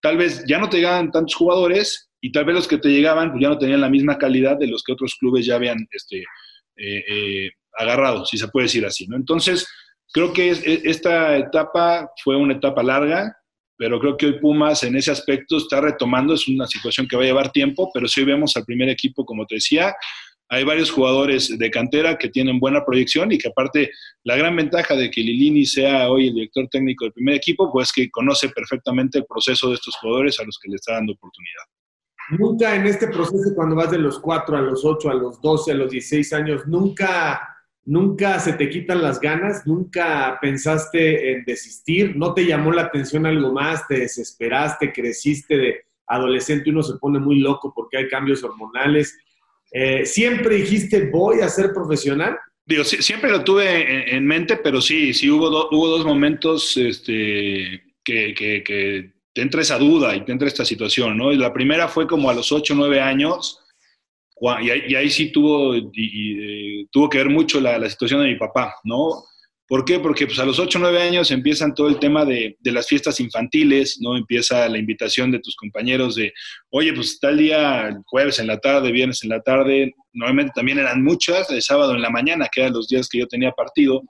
tal 0.01 0.17
vez 0.17 0.43
ya 0.47 0.57
no 0.57 0.69
te 0.69 0.77
llegaban 0.77 1.11
tantos 1.11 1.35
jugadores 1.35 2.09
y 2.19 2.31
tal 2.31 2.45
vez 2.45 2.55
los 2.55 2.67
que 2.67 2.77
te 2.77 2.89
llegaban 2.89 3.31
pues 3.31 3.41
ya 3.41 3.49
no 3.49 3.57
tenían 3.57 3.81
la 3.81 3.89
misma 3.89 4.17
calidad 4.17 4.57
de 4.57 4.67
los 4.67 4.83
que 4.83 4.93
otros 4.93 5.15
clubes 5.19 5.45
ya 5.45 5.55
habían 5.55 5.77
este, 5.91 6.19
eh, 6.77 7.03
eh, 7.09 7.49
agarrado, 7.77 8.25
si 8.25 8.37
se 8.37 8.47
puede 8.47 8.65
decir 8.65 8.85
así. 8.85 9.07
¿no? 9.07 9.15
Entonces, 9.15 9.67
creo 10.11 10.33
que 10.33 10.51
e, 10.51 10.81
esta 10.85 11.37
etapa 11.37 12.11
fue 12.23 12.35
una 12.35 12.55
etapa 12.55 12.83
larga, 12.83 13.35
pero 13.77 13.99
creo 13.99 14.17
que 14.17 14.27
hoy 14.27 14.39
Pumas 14.39 14.83
en 14.83 14.95
ese 14.95 15.11
aspecto 15.11 15.57
está 15.57 15.81
retomando, 15.81 16.33
es 16.33 16.47
una 16.47 16.67
situación 16.67 17.07
que 17.07 17.15
va 17.15 17.23
a 17.23 17.25
llevar 17.25 17.51
tiempo, 17.51 17.89
pero 17.93 18.07
si 18.07 18.19
hoy 18.21 18.27
vemos 18.27 18.55
al 18.55 18.65
primer 18.65 18.89
equipo, 18.89 19.25
como 19.25 19.45
te 19.45 19.55
decía, 19.55 19.95
hay 20.51 20.65
varios 20.65 20.91
jugadores 20.91 21.57
de 21.57 21.71
cantera 21.71 22.17
que 22.17 22.27
tienen 22.27 22.59
buena 22.59 22.83
proyección 22.83 23.31
y 23.31 23.37
que 23.37 23.47
aparte 23.47 23.89
la 24.25 24.35
gran 24.35 24.53
ventaja 24.53 24.95
de 24.95 25.09
que 25.09 25.21
Lilini 25.21 25.65
sea 25.65 26.09
hoy 26.09 26.27
el 26.27 26.33
director 26.33 26.67
técnico 26.67 27.05
del 27.05 27.13
primer 27.13 27.35
equipo, 27.35 27.71
pues 27.71 27.89
que 27.93 28.11
conoce 28.11 28.49
perfectamente 28.49 29.19
el 29.19 29.25
proceso 29.25 29.69
de 29.69 29.75
estos 29.75 29.95
jugadores 29.95 30.37
a 30.41 30.43
los 30.43 30.59
que 30.61 30.69
le 30.69 30.75
está 30.75 30.95
dando 30.95 31.13
oportunidad. 31.13 31.63
Nunca 32.37 32.75
en 32.75 32.85
este 32.85 33.07
proceso, 33.07 33.55
cuando 33.55 33.77
vas 33.77 33.91
de 33.91 33.99
los 33.99 34.19
4 34.19 34.57
a 34.57 34.61
los 34.61 34.83
8, 34.83 35.09
a 35.09 35.13
los 35.13 35.41
12, 35.41 35.71
a 35.71 35.75
los 35.75 35.89
16 35.89 36.33
años, 36.33 36.67
nunca, 36.67 37.47
nunca 37.85 38.37
se 38.41 38.51
te 38.51 38.69
quitan 38.69 39.01
las 39.01 39.21
ganas, 39.21 39.65
nunca 39.65 40.37
pensaste 40.41 41.31
en 41.31 41.45
desistir, 41.45 42.17
no 42.17 42.33
te 42.33 42.45
llamó 42.45 42.73
la 42.73 42.83
atención 42.83 43.25
algo 43.25 43.53
más, 43.53 43.87
te 43.87 43.99
desesperaste, 43.99 44.91
creciste 44.91 45.57
de 45.57 45.85
adolescente, 46.07 46.71
uno 46.71 46.83
se 46.83 46.97
pone 46.97 47.19
muy 47.19 47.39
loco 47.39 47.71
porque 47.73 47.99
hay 47.99 48.09
cambios 48.09 48.43
hormonales 48.43 49.17
eh, 49.71 50.05
¿Siempre 50.05 50.55
dijiste 50.55 51.09
voy 51.09 51.41
a 51.41 51.49
ser 51.49 51.73
profesional? 51.73 52.37
Digo, 52.65 52.83
siempre 52.83 53.31
lo 53.31 53.43
tuve 53.43 54.15
en, 54.15 54.25
mente, 54.25 54.57
pero 54.57 54.81
sí, 54.81 55.13
sí 55.13 55.29
hubo, 55.29 55.69
hubo 55.71 55.87
dos 55.87 56.05
momentos 56.05 56.77
este, 56.77 57.83
que, 58.03 58.33
que, 58.33 59.11
te 59.33 59.41
entra 59.41 59.61
esa 59.61 59.77
duda 59.77 60.15
y 60.15 60.23
te 60.25 60.31
entra 60.31 60.47
esta 60.47 60.63
situación, 60.63 61.17
¿no? 61.17 61.31
Y 61.31 61.37
la 61.37 61.53
primera 61.53 61.87
fue 61.87 62.05
como 62.05 62.29
a 62.29 62.33
los 62.33 62.51
8 62.51 62.73
o 62.73 62.77
9 62.77 62.99
años, 62.99 63.59
y 64.61 64.95
ahí, 64.95 65.09
sí 65.09 65.31
tuvo, 65.31 65.75
y, 65.75 66.85
tuvo 66.87 67.09
que 67.09 67.19
ver 67.19 67.29
mucho 67.29 67.59
la, 67.61 67.77
la, 67.77 67.89
situación 67.89 68.21
de 68.21 68.29
mi 68.29 68.35
papá, 68.35 68.75
¿no? 68.83 69.23
¿Por 69.71 69.85
qué? 69.85 69.99
Porque 69.99 70.25
pues, 70.25 70.37
a 70.37 70.45
los 70.45 70.59
8 70.59 70.77
o 70.77 70.81
9 70.81 71.01
años 71.01 71.31
empiezan 71.31 71.73
todo 71.73 71.87
el 71.87 71.97
tema 71.97 72.25
de, 72.25 72.57
las 72.61 72.87
fiestas 72.87 73.21
infantiles, 73.21 73.99
¿no? 74.01 74.17
Empieza 74.17 74.67
la 74.67 74.77
invitación 74.77 75.31
de 75.31 75.39
tus 75.39 75.55
compañeros 75.55 76.15
de, 76.15 76.33
oye, 76.71 76.91
pues 76.91 77.21
tal 77.21 77.37
día, 77.37 77.97
jueves 78.05 78.39
en 78.39 78.47
la 78.47 78.59
tarde, 78.59 78.91
viernes 78.91 79.23
en 79.23 79.29
la 79.29 79.39
tarde, 79.39 79.93
normalmente 80.11 80.51
también 80.53 80.79
eran 80.79 81.01
muchas, 81.01 81.47
de 81.47 81.61
sábado 81.61 81.95
en 81.95 82.01
la 82.01 82.09
mañana, 82.09 82.49
que 82.51 82.59
eran 82.59 82.73
los 82.73 82.89
días 82.89 83.07
que 83.07 83.19
yo 83.19 83.27
tenía 83.27 83.53
partido. 83.53 84.01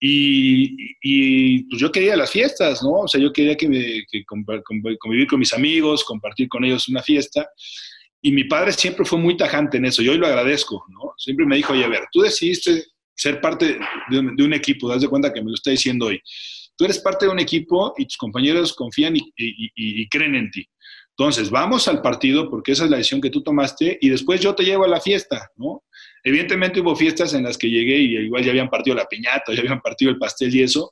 Y, 0.00 1.62
pues 1.70 1.80
yo 1.80 1.92
quería 1.92 2.16
las 2.16 2.32
fiestas, 2.32 2.82
¿no? 2.82 3.02
O 3.02 3.06
sea, 3.06 3.20
yo 3.20 3.32
quería 3.32 3.56
que, 3.56 3.68
me, 3.68 4.04
convivir 4.98 5.28
con 5.28 5.38
mis 5.38 5.52
amigos, 5.52 6.02
compartir 6.02 6.48
con 6.48 6.64
ellos 6.64 6.88
una 6.88 7.04
fiesta. 7.04 7.48
Y 8.20 8.32
mi 8.32 8.42
padre 8.42 8.72
siempre 8.72 9.04
fue 9.04 9.20
muy 9.20 9.36
tajante 9.36 9.76
en 9.76 9.84
eso, 9.84 10.02
y 10.02 10.08
hoy 10.08 10.18
lo 10.18 10.26
agradezco, 10.26 10.84
¿no? 10.88 11.14
Siempre 11.18 11.46
me 11.46 11.54
dijo, 11.54 11.72
oye, 11.72 11.84
a 11.84 11.88
ver, 11.88 12.02
tú 12.10 12.22
decidiste 12.22 12.91
ser 13.14 13.40
parte 13.40 13.78
de 14.10 14.18
un, 14.18 14.54
equipo, 14.54 14.88
das 14.88 15.02
de 15.02 15.08
cuenta 15.08 15.32
que 15.32 15.42
me 15.42 15.48
lo 15.48 15.54
está 15.54 15.70
diciendo 15.70 16.06
hoy. 16.06 16.20
Tú 16.76 16.84
eres 16.84 16.98
parte 16.98 17.26
de 17.26 17.32
un 17.32 17.38
equipo 17.38 17.94
y 17.96 18.04
tus 18.04 18.16
compañeros 18.16 18.74
confían 18.74 19.14
y, 19.16 20.08
creen 20.08 20.34
en 20.34 20.50
ti. 20.50 20.66
Entonces, 21.16 21.50
vamos 21.50 21.86
al 21.88 22.00
partido 22.00 22.48
porque 22.48 22.72
esa 22.72 22.84
es 22.84 22.90
la 22.90 22.96
decisión 22.96 23.20
que 23.20 23.30
tú 23.30 23.42
tomaste 23.42 23.98
y 24.00 24.08
después 24.08 24.40
yo 24.40 24.54
te 24.54 24.64
llevo 24.64 24.84
a 24.84 24.88
la 24.88 25.00
fiesta, 25.00 25.50
¿no? 25.56 25.84
Evidentemente 26.24 26.80
hubo 26.80 26.96
fiestas 26.96 27.34
en 27.34 27.44
las 27.44 27.58
que 27.58 27.68
llegué 27.68 27.98
y 27.98 28.16
igual 28.16 28.42
ya 28.42 28.50
habían 28.50 28.70
partido 28.70 28.96
la 28.96 29.06
piñata, 29.06 29.52
ya 29.52 29.60
habían 29.60 29.80
partido 29.80 30.10
el 30.10 30.18
pastel 30.18 30.54
y 30.54 30.62
eso, 30.62 30.90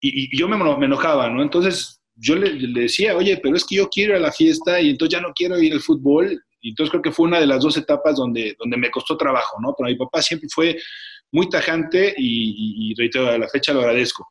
y, 0.00 0.36
yo 0.36 0.48
me, 0.48 0.56
enojaba, 0.56 1.28
¿no? 1.30 1.42
Entonces 1.42 2.00
yo 2.14 2.36
le, 2.36 2.52
le, 2.52 2.82
decía, 2.82 3.16
oye, 3.16 3.38
pero 3.42 3.56
es 3.56 3.64
que 3.64 3.76
yo 3.76 3.88
quiero 3.88 4.12
ir 4.12 4.18
a 4.18 4.26
la 4.26 4.32
fiesta 4.32 4.80
y 4.80 4.90
entonces 4.90 5.18
ya 5.18 5.26
no 5.26 5.32
quiero 5.34 5.58
ir 5.60 5.72
al 5.72 5.80
fútbol. 5.80 6.42
Y 6.60 6.70
entonces 6.70 6.90
creo 6.90 7.02
que 7.02 7.12
fue 7.12 7.26
una 7.26 7.38
de 7.38 7.46
las 7.46 7.62
dos 7.62 7.76
etapas 7.76 8.16
donde, 8.16 8.56
donde 8.58 8.76
me 8.76 8.90
costó 8.90 9.16
trabajo, 9.16 9.58
¿no? 9.60 9.74
Pero 9.76 9.88
mi 9.88 9.96
papá 9.96 10.20
siempre 10.22 10.48
fue 10.52 10.76
muy 11.32 11.48
tajante 11.48 12.14
y, 12.16 12.94
reitero, 12.96 13.28
a 13.28 13.38
la 13.38 13.48
fecha 13.48 13.72
lo 13.72 13.80
agradezco. 13.80 14.28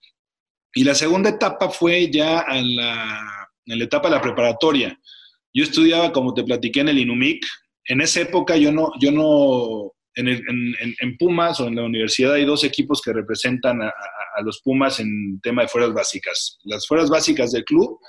Y 0.74 0.84
la 0.84 0.96
segunda 0.96 1.30
etapa 1.30 1.70
fue 1.70 2.10
ya 2.12 2.46
en 2.50 2.76
la, 2.76 3.48
en 3.66 3.80
la 3.80 3.86
etapa 3.86 4.10
de 4.10 4.16
la 4.16 4.22
preparatoria. 4.22 5.00
Yo 5.54 5.64
estudiaba, 5.64 6.12
como 6.12 6.34
te 6.34 6.44
platiqué, 6.44 6.82
en 6.82 6.90
el 6.90 7.00
INUMIC. 7.00 7.46
En 7.86 8.02
esa 8.02 8.22
época 8.22 8.58
yo 8.58 8.72
no, 8.72 8.92
yo 9.00 9.12
no 9.12 9.94
en, 10.18 10.76
en, 11.00 11.18
Pumas 11.18 11.60
o 11.60 11.68
en 11.68 11.76
la 11.76 11.84
universidad 11.84 12.34
hay 12.34 12.46
dos 12.46 12.64
equipos 12.64 13.02
que 13.02 13.14
representan 13.14 13.82
a, 13.82 13.92
los 14.44 14.62
Pumas 14.62 15.00
en 15.00 15.40
tema 15.42 15.64
de 15.64 15.68
fuerzas 15.68 15.94
básicas. 15.94 16.60
Las 16.64 16.88
fuerzas 16.88 17.10
básicas 17.10 17.52
del 17.52 17.64
club, 17.64 18.00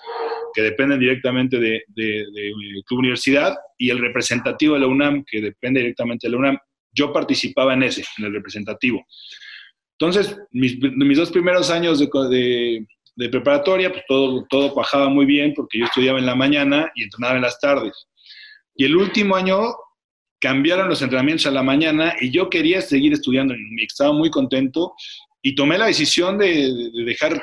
que 0.53 0.63
dependen 0.63 1.01
directamente 1.01 1.59
de, 1.59 1.83
de, 1.89 2.05
de, 2.05 2.53
Club 2.87 3.01
Universidad, 3.01 3.57
y 3.79 3.89
el 3.91 3.99
representativo 3.99 4.75
de 4.75 4.81
la 4.81 4.89
UNAM, 4.89 5.25
que 5.27 5.41
depende 5.41 5.81
directamente 5.81 6.27
de 6.27 6.33
la 6.33 6.39
UNAM 6.39 6.59
yo 6.99 7.13
participaba 7.13 7.75
en 7.75 7.85
ese, 7.85 8.05
en 8.19 8.25
el 8.27 8.33
representativo. 8.33 9.07
Entonces, 10.01 10.37
mis, 10.53 10.79
dos 11.17 11.31
primeros 11.31 11.71
años 11.71 11.99
de, 11.99 12.87
preparatoria, 13.31 13.91
pues 13.91 14.05
todo, 14.07 14.47
todo 14.49 14.73
cuajaba 14.73 15.09
muy 15.09 15.27
bien 15.27 15.53
porque 15.55 15.79
yo 15.79 15.87
estudiaba 15.87 16.19
en 16.19 16.27
la 16.27 16.37
mañana 16.37 16.91
y 16.95 17.03
entrenaba 17.03 17.37
en 17.37 17.43
las 17.43 17.59
tardes. 17.59 18.07
Y 18.77 18.85
el 18.85 18.97
último 18.97 19.35
año 19.35 19.61
cambiaron 20.41 20.89
los 20.89 21.03
entrenamientos 21.03 21.47
a 21.47 21.51
la 21.51 21.65
mañana 21.65 22.15
y 22.21 22.31
yo 22.31 22.49
quería 22.49 22.81
seguir 22.81 23.13
estudiando 23.13 23.55
en 23.55 23.61
UNIC. 23.61 23.91
Estaba 23.91 24.13
muy 24.13 24.31
contento 24.31 24.95
y 25.43 25.57
tomé 25.57 25.79
la 25.79 25.87
decisión 25.87 26.39
de, 26.39 26.73
de, 26.95 27.05
dejar, 27.05 27.43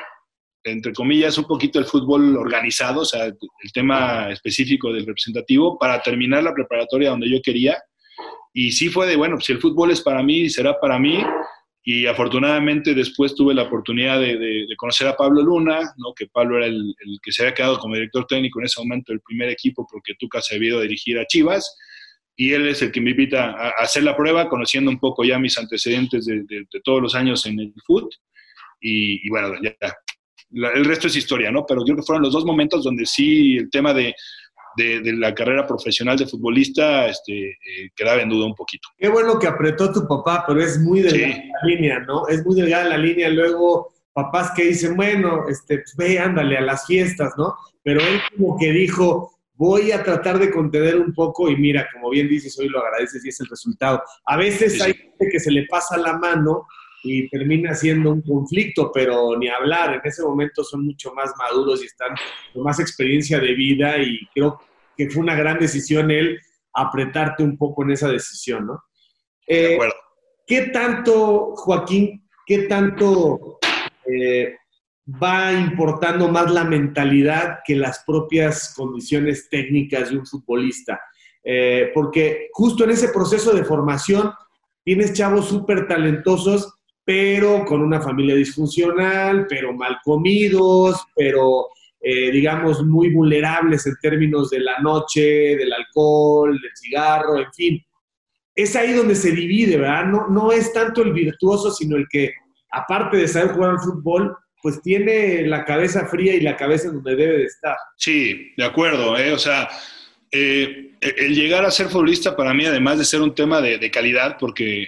entre 0.64 0.94
comillas, 0.94 1.38
un 1.38 1.46
poquito 1.46 1.78
el 1.78 1.86
fútbol 1.86 2.38
organizado, 2.38 3.02
o 3.02 3.06
sea, 3.06 3.26
el 3.26 3.72
tema 3.74 4.32
específico 4.32 4.94
del 4.94 5.06
representativo, 5.06 5.78
para 5.78 6.02
terminar 6.02 6.44
la 6.44 6.54
preparatoria 6.54 7.10
donde 7.10 7.30
yo 7.30 7.42
quería 7.42 7.78
y 8.58 8.72
sí 8.72 8.88
fue 8.88 9.06
de, 9.06 9.18
bueno, 9.18 9.40
si 9.42 9.52
el 9.52 9.60
fútbol 9.60 9.92
es 9.92 10.00
para 10.00 10.24
mí, 10.24 10.50
será 10.50 10.80
para 10.80 10.98
mí. 10.98 11.22
Y 11.84 12.06
afortunadamente 12.08 12.94
después 12.96 13.36
tuve 13.36 13.54
la 13.54 13.64
oportunidad 13.64 14.18
de, 14.18 14.66
conocer 14.78 15.08
a 15.08 15.18
Pablo 15.18 15.44
Luna, 15.44 15.82
¿no? 15.98 16.14
que 16.16 16.28
Pablo 16.28 16.58
era 16.58 16.68
el, 16.68 16.96
que 17.22 17.34
se 17.34 17.44
había 17.44 17.54
quedado 17.54 17.78
como 17.78 17.96
director 17.96 18.26
técnico 18.26 18.60
en 18.60 18.66
ese 18.66 18.82
momento 18.82 19.12
del 19.12 19.20
primer 19.20 19.50
equipo 19.50 19.86
porque 19.92 20.14
Tuca 20.18 20.42
se 20.42 20.56
había 20.56 20.70
ido 20.70 20.80
a 20.80 20.84
dirigir 20.84 21.20
a 21.20 21.28
Chivas. 21.28 21.78
Y 22.38 22.54
él 22.54 22.66
es 22.70 22.82
el 22.82 22.94
que 22.94 23.02
me 23.02 23.12
invita 23.12 23.52
a, 23.52 23.70
hacer 23.72 24.04
la 24.04 24.16
prueba, 24.16 24.48
conociendo 24.48 24.90
un 24.90 25.00
poco 25.00 25.26
ya 25.26 25.38
mis 25.38 25.58
antecedentes 25.58 26.26
de, 26.26 26.66
todos 26.82 27.02
los 27.02 27.14
años 27.14 27.46
en 27.46 27.60
el 27.60 27.74
fútbol. 27.86 28.10
Y, 28.80 29.30
bueno, 29.30 29.56
ya, 29.62 29.76
el 30.74 30.86
resto 30.86 31.08
es 31.08 31.18
historia, 31.18 31.52
¿no? 31.52 31.66
Pero 31.68 31.82
yo 31.82 31.88
creo 31.88 31.98
que 31.98 32.04
fueron 32.04 32.24
los 32.24 32.32
dos 32.32 32.46
momentos 32.46 32.86
donde 32.86 33.06
sí 33.06 33.58
el 33.58 33.70
tema 33.70 33.94
de, 33.94 34.16
de, 34.76 35.14
la 35.14 35.34
carrera 35.34 35.66
profesional 35.66 36.18
de 36.18 36.28
futbolista 36.28 37.08
este, 37.08 37.50
eh, 37.52 37.90
quedaba 37.96 38.22
en 38.22 38.30
duda 38.30 38.48
un 38.48 38.56
poquito. 38.56 38.90
Qué 38.98 39.08
bueno 39.08 39.40
que 39.40 39.48
apretó 39.48 39.92
tu 39.92 40.08
papá, 40.08 40.44
pero 40.48 40.62
es 40.62 40.80
muy 40.80 41.02
delgada 41.02 41.36
la 41.36 41.68
línea, 41.68 42.00
¿no? 42.00 42.28
Es 42.28 42.46
muy 42.46 42.56
delgada 42.56 42.90
la 42.90 42.98
línea. 42.98 43.30
Luego, 43.30 43.94
papás 44.14 44.52
que 44.56 44.66
dicen, 44.66 44.96
bueno, 44.96 45.46
este, 45.50 45.80
pues, 45.80 45.96
ve, 45.98 46.20
ándale 46.20 46.58
a 46.58 46.62
las 46.62 46.86
fiestas, 46.86 47.34
¿no? 47.38 47.56
Pero 47.84 48.02
él 48.02 48.20
como 48.38 48.58
que 48.58 48.72
dijo, 48.72 49.32
voy 49.56 49.92
a 49.92 50.04
tratar 50.04 50.40
de 50.40 50.52
contener 50.52 50.98
un 50.98 51.14
poco 51.14 51.50
y 51.50 51.56
mira, 51.56 51.88
como 51.94 52.10
bien 52.10 52.28
dices, 52.28 52.58
hoy 52.60 52.70
lo 52.70 52.84
agradeces 52.84 53.26
y 53.26 53.30
es 53.30 53.40
el 53.40 53.48
resultado. 53.48 54.02
A 54.26 54.38
veces 54.38 54.82
hay 54.82 54.94
gente 54.94 55.30
que 55.32 55.40
se 55.40 55.52
le 55.52 55.66
pasa 55.68 55.98
la 55.98 56.18
mano 56.18 56.68
y 57.04 57.30
termina 57.30 57.76
siendo 57.76 58.12
un 58.12 58.22
conflicto, 58.22 58.92
pero 58.94 59.38
ni 59.38 59.48
hablar, 59.48 59.94
en 59.94 60.02
ese 60.04 60.24
momento 60.24 60.64
son 60.64 60.86
mucho 60.86 61.14
más 61.14 61.32
maduros 61.38 61.82
y 61.84 61.86
están 61.86 62.16
con 62.54 62.64
más 62.64 62.80
experiencia 62.80 63.40
de 63.40 63.54
vida 63.54 63.98
y 64.00 64.28
creo 64.34 64.60
que 64.96 65.10
fue 65.10 65.22
una 65.22 65.36
gran 65.36 65.60
decisión 65.60 66.12
él 66.12 66.40
apretarte 66.74 67.44
un 67.44 67.58
poco 67.58 67.84
en 67.84 67.92
esa 67.92 68.10
decisión, 68.10 68.68
¿no? 68.68 68.84
de 69.48 69.72
eh, 69.72 69.74
acuerdo. 69.76 69.96
¿Qué 70.48 70.62
tanto, 70.68 71.56
Joaquín, 71.56 72.28
qué 72.46 72.64
tanto 72.64 73.60
eh, 74.06 74.56
va 75.22 75.54
importando 75.54 76.28
más 76.30 76.52
la 76.52 76.64
mentalidad 76.64 77.60
que 77.66 77.76
las 77.76 78.04
propias 78.06 78.74
condiciones 78.76 79.50
técnicas 79.50 80.10
de 80.10 80.18
un 80.18 80.26
futbolista? 80.26 81.00
eh, 81.46 81.92
porque 81.94 82.50
justo 82.52 82.84
en 82.84 82.90
ese 82.90 83.10
proceso 83.10 83.54
de 83.54 83.64
formación 83.64 84.34
tienes 84.84 85.14
chavos 85.14 85.48
súper 85.48 85.88
talentosos, 85.88 86.74
pero 87.04 87.64
con 87.66 87.82
una 87.82 88.02
familia 88.02 88.36
disfuncional, 88.36 89.46
pero 89.48 89.72
mal 89.72 90.00
comidos, 90.04 91.06
pero 91.16 91.68
eh, 92.08 92.30
digamos 92.30 92.84
muy 92.84 93.10
vulnerables 93.10 93.88
en 93.88 93.96
términos 94.00 94.52
de 94.52 94.60
la 94.60 94.78
noche, 94.78 95.58
del 95.58 95.74
alcohol, 95.74 96.52
del 96.52 96.72
cigarro, 96.76 97.40
en 97.40 97.52
fin. 97.52 97.86
Es 98.54 98.76
ahí 98.76 98.94
donde 98.94 99.16
se 99.16 99.32
divide, 99.32 99.78
¿verdad? 99.78 100.06
No, 100.06 100.28
no 100.28 100.52
es 100.52 100.72
tanto 100.72 101.02
el 101.02 101.14
virtuoso, 101.14 101.72
sino 101.72 101.96
el 101.98 102.06
que, 102.08 102.32
aparte 102.70 103.18
de 103.18 103.28
saber 103.28 103.54
jugar 103.54 103.72
al 103.72 103.80
fútbol, 103.80 104.38
pues 104.62 104.84
tiene 104.84 105.48
la 105.48 105.66
cabeza 105.66 106.06
fría 106.06 106.36
y 106.36 106.42
la 106.42 106.56
cabeza 106.56 106.92
donde 106.92 107.16
debe 107.16 107.40
de 107.40 107.46
estar. 107.46 107.76
Sí, 107.98 108.52
de 108.56 108.66
acuerdo, 108.66 109.18
¿eh? 109.18 109.34
o 109.34 109.40
sea, 109.40 109.68
eh, 110.30 110.92
el 111.02 111.34
llegar 111.34 111.66
a 111.66 111.72
ser 111.72 111.88
futbolista 111.88 112.36
para 112.36 112.54
mí, 112.54 112.68
además 112.68 113.00
de 113.00 113.06
ser 113.06 113.22
un 113.22 113.34
tema 113.34 113.62
de, 113.62 113.90
calidad, 113.90 114.38
porque 114.40 114.88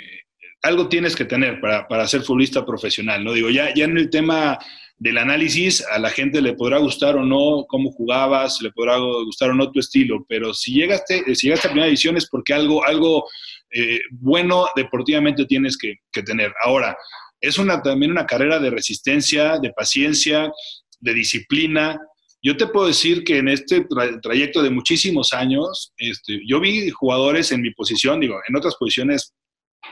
algo 0.62 0.88
tienes 0.88 1.16
que 1.16 1.26
tener 1.26 1.60
para, 1.60 1.88
para, 1.88 2.08
ser 2.08 2.22
futbolista 2.22 2.64
profesional, 2.64 3.24
¿no? 3.24 3.34
Digo, 3.34 3.50
ya, 3.50 3.74
ya 3.74 3.86
en 3.86 3.98
el 3.98 4.12
tema 4.12 4.60
del 5.00 5.18
análisis, 5.20 5.86
a 5.92 6.00
la 6.00 6.10
gente 6.10 6.42
le 6.42 6.54
podrá 6.54 6.80
gustar 6.80 7.16
o 7.16 7.24
no 7.24 7.66
cómo 7.68 7.92
jugabas, 7.92 8.62
le 8.62 8.72
podrá 8.72 8.98
gustar 8.98 9.52
o 9.52 9.54
no 9.54 9.72
tu 9.72 9.80
estilo, 9.80 10.26
pero 10.28 10.54
si 10.54 10.74
llegaste, 10.74 11.24
si 11.36 11.48
llegaste 11.48 11.68
a 11.68 11.72
primera 11.72 11.86
división 11.86 12.18
es 12.18 12.28
porque 12.28 12.54
algo, 12.54 12.84
algo 12.84 13.26
eh, 13.72 14.00
bueno 14.12 14.68
deportivamente 14.76 15.46
tienes 15.46 15.78
que, 15.78 15.98
que 16.12 16.24
tener. 16.24 16.52
Ahora, 16.64 16.98
es 17.40 17.60
una, 17.60 17.82
también 17.82 18.12
una 18.12 18.26
carrera 18.26 18.60
de 18.60 18.72
resistencia, 18.72 19.60
de 19.60 19.72
paciencia, 19.72 20.52
de 21.00 21.14
disciplina. 21.14 22.00
Yo 22.42 22.58
te 22.58 22.68
puedo 22.68 22.88
decir 22.88 23.24
que 23.24 23.38
en 23.38 23.50
este 23.50 23.86
trayecto 24.22 24.64
de 24.64 24.70
muchísimos 24.70 25.34
años, 25.34 25.94
este, 25.98 26.40
yo 26.48 26.60
vi 26.60 26.90
jugadores 26.90 27.52
en 27.52 27.62
mi 27.62 27.72
posición, 27.72 28.20
digo, 28.20 28.40
en 28.48 28.56
otras 28.56 28.76
posiciones, 28.76 29.34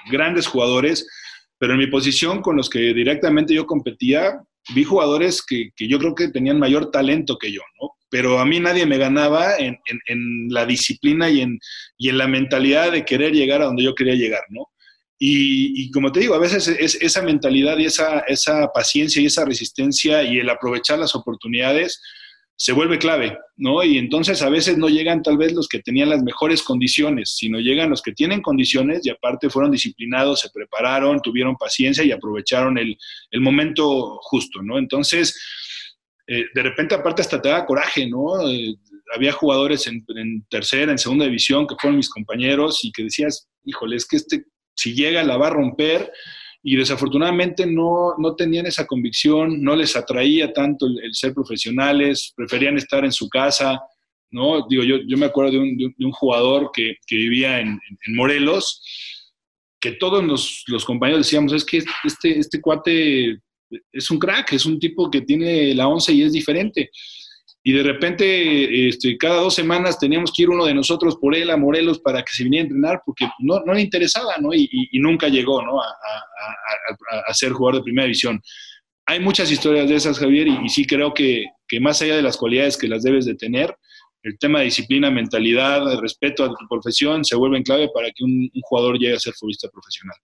grandes 0.10 0.48
jugadores, 0.48 1.08
pero 1.60 1.74
en 1.74 1.80
mi 1.80 1.88
posición 1.88 2.42
con 2.42 2.56
los 2.56 2.70
que 2.70 2.80
directamente 2.94 3.54
yo 3.54 3.66
competía, 3.66 4.40
vi 4.74 4.84
jugadores 4.84 5.44
que, 5.46 5.70
que 5.76 5.88
yo 5.88 6.00
creo 6.00 6.16
que 6.16 6.30
tenían 6.30 6.60
mayor 6.60 6.92
talento 6.92 7.38
que 7.38 7.52
yo, 7.52 7.62
¿no? 7.82 7.92
Pero 8.10 8.40
a 8.40 8.46
mí 8.46 8.60
nadie 8.60 8.86
me 8.86 8.98
ganaba 8.98 9.58
en, 9.58 9.78
en, 10.08 10.48
la 10.50 10.66
disciplina 10.66 11.30
y 11.30 11.42
en, 11.42 11.60
y 11.98 12.10
en 12.10 12.18
la 12.18 12.28
mentalidad 12.28 12.92
de 12.92 13.04
querer 13.04 13.34
llegar 13.34 13.62
a 13.62 13.66
donde 13.66 13.84
yo 13.84 13.94
quería 13.94 14.16
llegar, 14.16 14.44
¿no? 14.50 14.70
Y, 15.18 15.90
como 15.92 16.12
te 16.12 16.20
digo, 16.20 16.36
a 16.36 16.40
veces 16.40 16.68
es, 16.68 16.96
esa 17.02 17.22
mentalidad 17.22 17.78
y 17.78 17.86
esa, 17.86 18.20
esa 18.28 18.68
paciencia 18.74 19.22
y 19.22 19.28
esa 19.28 19.46
resistencia 19.46 20.24
y 20.24 20.40
el 20.40 20.50
aprovechar 20.50 21.00
las 21.00 21.16
oportunidades 21.16 22.02
se 22.58 22.72
vuelve 22.72 22.98
clave, 22.98 23.38
¿no? 23.58 23.84
Y 23.84 23.98
entonces 23.98 24.42
a 24.42 24.50
veces 24.50 24.78
no 24.78 24.88
llegan 24.88 25.22
tal 25.22 25.38
vez 25.38 25.54
los 25.54 25.68
que 25.68 25.80
tenían 25.82 26.10
las 26.10 26.24
mejores 26.24 26.64
condiciones, 26.64 27.36
sino 27.36 27.60
llegan 27.60 27.90
los 27.90 28.02
que 28.02 28.14
tienen 28.14 28.42
condiciones 28.42 29.06
y 29.06 29.10
aparte 29.10 29.50
fueron 29.50 29.72
disciplinados, 29.72 30.42
se 30.42 30.50
prepararon, 30.54 31.22
tuvieron 31.22 31.58
paciencia 31.58 32.04
y 32.04 32.12
aprovecharon 32.12 32.78
el, 32.78 32.98
el 33.32 33.42
momento 33.42 34.18
justo, 34.22 34.62
¿no? 34.62 34.78
Entonces, 34.78 35.38
eh, 36.28 36.46
de 36.54 36.64
repente 36.64 36.96
aparte 36.96 37.22
hasta 37.22 37.42
te 37.42 37.50
da 37.50 37.66
coraje, 37.66 38.08
¿no? 38.08 38.50
Eh, 38.50 38.76
había 39.14 39.34
jugadores 39.34 39.86
en, 39.88 40.06
en, 40.16 40.46
tercera, 40.50 40.92
en 40.92 40.98
segunda 40.98 41.26
división 41.26 41.68
que 41.68 41.76
fueron 41.80 41.98
mis 41.98 42.10
compañeros 42.10 42.84
y 42.84 42.92
que 42.92 43.04
decías, 43.04 43.50
híjole, 43.66 43.98
es 43.98 44.08
que 44.08 44.16
este 44.18 44.46
si 44.76 44.94
llega 44.94 45.24
la 45.24 45.38
va 45.38 45.48
a 45.48 45.52
romper 45.52 46.12
y 46.68 46.76
desafortunadamente 46.76 47.68
no, 47.68 48.16
no 48.18 48.36
tenían 48.36 48.66
esa 48.66 48.88
convicción, 48.88 49.62
no 49.62 49.76
les 49.76 49.96
atraía 49.96 50.52
tanto 50.52 50.88
el, 50.88 51.14
ser 51.14 51.32
profesionales, 51.32 52.34
preferían 52.36 52.76
estar 52.76 53.06
en 53.06 53.12
su 53.12 53.30
casa, 53.30 53.80
¿no? 54.32 54.66
Digo, 54.68 54.82
yo, 54.82 54.98
yo 55.08 55.16
me 55.16 55.28
acuerdo 55.28 55.52
de 55.52 55.60
un, 55.60 56.12
jugador 56.12 56.72
que, 56.74 56.96
que 57.06 57.18
vivía 57.18 57.60
en, 57.60 57.80
en, 58.08 58.16
Morelos, 58.16 58.82
que 59.80 59.92
todos 59.92 60.24
los, 60.24 60.64
los, 60.66 60.84
compañeros 60.84 61.28
decíamos, 61.28 61.54
es 61.54 61.64
que 61.64 61.84
este, 62.04 62.40
este 62.40 62.60
cuate 62.60 63.38
es 63.92 64.10
un 64.10 64.18
crack, 64.18 64.54
es 64.54 64.66
un 64.66 64.80
tipo 64.80 65.12
que 65.12 65.22
tiene 65.22 65.76
la 65.76 65.88
once 65.88 66.12
y 66.14 66.24
es 66.24 66.34
diferente 66.34 66.90
y 67.68 67.74
de 67.74 67.82
repente 67.82 68.88
este, 68.88 69.18
cada 69.18 69.38
dos 69.38 69.56
semanas 69.56 69.98
teníamos 69.98 70.32
que 70.32 70.44
ir 70.44 70.52
uno 70.52 70.66
de 70.66 70.74
nosotros 70.76 71.18
por 71.20 71.36
él 71.36 71.50
a 71.50 71.58
Morelos 71.58 72.00
para 72.00 72.22
que 72.22 72.32
se 72.32 72.44
viniera 72.44 72.62
a 72.62 72.68
entrenar 72.68 73.02
porque 73.04 73.28
no, 73.40 73.60
no 73.66 73.74
le 73.74 73.82
interesaba, 73.82 74.36
¿no? 74.40 74.54
Y, 74.54 74.70
y, 74.72 75.00
nunca 75.00 75.30
llegó, 75.30 75.64
¿no? 75.64 75.82
A, 75.82 75.88
a, 75.88 77.20
a, 77.28 77.34
ser 77.34 77.54
jugador 77.54 77.80
de 77.80 77.84
primera 77.84 78.06
división. 78.06 78.40
Hay 79.08 79.20
muchas 79.20 79.52
historias 79.52 79.90
de 79.90 79.96
esas, 79.96 80.20
Javier, 80.20 80.48
y, 80.48 80.70
sí 80.70 80.86
creo 80.86 81.12
que, 81.12 81.46
que 81.68 81.80
más 81.80 82.00
allá 82.04 82.16
de 82.16 82.22
las 82.22 82.38
cualidades 82.38 82.78
que 82.78 82.88
las 82.88 83.02
debes 83.02 83.26
de 83.26 83.34
tener, 83.34 83.76
el 84.22 84.38
tema 84.38 84.60
de 84.60 84.66
disciplina, 84.66 85.10
mentalidad, 85.10 86.00
respeto 86.00 86.44
a 86.44 86.50
tu 86.50 86.68
profesión 86.70 87.26
se 87.26 87.36
vuelven 87.36 87.64
clave 87.64 87.90
para 87.92 88.10
que 88.12 88.24
un 88.24 88.48
jugador 88.62 89.00
llegue 89.00 89.16
a 89.16 89.20
ser 89.20 89.34
futbolista 89.34 89.70
profesional. 89.70 90.18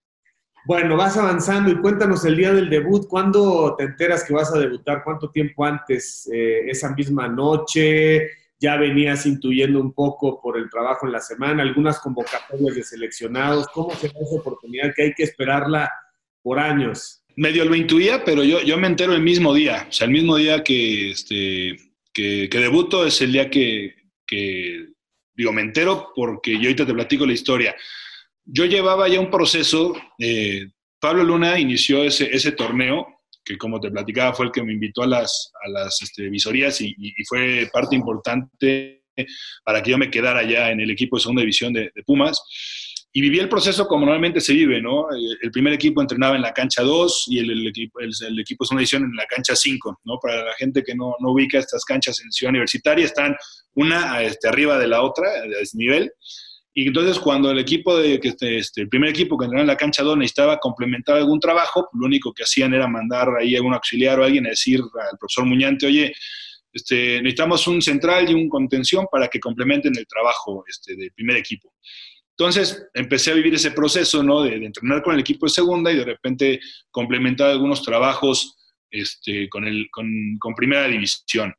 Bueno, 0.64 0.96
vas 0.96 1.18
avanzando 1.18 1.72
y 1.72 1.78
cuéntanos 1.78 2.24
el 2.24 2.38
día 2.38 2.54
del 2.54 2.70
debut. 2.70 3.08
¿Cuándo 3.08 3.76
te 3.78 3.84
enteras 3.84 4.24
que 4.24 4.34
vas 4.34 4.54
a 4.54 4.60
debutar? 4.60 5.04
¿Cuánto 5.04 5.32
tiempo 5.32 5.66
antes? 5.66 6.30
Eh, 6.32 6.70
¿Esa 6.70 6.94
misma 6.94 7.28
noche? 7.28 8.30
¿Ya 8.60 8.78
venías 8.78 9.26
intuyendo 9.26 9.82
un 9.82 9.92
poco 9.92 10.40
por 10.40 10.60
el 10.60 10.70
trabajo 10.70 11.08
en 11.08 11.14
la 11.14 11.20
semana? 11.20 11.64
¿Algunas 11.64 12.00
convocatorias 12.00 12.76
de 12.76 12.84
seleccionados? 12.84 13.68
¿Cómo 13.74 13.96
se 13.96 14.10
da 14.10 14.20
esa 14.22 14.36
oportunidad 14.36 14.94
que 14.96 15.04
hay 15.04 15.14
que 15.16 15.24
esperarla 15.24 15.92
por 16.44 16.60
años? 16.60 17.24
Medio 17.36 17.66
lo 17.66 17.74
intuía, 17.74 18.24
pero 18.24 18.44
yo, 18.44 18.62
yo 18.62 18.78
me 18.78 18.86
entero 18.86 19.14
el 19.14 19.22
mismo 19.24 19.56
día. 19.56 19.88
O 19.90 19.92
sea, 19.92 20.06
el 20.06 20.14
mismo 20.14 20.36
día 20.36 20.64
que, 20.64 21.10
este, 21.10 21.76
que, 22.14 22.48
que 22.52 22.60
debuto 22.60 23.04
es 23.04 23.20
el 23.22 23.32
día 23.32 23.50
que, 23.50 23.96
que, 24.28 24.90
digo, 25.34 25.52
me 25.54 25.62
entero 25.62 26.12
porque 26.16 26.52
yo 26.54 26.66
ahorita 26.66 26.86
te 26.86 26.94
platico 26.94 27.26
la 27.26 27.34
historia 27.34 27.76
yo 28.46 28.66
llevaba 28.66 29.08
ya 29.08 29.20
un 29.20 29.30
proceso, 29.30 29.94
eh, 30.20 30.68
Pablo 31.00 31.24
Luna 31.24 31.60
inició 31.60 32.04
ese, 32.04 32.34
ese, 32.36 32.52
torneo, 32.52 33.08
que 33.44 33.58
como 33.58 33.80
te 33.80 33.92
platicaba 33.92 34.34
fue 34.34 34.48
el 34.48 34.52
que 34.52 34.64
me 34.64 34.74
invitó 34.74 35.04
a 35.04 35.08
las, 35.08 35.52
a 35.66 35.70
las 35.70 36.02
este, 36.02 36.30
visorías 36.30 36.80
y, 36.82 36.96
fue 37.28 37.70
parte 37.72 37.96
importante 37.96 39.04
para 39.64 39.82
que 39.82 39.92
yo 39.92 39.98
me 39.98 40.10
quedara 40.10 40.44
ya 40.44 40.72
en 40.72 40.80
el 40.80 40.92
equipo 40.92 41.18
de 41.18 41.22
segunda 41.22 41.42
división 41.42 41.74
de, 41.74 41.92
Pumas. 42.06 42.42
Y 43.14 43.20
viví 43.20 43.40
el 43.40 43.50
proceso 43.50 43.88
como 43.88 44.06
normalmente 44.06 44.40
se 44.40 44.54
vive, 44.54 44.82
¿no? 44.82 45.08
El 45.42 45.52
primer 45.52 45.74
equipo 45.74 46.00
entrenaba 46.00 46.38
en 46.38 46.42
la 46.42 46.54
cancha 46.54 46.82
2 46.82 47.26
y 47.28 47.40
el, 47.40 47.68
equipo, 47.68 48.00
el, 48.00 48.40
equipo 48.40 48.64
de 48.64 48.68
segunda 48.68 48.80
división 48.80 49.04
en 49.04 49.16
la 49.18 49.26
cancha 49.26 49.54
5, 49.54 50.00
¿no? 50.06 50.18
Para 50.18 50.46
la 50.46 50.54
gente 50.54 50.82
que 50.82 50.96
no, 50.96 51.16
no 51.20 51.32
ubica 51.32 51.60
estas 51.60 51.84
canchas 51.84 52.22
en 52.22 52.32
Ciudad 52.32 52.52
Universitaria, 52.52 53.04
están 53.04 53.36
una 53.74 54.22
este, 54.22 54.48
arriba 54.48 54.80
de 54.80 54.88
la 54.88 55.02
otra, 55.02 55.28
a 55.30 55.42
desnivel. 55.42 56.04
nivel 56.04 56.12
y 56.74 56.88
entonces 56.88 57.20
cuando 57.20 57.52
el 57.52 57.60
equipo 57.60 57.98
de, 57.98 58.20
este, 58.22 58.58
este, 58.58 58.82
el 58.82 58.90
primer 58.90 59.10
equipo 59.10 59.38
que 59.38 59.46
entraba 59.46 59.62
en 59.62 59.68
la 59.68 59.76
cancha 59.76 60.04
2 60.04 60.18
necesitaba 60.18 60.58
complementar 60.58 61.18
algún 61.18 61.40
trabajo, 61.40 61.90
lo 61.94 62.06
único 62.06 62.34
que 62.34 62.44
hacían 62.44 62.74
era 62.74 62.88
mandar 62.88 63.28
ahí 63.40 63.56
a 63.56 63.62
un 63.62 63.74
auxiliar 63.74 64.20
o 64.20 64.24
a 64.24 64.28
alguien 64.28 64.46
a 64.46 64.50
decir 64.52 64.80
al 64.80 65.18
profesor 65.18 65.46
Muñante, 65.46 65.86
oye, 65.86 66.14
este, 66.72 67.22
necesitamos 67.22 67.68
un 67.68 67.82
central 67.82 68.30
y 68.30 68.34
un 68.34 68.48
contención 68.48 69.06
para 69.12 69.28
que 69.28 69.40
complementen 69.40 69.94
el 69.98 70.08
trabajo 70.08 70.64
este, 70.68 70.96
del 70.96 71.12
primer 71.12 71.36
equipo. 71.36 71.74
Entonces 72.38 72.88
empecé 72.94 73.32
a 73.32 73.36
vivir 73.36 73.54
ese 73.54 73.72
proceso 73.72 74.24
¿no? 74.24 74.42
de, 74.42 74.58
de, 74.58 74.66
entrenar 74.66 75.04
con 75.04 75.14
el 75.14 75.20
equipo 75.20 75.46
de 75.46 75.52
segunda 75.52 75.92
y 75.92 75.98
de 75.98 76.06
repente 76.06 76.60
complementar 76.90 77.50
algunos 77.50 77.84
trabajos 77.84 78.56
este, 78.90 79.50
con, 79.50 79.66
el, 79.68 79.90
con, 79.92 80.08
con 80.40 80.56
primera 80.56 80.88
división. 80.88 81.54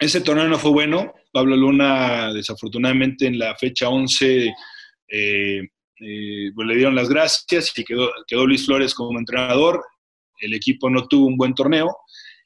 Ese 0.00 0.22
torneo 0.22 0.48
no 0.48 0.58
fue 0.58 0.70
bueno. 0.70 1.12
Pablo 1.30 1.54
Luna, 1.54 2.32
desafortunadamente, 2.32 3.26
en 3.26 3.38
la 3.38 3.54
fecha 3.54 3.90
11 3.90 4.46
eh, 5.08 5.60
eh, 6.00 6.50
pues 6.54 6.66
le 6.66 6.74
dieron 6.74 6.94
las 6.94 7.10
gracias 7.10 7.72
y 7.76 7.84
quedó, 7.84 8.46
Luis 8.46 8.64
Flores 8.64 8.94
como 8.94 9.18
entrenador. 9.18 9.84
El 10.40 10.54
equipo 10.54 10.88
no 10.88 11.06
tuvo 11.06 11.26
un 11.26 11.36
buen 11.36 11.54
torneo. 11.54 11.94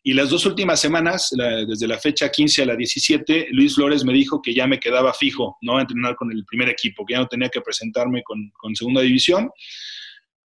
Y 0.03 0.15
las 0.15 0.31
dos 0.31 0.45
últimas 0.45 0.81
semanas, 0.81 1.31
desde 1.67 1.89
la 1.89 1.99
fecha 1.99 2.29
15 2.29 2.63
a 2.63 2.67
la 2.67 2.77
17, 2.77 3.47
Luis 3.53 3.77
Flores 3.77 4.05
me 4.05 4.13
dijo 4.13 4.43
que 4.43 4.53
ya 4.53 4.67
me 4.67 4.79
quedaba 4.81 5.15
fijo, 5.15 5.57
¿no? 5.63 5.79
A 5.79 5.81
entrenar 5.81 6.15
con 6.17 6.31
el 6.31 6.45
primer 6.45 6.69
equipo, 6.69 7.07
que 7.07 7.15
ya 7.15 7.21
no 7.21 7.29
tenía 7.29 7.49
que 7.49 7.63
presentarme 7.63 8.23
con, 8.23 8.51
con 8.59 8.77
segunda 8.77 9.01
división. 9.01 9.49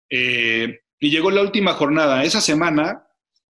Eh, 0.09 0.81
y 0.99 1.09
llegó 1.09 1.31
la 1.31 1.41
última 1.41 1.73
jornada. 1.73 2.23
Esa 2.23 2.41
semana 2.41 3.06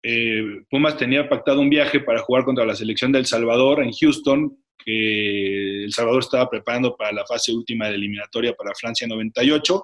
eh, 0.06 0.62
Pumas 0.68 0.98
tenía 0.98 1.26
pactado 1.26 1.60
un 1.60 1.70
viaje 1.70 1.98
para 1.98 2.20
jugar 2.20 2.44
contra 2.44 2.66
la 2.66 2.74
selección 2.74 3.10
de 3.10 3.20
El 3.20 3.26
Salvador 3.26 3.82
en 3.82 3.90
Houston, 3.90 4.54
que 4.76 5.84
El 5.84 5.92
Salvador 5.92 6.22
estaba 6.22 6.50
preparando 6.50 6.94
para 6.94 7.10
la 7.12 7.24
fase 7.24 7.52
última 7.52 7.88
de 7.88 7.94
eliminatoria 7.94 8.52
para 8.52 8.74
Francia 8.78 9.06
98. 9.08 9.82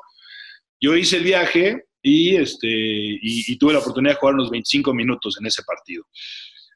Yo 0.78 0.94
hice 0.94 1.16
el 1.16 1.24
viaje 1.24 1.84
y, 2.02 2.36
este, 2.36 2.68
y, 2.68 3.56
tuve 3.56 3.72
la 3.72 3.78
oportunidad 3.78 4.14
de 4.14 4.20
jugar 4.20 4.34
unos 4.34 4.50
25 4.50 4.92
minutos 4.92 5.38
en 5.40 5.46
ese 5.46 5.62
partido. 5.62 6.04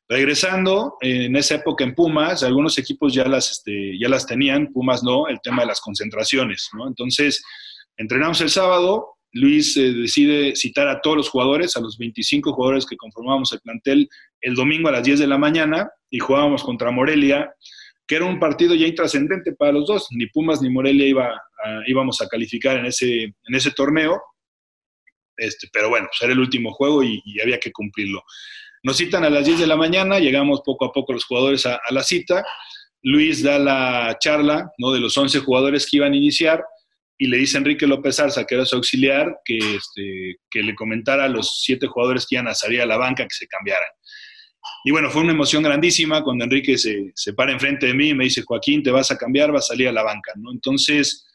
Regresando, 0.09 0.97
en 1.03 1.37
esa 1.37 1.57
época 1.57 1.85
en 1.85 1.95
Pumas, 1.95 2.43
algunos 2.43 2.79
equipos 2.79 3.13
ya 3.13 3.29
las, 3.29 3.51
este, 3.51 3.99
ya 3.99 4.09
las 4.09 4.27
tenían, 4.27 4.73
Pumas 4.73 5.03
no, 5.03 5.29
el 5.29 5.41
tema 5.43 5.63
de 5.63 5.69
las 5.69 5.81
concentraciones. 5.83 6.71
Entonces, 6.87 7.43
entrenamos 7.99 8.41
el 8.41 8.49
sábado, 8.49 9.14
Luis 9.35 9.77
eh, 9.77 9.93
decide 9.93 10.57
citar 10.57 10.89
a 10.89 11.01
todos 11.01 11.19
los 11.19 11.29
jugadores, 11.29 11.77
a 11.77 11.81
los 11.81 11.99
25 11.99 12.53
jugadores 12.53 12.87
que 12.87 12.97
conformábamos 12.97 13.53
el 13.53 13.61
plantel, 13.61 14.09
el 14.41 14.55
domingo 14.55 14.89
a 14.89 14.93
las 14.93 15.05
10 15.05 15.19
de 15.19 15.27
la 15.27 15.39
mañana 15.39 15.91
y 16.11 16.19
jugábamos 16.19 16.63
contra 16.63 16.91
Morelia 16.91 17.53
que 18.07 18.17
era 18.17 18.27
un 18.27 18.39
partido 18.39 18.75
ya 18.75 18.87
intrascendente 18.87 19.53
para 19.53 19.73
los 19.73 19.87
dos. 19.87 20.09
Ni 20.11 20.27
Pumas 20.27 20.61
ni 20.61 20.71
Morelia 20.71 21.07
iba 21.07 21.43
íbamos 21.87 22.21
a 22.21 22.29
calificar 22.29 22.77
en 22.77 22.87
ese, 22.87 23.23
en 23.23 23.55
ese 23.55 23.71
torneo. 23.71 24.21
Este, 25.37 25.69
pero 25.73 25.89
bueno, 25.89 26.07
pues 26.09 26.21
era 26.23 26.33
el 26.33 26.39
último 26.39 26.73
juego 26.73 27.03
y, 27.03 27.23
había 27.43 27.59
que 27.59 27.73
cumplirlo. 27.73 28.23
Nos 28.83 28.99
citan 28.99 29.25
a 29.25 29.31
las 29.31 29.47
10 29.47 29.61
de 29.61 29.67
la 29.67 29.77
mañana, 29.77 30.19
llegamos 30.19 30.61
poco 30.65 30.85
a 30.85 30.93
poco 30.93 31.15
los 31.15 31.25
jugadores 31.25 31.65
a, 31.67 31.81
la 31.91 32.03
cita. 32.03 32.45
Luis 33.03 33.43
da 33.43 33.59
la 33.59 34.17
charla 34.21 34.71
¿no? 34.79 34.93
de 34.93 35.01
los 35.01 35.17
11 35.17 35.41
jugadores 35.41 35.89
que 35.89 35.97
iban 35.97 36.13
a 36.13 36.17
iniciar 36.17 36.63
y 37.19 37.29
le 37.29 37.39
dice 37.39 37.57
a 37.57 37.61
Enrique 37.61 37.87
López 37.87 38.19
Arza, 38.19 38.45
que 38.45 38.57
era 38.57 38.65
su 38.65 38.77
auxiliar, 38.77 39.39
que, 39.45 39.59
este, 39.59 40.37
que 40.51 40.63
le 40.63 40.75
comentara 40.75 41.25
a 41.25 41.29
los 41.29 41.63
siete 41.63 41.87
jugadores 41.87 42.27
que 42.27 42.37
iban 42.37 42.49
a 42.49 42.55
salir 42.55 42.81
a 42.81 42.87
la 42.87 42.97
banca 42.97 43.25
que 43.25 43.35
se 43.35 43.47
cambiaran. 43.47 43.89
Y 44.85 44.91
bueno, 44.91 45.11
fue 45.11 45.23
una 45.23 45.33
emoción 45.33 45.63
grandísima 45.63 46.23
cuando 46.23 46.45
Enrique 46.45 46.77
se, 46.79 47.13
se 47.15 47.33
para 47.35 47.53
enfrente 47.53 47.87
de 47.87 47.95
mí 47.95 48.09
y 48.09 48.15
me 48.15 48.25
dice, 48.25 48.43
Joaquín, 48.43 48.83
te 48.83 48.91
vas 48.91 49.11
a 49.11 49.19
cambiar, 49.19 49.53
vas 49.53 49.65
a 49.65 49.75
salir 49.75 49.89
a 49.89 49.93
la 49.93 50.03
banca, 50.03 50.33
¿no? 50.37 50.53
Entonces, 50.53 51.27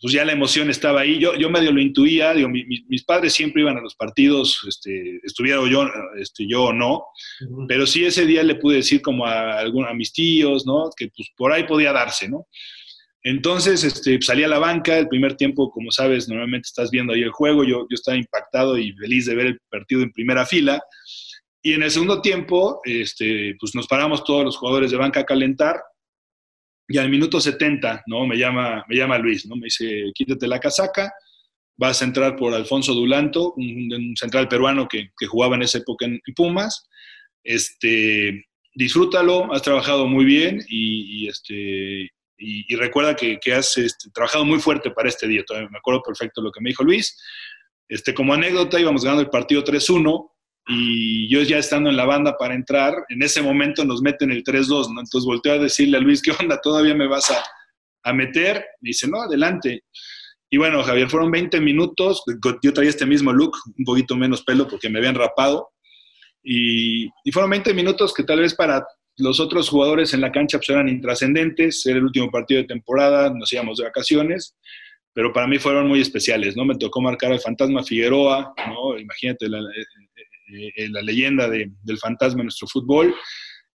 pues 0.00 0.12
ya 0.12 0.24
la 0.24 0.32
emoción 0.32 0.68
estaba 0.68 1.00
ahí. 1.00 1.18
Yo, 1.18 1.34
yo 1.36 1.48
medio 1.50 1.72
lo 1.72 1.80
intuía, 1.80 2.34
digo, 2.34 2.48
mis 2.48 3.04
padres 3.04 3.32
siempre 3.32 3.62
iban 3.62 3.78
a 3.78 3.80
los 3.80 3.94
partidos, 3.94 4.60
este, 4.68 5.20
estuviera 5.22 5.60
yo, 5.68 5.88
este, 6.20 6.46
yo 6.46 6.64
o 6.64 6.72
no, 6.72 7.04
pero 7.66 7.86
sí 7.86 8.04
ese 8.04 8.26
día 8.26 8.42
le 8.42 8.56
pude 8.56 8.76
decir 8.76 9.00
como 9.00 9.26
a, 9.26 9.60
a 9.60 9.94
mis 9.94 10.12
tíos, 10.12 10.66
¿no? 10.66 10.90
Que 10.96 11.08
pues 11.08 11.30
por 11.36 11.52
ahí 11.52 11.64
podía 11.64 11.92
darse, 11.92 12.28
¿no? 12.28 12.46
Entonces 13.28 13.82
este, 13.82 14.22
salí 14.22 14.44
a 14.44 14.48
la 14.48 14.60
banca, 14.60 14.96
el 14.96 15.08
primer 15.08 15.34
tiempo, 15.34 15.68
como 15.72 15.90
sabes, 15.90 16.28
normalmente 16.28 16.68
estás 16.68 16.92
viendo 16.92 17.12
ahí 17.12 17.22
el 17.22 17.32
juego, 17.32 17.64
yo, 17.64 17.84
estaba 17.90 18.16
impactado 18.16 18.78
y 18.78 18.92
feliz 18.92 19.26
de 19.26 19.34
ver 19.34 19.46
el 19.46 19.60
partido 19.68 20.02
en 20.02 20.12
primera 20.12 20.46
fila. 20.46 20.80
Y 21.60 21.72
en 21.72 21.82
el 21.82 21.90
segundo 21.90 22.22
tiempo, 22.22 22.80
este, 22.84 23.56
pues 23.58 23.74
nos 23.74 23.88
paramos 23.88 24.22
todos 24.22 24.44
los 24.44 24.56
jugadores 24.56 24.92
de 24.92 24.96
banca 24.96 25.20
a 25.20 25.24
calentar 25.24 25.82
y 26.86 26.98
al 26.98 27.10
minuto 27.10 27.40
70, 27.40 28.04
¿no? 28.06 28.28
Me 28.28 28.38
llama, 28.38 28.84
me 28.88 28.94
llama 28.94 29.18
Luis, 29.18 29.44
¿no? 29.44 29.56
Me 29.56 29.64
dice, 29.64 30.04
quítate 30.14 30.46
la 30.46 30.60
casaca, 30.60 31.12
vas 31.76 32.00
a 32.02 32.04
entrar 32.04 32.36
por 32.36 32.54
Alfonso 32.54 32.94
Dulanto, 32.94 33.54
un, 33.56 34.14
central 34.16 34.46
peruano 34.46 34.86
que, 34.86 35.10
jugaba 35.26 35.56
en 35.56 35.62
esa 35.62 35.78
época 35.78 36.06
en, 36.06 36.20
Pumas. 36.36 36.86
Este, 37.42 38.44
disfrútalo, 38.72 39.52
has 39.52 39.62
trabajado 39.62 40.06
muy 40.06 40.24
bien 40.24 40.60
y, 40.68 41.26
este, 41.26 42.08
y, 42.38 42.76
recuerda 42.76 43.14
que, 43.14 43.38
has 43.54 43.76
este, 43.78 44.10
trabajado 44.10 44.44
muy 44.44 44.58
fuerte 44.58 44.90
para 44.90 45.08
este 45.08 45.26
día. 45.26 45.44
Todavía 45.46 45.68
me 45.70 45.78
acuerdo 45.78 46.02
perfecto 46.02 46.42
lo 46.42 46.52
que 46.52 46.60
me 46.60 46.70
dijo 46.70 46.84
Luis. 46.84 47.16
Este, 47.88 48.14
como 48.14 48.34
anécdota, 48.34 48.80
íbamos 48.80 49.04
ganando 49.04 49.22
el 49.22 49.30
partido 49.30 49.64
3-1 49.64 50.30
y 50.68 51.28
yo 51.28 51.42
ya 51.42 51.58
estando 51.58 51.88
en 51.90 51.96
la 51.96 52.04
banda 52.04 52.36
para 52.36 52.54
entrar, 52.54 52.94
en 53.08 53.22
ese 53.22 53.40
momento 53.40 53.84
nos 53.84 54.02
meten 54.02 54.32
el 54.32 54.42
3-2, 54.42 54.92
¿no? 54.92 55.00
Entonces 55.00 55.24
volteo 55.24 55.54
a 55.54 55.58
decirle 55.58 55.96
a 55.96 56.00
Luis, 56.00 56.20
¿qué 56.20 56.32
onda? 56.32 56.60
¿Todavía 56.60 56.94
me 56.94 57.06
vas 57.06 57.30
a, 57.30 57.44
a 58.02 58.12
meter? 58.12 58.56
Me 58.80 58.88
dice, 58.88 59.06
no, 59.06 59.22
adelante. 59.22 59.84
Y 60.50 60.58
bueno, 60.58 60.82
Javier, 60.82 61.08
fueron 61.08 61.30
20 61.30 61.60
minutos, 61.60 62.22
yo 62.62 62.72
traía 62.72 62.90
este 62.90 63.06
mismo 63.06 63.32
look, 63.32 63.56
un 63.78 63.84
poquito 63.84 64.16
menos 64.16 64.42
pelo 64.42 64.66
porque 64.66 64.88
me 64.88 64.98
habían 64.98 65.14
rapado, 65.14 65.70
y, 66.42 67.06
y 67.24 67.32
fueron 67.32 67.50
20 67.50 67.72
minutos 67.74 68.12
que 68.12 68.24
tal 68.24 68.40
vez 68.40 68.54
para 68.54 68.84
los 69.18 69.40
otros 69.40 69.68
jugadores 69.68 70.12
en 70.14 70.20
la 70.20 70.32
cancha 70.32 70.58
pues 70.58 70.68
eran 70.70 70.88
intrascendentes, 70.88 71.84
era 71.86 71.98
el 71.98 72.04
último 72.04 72.30
partido 72.30 72.60
de 72.60 72.68
temporada, 72.68 73.32
nos 73.32 73.52
íbamos 73.52 73.78
de 73.78 73.84
vacaciones, 73.84 74.56
pero 75.12 75.32
para 75.32 75.46
mí 75.46 75.58
fueron 75.58 75.88
muy 75.88 76.00
especiales, 76.00 76.56
¿no? 76.56 76.64
Me 76.64 76.76
tocó 76.76 77.00
marcar 77.00 77.32
al 77.32 77.40
fantasma 77.40 77.82
Figueroa, 77.82 78.54
¿no? 78.68 78.98
Imagínate 78.98 79.48
la, 79.48 79.58
eh, 79.58 80.72
eh, 80.76 80.88
la 80.90 81.02
leyenda 81.02 81.48
del 81.48 81.98
fantasma 81.98 82.40
en 82.40 82.46
nuestro 82.46 82.68
fútbol. 82.68 83.14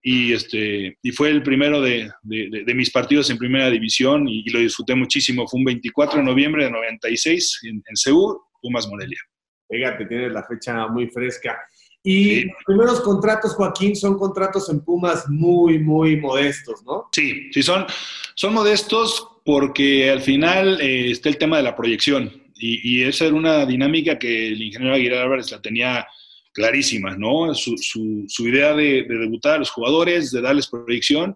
Y, 0.01 0.31
este, 0.33 0.97
y 1.01 1.11
fue 1.11 1.29
el 1.29 1.43
primero 1.43 1.81
de, 1.81 2.09
de, 2.23 2.73
mis 2.73 2.89
partidos 2.89 3.29
en 3.29 3.37
primera 3.37 3.69
división 3.69 4.29
y, 4.29 4.49
lo 4.49 4.59
disfruté 4.59 4.95
muchísimo. 4.95 5.47
Fue 5.47 5.59
un 5.59 5.65
24 5.65 6.19
de 6.19 6.25
noviembre 6.25 6.65
de 6.65 6.71
96 6.71 7.59
en, 7.63 7.83
en 7.85 7.95
Seúl, 7.95 8.37
Pumas 8.61 8.87
Morelia. 8.87 9.19
Fíjate, 9.69 10.05
tienes 10.05 10.31
la 10.31 10.43
fecha 10.43 10.87
muy 10.87 11.07
fresca. 11.07 11.59
Y 12.03 12.45
los 12.45 12.63
primeros 12.65 13.01
contratos, 13.01 13.55
Joaquín, 13.55 13.95
son 13.95 14.17
contratos 14.17 14.69
en 14.69 14.79
Pumas 14.79 15.27
muy, 15.27 15.79
muy 15.79 16.15
modestos, 16.17 16.83
¿no? 16.85 17.09
Sí, 17.11 17.49
sí, 17.51 17.61
son, 17.61 17.85
son 18.35 18.53
modestos 18.53 19.27
porque 19.43 20.09
al 20.09 20.21
final 20.21 20.79
eh, 20.81 21.11
está 21.11 21.29
el 21.29 21.37
tema 21.37 21.57
de 21.57 21.63
la 21.63 21.75
proyección. 21.75 22.31
Y, 22.55 22.99
y, 22.99 23.03
esa 23.03 23.25
era 23.25 23.35
una 23.35 23.65
dinámica 23.65 24.19
que 24.19 24.47
el 24.47 24.61
ingeniero 24.61 24.95
Aguilar 24.95 25.23
Álvarez 25.23 25.51
la 25.51 25.61
tenía 25.61 26.05
clarísimas, 26.53 27.17
¿no? 27.17 27.53
Su, 27.53 27.75
su, 27.77 28.47
idea 28.47 28.73
de, 28.73 29.05
debutar 29.07 29.55
a 29.55 29.59
los 29.59 29.69
jugadores, 29.69 30.31
de 30.31 30.41
darles 30.41 30.67
proyección 30.67 31.35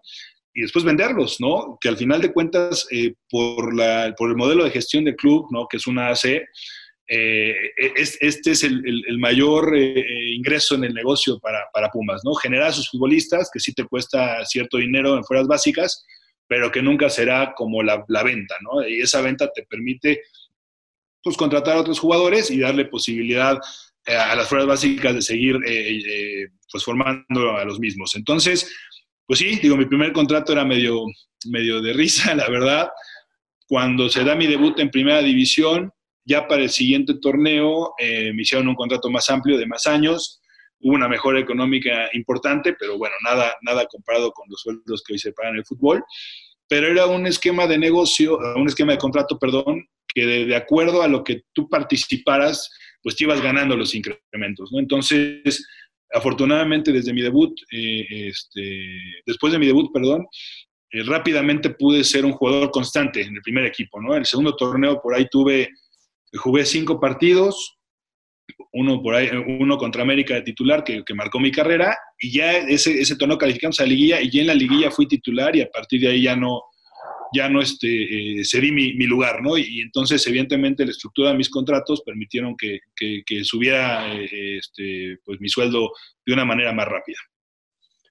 y 0.53 0.61
después 0.61 0.83
venderlos, 0.85 1.39
¿no? 1.39 1.77
Que 1.79 1.89
al 1.89 1.97
final 1.97 2.21
de 2.21 2.33
cuentas, 2.33 2.85
eh, 2.91 3.13
por, 3.29 3.73
la, 3.73 4.13
por 4.17 4.29
el 4.29 4.35
modelo 4.35 4.63
de 4.63 4.71
gestión 4.71 5.05
del 5.05 5.15
club, 5.15 5.47
¿no? 5.51 5.67
Que 5.67 5.77
es 5.77 5.87
una 5.87 6.09
AC, 6.09 6.43
eh, 7.07 7.53
este 7.77 8.51
es 8.51 8.63
el, 8.63 9.03
el, 9.07 9.17
mayor 9.17 9.75
eh, 9.75 10.33
ingreso 10.33 10.75
en 10.75 10.85
el 10.85 10.93
negocio 10.93 11.39
para, 11.39 11.65
para, 11.73 11.89
Pumas, 11.89 12.21
¿no? 12.23 12.33
Generar 12.33 12.69
a 12.69 12.73
sus 12.73 12.89
futbolistas, 12.89 13.49
que 13.53 13.59
sí 13.59 13.73
te 13.73 13.83
cuesta 13.83 14.43
cierto 14.45 14.77
dinero 14.77 15.17
en 15.17 15.23
fuerzas 15.23 15.47
básicas, 15.47 16.05
pero 16.47 16.71
que 16.71 16.81
nunca 16.81 17.09
será 17.09 17.53
como 17.55 17.83
la, 17.83 18.03
la 18.07 18.23
venta, 18.23 18.55
¿no? 18.61 18.87
Y 18.87 19.01
esa 19.01 19.21
venta 19.21 19.51
te 19.51 19.63
permite 19.63 20.21
pues 21.23 21.37
contratar 21.37 21.77
a 21.77 21.81
otros 21.81 21.99
jugadores 21.99 22.51
y 22.51 22.59
darle 22.59 22.85
posibilidad 22.85 23.57
eh, 24.05 24.15
a 24.15 24.35
las 24.35 24.49
fuerzas 24.49 24.67
básicas 24.67 25.15
de 25.15 25.21
seguir 25.21 25.55
eh, 25.65 25.97
eh, 25.97 26.47
pues 26.69 26.83
formando 26.83 27.55
a 27.55 27.63
los 27.63 27.79
mismos. 27.79 28.15
Entonces, 28.15 28.69
pues 29.25 29.39
sí, 29.39 29.57
digo, 29.61 29.77
mi 29.77 29.85
primer 29.85 30.11
contrato 30.11 30.51
era 30.51 30.65
medio, 30.65 31.05
medio 31.49 31.81
de 31.81 31.93
risa, 31.93 32.35
la 32.35 32.49
verdad. 32.49 32.89
Cuando 33.65 34.09
se 34.09 34.25
da 34.25 34.35
mi 34.35 34.45
debut 34.45 34.77
en 34.79 34.91
primera 34.91 35.21
división, 35.21 35.91
ya 36.25 36.47
para 36.47 36.63
el 36.63 36.69
siguiente 36.69 37.15
torneo 37.15 37.93
me 37.99 38.41
hicieron 38.41 38.67
un 38.67 38.75
contrato 38.75 39.09
más 39.09 39.29
amplio 39.29 39.57
de 39.57 39.65
más 39.65 39.87
años, 39.87 40.41
hubo 40.79 40.95
una 40.95 41.07
mejora 41.07 41.39
económica 41.39 42.09
importante, 42.13 42.75
pero 42.77 42.97
bueno, 42.97 43.15
nada, 43.23 43.55
nada 43.61 43.85
comparado 43.87 44.31
con 44.31 44.47
los 44.49 44.61
sueldos 44.61 45.03
que 45.03 45.13
hoy 45.13 45.19
se 45.19 45.33
pagan 45.33 45.53
en 45.53 45.59
el 45.59 45.65
fútbol. 45.65 46.03
Pero 46.67 46.87
era 46.87 47.05
un 47.07 47.25
esquema 47.25 47.67
de 47.67 47.77
negocio, 47.77 48.37
un 48.55 48.67
esquema 48.67 48.93
de 48.93 48.97
contrato, 48.97 49.37
perdón, 49.37 49.85
que 50.13 50.25
de 50.25 50.55
acuerdo 50.55 51.01
a 51.01 51.07
lo 51.07 51.23
que 51.23 51.43
tú 51.53 51.69
participaras, 51.69 52.69
pues 53.01 53.15
te 53.15 53.25
ibas 53.25 53.41
ganando 53.41 53.75
los 53.75 53.93
incrementos, 53.95 54.71
¿no? 54.71 54.79
Entonces, 54.79 55.67
afortunadamente 56.13 56.91
desde 56.91 57.13
mi 57.13 57.21
debut, 57.21 57.59
eh, 57.71 58.27
este, 58.29 58.87
después 59.25 59.51
de 59.51 59.59
mi 59.59 59.67
debut, 59.67 59.91
perdón, 59.93 60.25
eh, 60.91 61.03
rápidamente 61.03 61.71
pude 61.71 62.03
ser 62.03 62.23
un 62.25 62.33
jugador 62.33 62.71
constante 62.71 63.21
en 63.21 63.35
el 63.35 63.41
primer 63.41 63.65
equipo, 63.65 64.01
¿no? 64.01 64.15
El 64.15 64.25
segundo 64.25 64.55
torneo 64.55 65.01
por 65.01 65.15
ahí 65.15 65.27
tuve, 65.29 65.69
jugué 66.33 66.65
cinco 66.65 66.99
partidos, 66.99 67.79
uno 68.73 69.01
por 69.01 69.15
ahí, 69.15 69.29
uno 69.59 69.77
contra 69.77 70.01
América 70.01 70.33
de 70.33 70.41
titular 70.41 70.83
que, 70.83 71.03
que 71.05 71.13
marcó 71.13 71.39
mi 71.39 71.51
carrera, 71.51 71.97
y 72.19 72.31
ya 72.31 72.53
ese, 72.53 72.99
ese 72.99 73.15
torneo 73.15 73.37
calificamos 73.37 73.79
a 73.79 73.83
la 73.83 73.89
liguilla, 73.89 74.21
y 74.21 74.29
ya 74.29 74.41
en 74.41 74.47
la 74.47 74.55
liguilla 74.55 74.91
fui 74.91 75.07
titular, 75.07 75.55
y 75.55 75.61
a 75.61 75.69
partir 75.69 76.01
de 76.01 76.09
ahí 76.09 76.23
ya 76.23 76.35
no, 76.35 76.61
ya 77.33 77.49
no 77.49 77.61
este, 77.61 77.87
eh, 78.39 78.45
cedí 78.45 78.71
mi, 78.71 78.93
lugar, 79.05 79.41
¿no? 79.41 79.57
Y, 79.57 79.81
entonces, 79.81 80.25
evidentemente, 80.27 80.85
la 80.85 80.91
estructura 80.91 81.31
de 81.31 81.37
mis 81.37 81.49
contratos 81.49 82.03
permitieron 82.05 82.55
que, 82.55 82.79
subiera 83.43 84.13
eh, 84.13 84.57
este, 84.57 85.17
pues, 85.25 85.41
mi 85.41 85.49
sueldo 85.49 85.91
de 86.25 86.33
una 86.33 86.45
manera 86.45 86.71
más 86.71 86.87
rápida. 86.87 87.17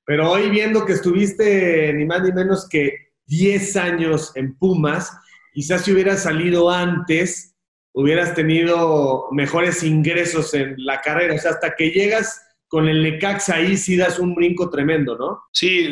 Pero 0.04 0.32
hoy 0.32 0.50
viendo 0.50 0.84
que 0.84 0.94
estuviste 0.94 1.92
ni 1.94 2.04
más 2.04 2.22
ni 2.22 2.32
menos 2.32 2.68
que 2.68 3.12
10 3.26 3.76
años 3.76 4.32
en 4.34 4.56
Pumas, 4.58 5.12
quizás 5.54 5.84
si 5.84 5.92
hubieras 5.92 6.24
salido 6.24 6.68
antes, 6.68 7.51
hubieras 7.92 8.34
tenido 8.34 9.28
mejores 9.32 9.82
ingresos 9.82 10.54
en 10.54 10.74
la 10.78 11.00
carrera. 11.00 11.34
O 11.34 11.38
sea, 11.38 11.52
hasta 11.52 11.74
que 11.74 11.90
llegas 11.90 12.40
con 12.68 12.88
el 12.88 13.02
Necaxa 13.02 13.56
ahí 13.56 13.76
sí 13.76 13.96
das 13.96 14.18
un 14.18 14.34
brinco 14.34 14.70
tremendo, 14.70 15.16
¿no? 15.16 15.42
Sí, 15.52 15.90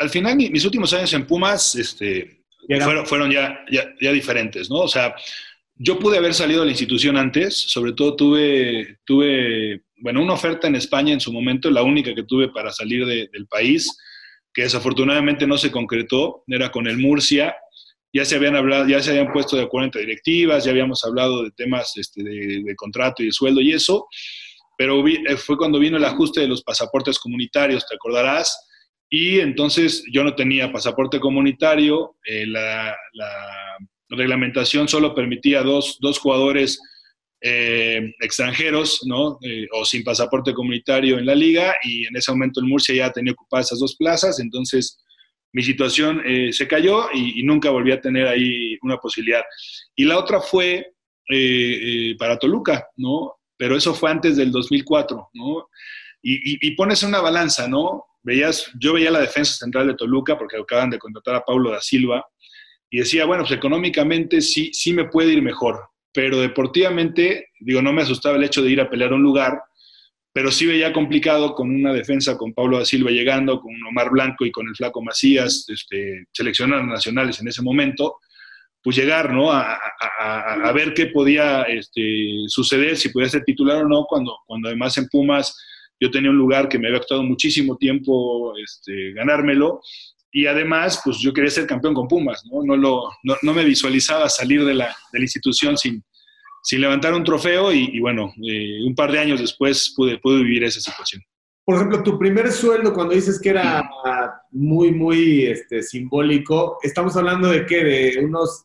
al 0.00 0.08
final 0.08 0.36
mis 0.36 0.64
últimos 0.64 0.92
años 0.92 1.12
en 1.14 1.26
Pumas, 1.26 1.74
este, 1.74 2.44
fueron, 3.06 3.30
ya, 3.30 3.58
ya, 3.70 4.12
diferentes, 4.12 4.70
¿no? 4.70 4.82
O 4.82 4.88
sea, 4.88 5.16
yo 5.74 5.98
pude 5.98 6.18
haber 6.18 6.32
salido 6.32 6.60
de 6.60 6.66
la 6.66 6.72
institución 6.72 7.16
antes, 7.16 7.56
sobre 7.56 7.92
todo 7.92 8.14
tuve, 8.14 8.98
tuve, 9.04 9.82
bueno, 9.96 10.22
una 10.22 10.34
oferta 10.34 10.68
en 10.68 10.76
España 10.76 11.12
en 11.12 11.18
su 11.18 11.32
momento, 11.32 11.70
la 11.70 11.82
única 11.82 12.14
que 12.14 12.22
tuve 12.22 12.50
para 12.50 12.70
salir 12.70 13.04
del 13.04 13.46
país, 13.48 13.98
que 14.54 14.62
desafortunadamente 14.62 15.46
no 15.46 15.58
se 15.58 15.72
concretó, 15.72 16.44
era 16.46 16.70
con 16.70 16.86
el 16.86 16.98
Murcia, 16.98 17.56
ya 18.12 18.24
se 18.24 18.36
habían 18.36 18.56
hablado, 18.56 18.86
ya 18.86 19.02
se 19.02 19.10
habían 19.10 19.32
puesto 19.32 19.56
de 19.56 19.62
acuerdo 19.62 19.86
entre 19.86 20.02
directivas, 20.02 20.64
ya 20.64 20.70
habíamos 20.70 21.04
hablado 21.04 21.44
de 21.44 21.50
temas 21.52 21.96
este, 21.96 22.22
de, 22.22 22.62
de, 22.64 22.76
contrato 22.76 23.22
y 23.22 23.26
de 23.26 23.32
sueldo 23.32 23.60
y 23.60 23.72
eso, 23.72 24.06
pero 24.76 25.06
eh, 25.06 25.36
fue 25.36 25.56
cuando 25.56 25.78
vino 25.78 25.96
el 25.96 26.04
ajuste 26.04 26.40
de 26.40 26.48
los 26.48 26.62
pasaportes 26.62 27.18
comunitarios, 27.18 27.86
te 27.86 27.94
acordarás, 27.94 28.68
y 29.14 29.40
entonces 29.40 30.04
yo 30.10 30.24
no 30.24 30.34
tenía 30.34 30.72
pasaporte 30.72 31.20
comunitario, 31.20 32.16
eh, 32.24 32.46
la, 32.46 32.96
reglamentación 34.08 34.88
solo 34.88 35.14
permitía 35.14 35.62
dos, 35.62 35.96
dos 36.00 36.18
jugadores 36.18 36.78
eh, 37.40 38.12
extranjeros, 38.20 39.00
¿no? 39.06 39.38
Eh, 39.42 39.66
o 39.72 39.86
sin 39.86 40.04
pasaporte 40.04 40.52
comunitario 40.52 41.18
en 41.18 41.26
la 41.26 41.34
liga, 41.34 41.74
y 41.82 42.06
en 42.06 42.16
ese 42.16 42.30
momento 42.30 42.60
el 42.60 42.66
Murcia 42.66 42.94
ya 42.94 43.12
tenía 43.12 43.32
ocupadas 43.32 43.66
esas 43.66 43.80
dos 43.80 43.96
plazas, 43.96 44.40
entonces 44.40 45.01
mi 45.52 45.62
situación 45.62 46.22
eh, 46.24 46.52
se 46.52 46.66
cayó 46.66 47.10
y, 47.12 47.42
nunca 47.42 47.70
volví 47.70 47.92
a 47.92 48.00
tener 48.00 48.26
ahí 48.26 48.78
una 48.82 48.96
posibilidad. 48.96 49.42
Y 49.94 50.04
la 50.04 50.18
otra 50.18 50.40
fue 50.40 50.94
eh, 51.28 52.14
para 52.18 52.38
Toluca, 52.38 52.88
¿no? 52.96 53.36
Pero 53.56 53.76
eso 53.76 53.94
fue 53.94 54.10
antes 54.10 54.36
del 54.36 54.50
2004, 54.50 55.30
¿no? 55.34 55.68
Y, 56.22 56.70
pones 56.76 57.02
una 57.02 57.20
balanza, 57.20 57.66
¿no? 57.66 58.04
Veías, 58.22 58.70
yo 58.78 58.94
veía 58.94 59.10
la 59.10 59.20
defensa 59.20 59.54
central 59.54 59.88
de 59.88 59.94
Toluca 59.94 60.38
porque 60.38 60.56
acaban 60.56 60.90
de 60.90 60.98
contratar 60.98 61.34
a 61.34 61.44
Paulo 61.44 61.72
da 61.72 61.80
Silva 61.80 62.24
y 62.88 62.98
decía, 62.98 63.24
bueno, 63.24 63.42
pues 63.42 63.56
económicamente 63.56 64.40
sí, 64.40 64.70
sí 64.72 64.92
me 64.92 65.06
puede 65.06 65.32
ir 65.32 65.42
mejor, 65.42 65.80
pero 66.12 66.38
deportivamente, 66.40 67.48
digo, 67.58 67.82
no 67.82 67.92
me 67.92 68.02
asustaba 68.02 68.36
el 68.36 68.44
hecho 68.44 68.62
de 68.62 68.70
ir 68.70 68.80
a 68.80 68.88
pelear 68.88 69.12
un 69.12 69.22
lugar, 69.22 69.60
pero 70.32 70.50
sí 70.50 70.66
veía 70.66 70.92
complicado 70.92 71.54
con 71.54 71.70
una 71.70 71.92
defensa 71.92 72.38
con 72.38 72.54
Pablo 72.54 72.78
da 72.78 72.84
Silva 72.84 73.10
llegando, 73.10 73.60
con 73.60 73.72
Omar 73.88 74.10
Blanco 74.10 74.46
y 74.46 74.50
con 74.50 74.66
el 74.66 74.74
Flaco 74.74 75.02
Macías, 75.02 75.66
este, 75.68 76.24
seleccionados 76.32 76.86
nacionales 76.86 77.40
en 77.40 77.48
ese 77.48 77.62
momento, 77.62 78.16
pues 78.82 78.96
llegar, 78.96 79.32
¿no? 79.32 79.52
A, 79.52 79.78
ver 80.74 80.94
qué 80.94 81.06
podía 81.06 81.62
este, 81.62 82.44
suceder, 82.48 82.96
si 82.96 83.10
podía 83.10 83.28
ser 83.28 83.44
titular 83.44 83.84
o 83.84 83.88
no, 83.88 84.06
cuando, 84.08 84.38
cuando 84.46 84.68
además 84.68 84.96
en 84.96 85.06
Pumas 85.08 85.56
yo 86.00 86.10
tenía 86.10 86.30
un 86.30 86.38
lugar 86.38 86.68
que 86.68 86.78
me 86.78 86.88
había 86.88 86.98
costado 86.98 87.22
muchísimo 87.22 87.76
tiempo 87.76 88.54
este, 88.56 89.12
ganármelo, 89.12 89.80
y 90.32 90.46
además, 90.46 91.00
pues 91.04 91.18
yo 91.18 91.32
quería 91.32 91.50
ser 91.50 91.66
campeón 91.66 91.92
con 91.92 92.08
Pumas, 92.08 92.42
¿no? 92.50 92.64
No, 92.64 92.74
lo, 92.74 93.10
no, 93.22 93.52
me 93.52 93.64
visualizaba 93.64 94.30
salir 94.30 94.64
de 94.64 94.72
la, 94.72 94.96
de 95.12 95.18
la 95.18 95.24
institución 95.24 95.76
sin, 95.76 96.02
sin 96.62 96.80
levantar 96.80 97.12
un 97.12 97.24
trofeo 97.24 97.72
y, 97.72 97.98
bueno, 98.00 98.32
eh, 98.42 98.82
un 98.86 98.94
par 98.94 99.10
de 99.10 99.18
años 99.18 99.40
después 99.40 99.92
pude, 99.96 100.18
pude 100.18 100.42
vivir 100.42 100.64
esa 100.64 100.80
situación. 100.80 101.22
Por 101.64 101.76
ejemplo, 101.76 102.02
tu 102.02 102.18
primer 102.18 102.50
sueldo, 102.50 102.92
cuando 102.92 103.14
dices 103.14 103.40
que 103.40 103.50
era 103.50 103.88
muy, 104.50 104.92
muy 104.92 105.46
este, 105.46 105.82
simbólico, 105.82 106.78
¿estamos 106.82 107.16
hablando 107.16 107.48
de 107.48 107.66
qué? 107.66 107.84
¿De 107.84 108.24
unos 108.24 108.64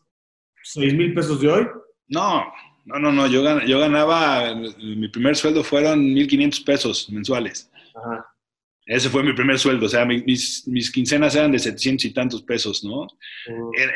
6 0.64 0.94
mil 0.94 1.14
pesos 1.14 1.42
de 1.42 1.50
hoy? 1.50 1.68
No, 2.08 2.44
no, 2.86 3.00
no, 3.00 3.12
no. 3.12 3.28
Yo, 3.28 3.44
yo 3.66 3.80
ganaba, 3.80 4.56
mi 4.56 5.08
primer 5.10 5.36
sueldo 5.36 5.64
fueron 5.64 6.00
1.500 6.16 6.64
pesos 6.66 7.10
mensuales. 7.12 7.72
Ajá. 7.96 8.26
Ese 8.88 9.10
fue 9.10 9.22
mi 9.22 9.34
primer 9.34 9.60
sueldo, 9.60 9.86
o 9.86 9.90
sea, 9.90 10.06
mis, 10.06 10.66
mis 10.66 10.90
quincenas 10.90 11.36
eran 11.36 11.52
de 11.52 11.60
700 11.60 12.06
y 12.06 12.14
tantos 12.14 12.42
pesos, 12.44 12.86
¿no? 12.86 13.06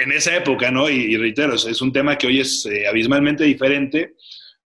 En, 0.03 0.11
esa 0.11 0.35
época, 0.35 0.69
¿no? 0.69 0.89
Y, 0.89 1.15
reitero, 1.15 1.55
es 1.55 1.81
un 1.81 1.93
tema 1.93 2.17
que 2.17 2.27
hoy 2.27 2.41
es 2.41 2.65
eh, 2.65 2.85
abismalmente 2.85 3.45
diferente, 3.45 4.15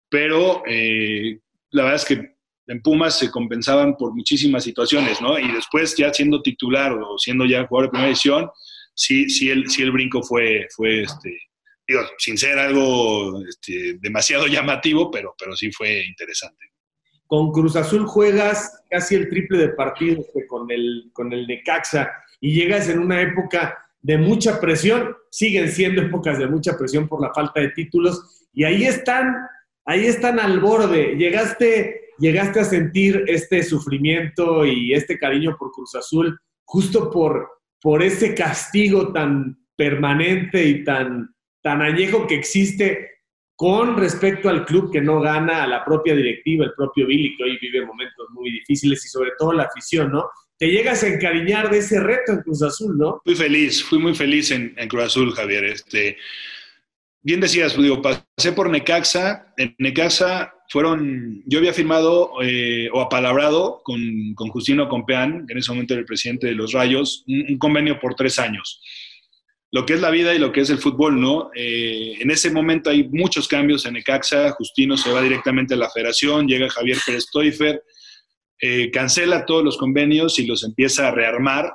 pero 0.09 0.63
eh, 0.67 1.41
la 1.73 1.83
verdad 1.83 2.01
es 2.01 2.05
que 2.07 2.35
en 2.67 2.81
Pumas 2.81 3.19
se 3.19 3.31
compensaban 3.31 3.99
por 3.99 4.15
muchísimas 4.15 4.65
situaciones, 4.65 5.21
¿no? 5.21 5.39
Y 5.39 5.53
después 5.53 5.95
ya 5.95 6.13
siendo 6.15 6.41
titular 6.41 6.93
o 6.93 7.19
siendo 7.19 7.45
ya 7.45 7.67
jugador 7.67 7.89
de 7.89 7.91
primera 7.91 8.09
edición, 8.09 8.49
sí, 8.95 9.29
sí, 9.29 9.51
el, 9.51 9.69
sí 9.69 9.83
el 9.83 9.93
brinco 9.93 10.23
fue, 10.23 10.67
fue 10.75 11.03
este, 11.03 11.39
digo, 11.87 12.01
sin 12.17 12.39
ser 12.39 12.59
algo 12.59 13.45
este, 13.47 13.99
demasiado 14.01 14.47
llamativo, 14.49 15.11
pero, 15.11 15.35
pero 15.39 15.55
sí 15.55 15.71
fue 15.71 16.03
interesante. 16.07 16.65
Con 17.35 17.51
Cruz 17.51 17.75
Azul 17.75 18.07
juegas 18.07 18.85
casi 18.89 19.17
el 19.17 19.29
triple 19.29 19.59
de 19.59 19.71
partidos 19.71 20.25
que 20.33 20.47
con 20.47 20.71
el, 20.71 21.11
con 21.13 21.33
el 21.33 21.49
Necaxa 21.49 22.09
y 22.41 22.55
llegas 22.55 22.89
en 22.89 23.01
una 23.01 23.21
época 23.23 23.77
de 24.03 24.19
mucha 24.19 24.61
presión, 24.61 25.17
siguen 25.33 25.69
siendo 25.69 26.01
épocas 26.01 26.39
de 26.39 26.47
mucha 26.47 26.79
presión 26.79 27.09
por 27.09 27.21
la 27.21 27.35
falta 27.35 27.61
de 27.61 27.71
títulos 27.71 28.47
y 28.53 28.63
ahí 28.63 28.85
están, 28.85 29.35
ahí 29.85 30.07
están 30.07 30.39
al 30.39 30.61
borde. 30.61 31.17
Llegaste, 31.17 32.03
llegaste 32.21 32.61
a 32.61 32.65
sentir 32.65 33.25
este 33.27 33.65
sufrimiento 33.65 34.65
y 34.65 34.95
este 34.95 35.19
cariño 35.19 35.57
por 35.59 35.73
Cruz 35.73 35.93
Azul 35.97 36.39
justo 36.65 37.11
por, 37.11 37.49
por 37.83 38.05
ese 38.05 38.33
castigo 38.37 39.13
tan 39.13 39.59
permanente 39.75 40.65
y 40.65 40.85
tan, 40.85 41.35
tan 41.63 41.83
añejo 41.83 42.29
que 42.29 42.37
existe 42.37 43.14
con 43.57 43.97
respecto 43.97 44.49
al 44.49 44.65
club 44.65 44.93
que 44.93 45.01
no 45.01 45.21
gana, 45.21 45.63
a 45.63 45.67
la 45.67 45.85
propia 45.85 46.15
directiva, 46.15 46.65
el 46.65 46.73
propio 46.77 47.07
Billy, 47.07 47.37
que 47.37 47.45
hoy 47.45 47.59
vive 47.61 47.87
momentos 47.87 48.27
muy 48.31 48.51
difíciles 48.51 49.05
y 49.05 49.09
sobre 49.09 49.31
todo 49.39 49.53
la 49.53 49.65
afición, 49.65 50.11
¿no? 50.11 50.29
Te 50.59 50.69
llegas 50.69 51.03
a 51.03 51.09
encariñar 51.09 51.71
de 51.71 51.79
ese 51.79 52.01
reto 52.01 52.33
en 52.33 52.43
Cruz 52.43 52.63
Azul, 52.63 52.97
¿no? 52.99 53.21
Fui 53.25 53.35
feliz, 53.35 53.83
fui 53.83 53.99
muy 53.99 54.15
feliz 54.15 54.51
en, 54.51 54.75
Cruz 54.89 55.05
Azul, 55.05 55.33
Javier. 55.33 55.65
Este, 55.65 56.17
bien 57.23 57.41
decías, 57.41 57.77
digo, 57.77 58.03
pasé 58.03 58.53
por 58.53 58.71
Necaxa. 58.71 59.53
En 59.57 59.75
Necaxa 59.79 60.55
fueron, 60.69 61.43
yo 61.47 61.59
había 61.59 61.73
firmado 61.73 62.33
eh, 62.43 62.89
o 62.93 63.01
apalabrado 63.01 63.83
con, 63.85 64.01
con 64.35 64.49
Justino 64.49 64.89
Compeán, 64.89 65.47
que 65.47 65.53
en 65.53 65.59
ese 65.59 65.73
momento 65.73 65.95
era 65.95 66.01
el 66.01 66.07
presidente 66.07 66.49
de 66.49 66.55
los 66.55 66.73
Rayos, 66.73 67.25
un 67.27 67.59
convenio 67.59 68.01
por 68.01 68.15
tres 68.15 68.39
años 68.39 68.81
lo 69.75 69.85
que 69.85 69.95
es 69.95 70.01
la 70.01 70.11
vida 70.11 70.33
y 70.33 70.39
lo 70.39 70.53
que 70.53 70.61
es 70.61 70.71
el 70.71 70.79
fútbol, 70.79 71.21
¿no? 71.21 71.51
Eh, 71.53 72.15
en 72.21 72.31
ese 72.31 72.49
momento 72.49 72.91
hay 72.91 73.09
muchos 73.09 73.49
cambios 73.49 73.85
en 73.87 73.97
Ecaxa, 73.97 74.53
Justino 74.53 74.97
se 74.97 75.11
va 75.11 75.21
directamente 75.21 75.75
a 75.75 75.77
la 75.77 75.91
federación, 75.91 76.47
llega 76.47 76.71
Javier 76.71 76.97
Pérez 77.05 77.27
Toifer, 77.33 77.83
eh, 78.61 78.93
cancela 78.93 79.45
todos 79.45 79.65
los 79.65 79.77
convenios 79.77 80.39
y 80.39 80.47
los 80.47 80.63
empieza 80.63 81.09
a 81.09 81.11
rearmar. 81.11 81.73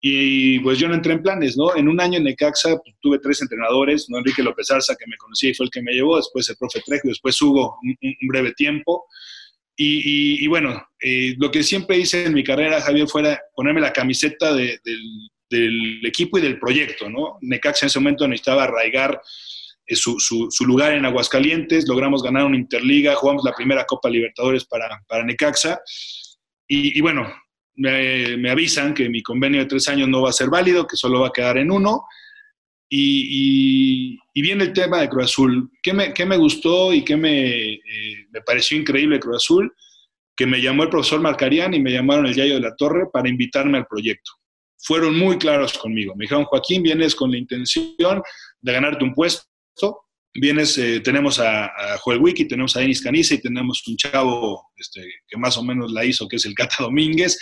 Y 0.00 0.58
pues 0.60 0.78
yo 0.78 0.88
no 0.88 0.94
entré 0.94 1.12
en 1.12 1.22
planes, 1.22 1.54
¿no? 1.54 1.76
En 1.76 1.86
un 1.86 2.00
año 2.00 2.16
en 2.16 2.24
Necaxa 2.24 2.78
pues, 2.82 2.96
tuve 3.02 3.18
tres 3.18 3.42
entrenadores. 3.42 4.06
Enrique 4.08 4.42
López 4.42 4.70
Arza, 4.70 4.96
que 4.98 5.06
me 5.06 5.18
conocía 5.18 5.50
y 5.50 5.54
fue 5.54 5.66
el 5.66 5.70
que 5.70 5.82
me 5.82 5.92
llevó, 5.92 6.16
después 6.16 6.48
el 6.48 6.56
profe 6.56 6.80
Trejo, 6.80 7.08
después 7.08 7.40
Hugo, 7.42 7.76
un, 7.82 8.28
breve 8.28 8.54
tiempo. 8.54 9.04
Y, 9.76 10.46
bueno, 10.46 10.82
eh, 10.98 11.34
lo 11.36 11.50
que 11.50 11.62
siempre 11.62 11.98
hice 11.98 12.24
en 12.24 12.32
mi 12.32 12.42
carrera, 12.42 12.80
Javier, 12.80 13.06
fuera 13.06 13.38
ponerme 13.54 13.82
la 13.82 13.92
camiseta 13.92 14.54
del 14.54 14.80
del 15.50 16.04
equipo 16.04 16.38
y 16.38 16.42
del 16.42 16.58
proyecto, 16.58 17.08
¿no? 17.08 17.38
Necaxa 17.40 17.86
en 17.86 17.88
ese 17.88 18.00
momento 18.00 18.26
necesitaba 18.26 18.64
arraigar 18.64 19.20
eh, 19.86 19.96
su, 19.96 20.18
su, 20.18 20.64
lugar 20.64 20.94
en 20.94 21.04
Aguascalientes, 21.04 21.86
logramos 21.86 22.22
ganar 22.22 22.44
una 22.44 22.56
Interliga, 22.56 23.14
jugamos 23.14 23.44
la 23.44 23.52
primera 23.52 23.84
Copa 23.84 24.08
Libertadores 24.08 24.64
para, 24.64 25.02
para 25.06 25.24
Necaxa, 25.24 25.80
y, 26.66 26.98
bueno, 27.02 27.30
me, 27.74 28.50
avisan 28.50 28.94
que 28.94 29.10
mi 29.10 29.22
convenio 29.22 29.60
de 29.60 29.66
tres 29.66 29.86
años 29.88 30.08
no 30.08 30.22
va 30.22 30.30
a 30.30 30.32
ser 30.32 30.48
válido, 30.48 30.86
que 30.86 30.96
solo 30.96 31.20
va 31.20 31.28
a 31.28 31.32
quedar 31.32 31.58
en 31.58 31.70
uno, 31.70 32.04
y, 32.88 34.18
viene 34.34 34.64
el 34.64 34.72
tema 34.72 35.00
de 35.00 35.08
Cruz 35.08 35.24
Azul. 35.24 35.70
¿Qué 35.82 35.92
me, 35.92 36.12
me 36.26 36.36
gustó 36.36 36.92
y 36.92 37.04
qué 37.04 37.16
me, 37.16 37.74
eh, 37.74 38.26
me 38.30 38.40
pareció 38.40 38.78
increíble 38.78 39.20
Cruz 39.20 39.36
Azul? 39.36 39.74
Que 40.34 40.46
me 40.46 40.60
llamó 40.60 40.84
el 40.84 40.88
profesor 40.88 41.20
Marcarián 41.20 41.74
y 41.74 41.80
me 41.80 41.92
llamaron 41.92 42.26
el 42.26 42.34
Yayo 42.34 42.54
de 42.54 42.60
la 42.60 42.74
Torre 42.76 43.06
para 43.12 43.28
invitarme 43.28 43.78
al 43.78 43.86
proyecto 43.86 44.32
fueron 44.84 45.18
muy 45.18 45.38
claros 45.38 45.76
conmigo. 45.78 46.14
Me 46.14 46.24
dijeron, 46.24 46.44
Joaquín, 46.44 46.82
vienes 46.82 47.14
con 47.14 47.30
la 47.30 47.38
intención 47.38 48.22
de 48.60 48.72
ganarte 48.72 49.02
un 49.02 49.14
puesto. 49.14 49.46
Vienes, 50.34 50.76
eh, 50.78 51.00
tenemos 51.00 51.38
a, 51.38 51.70
Joel 52.00 52.18
Wiki, 52.18 52.46
tenemos 52.46 52.76
a 52.76 52.80
Denis 52.80 53.00
Caniza 53.00 53.34
y 53.34 53.40
tenemos 53.40 53.82
un 53.86 53.96
chavo 53.96 54.68
este, 54.76 55.00
que 55.26 55.38
más 55.38 55.56
o 55.56 55.62
menos 55.62 55.90
la 55.92 56.04
hizo, 56.04 56.28
que 56.28 56.36
es 56.36 56.44
el 56.44 56.54
Cata 56.54 56.76
Domínguez, 56.80 57.38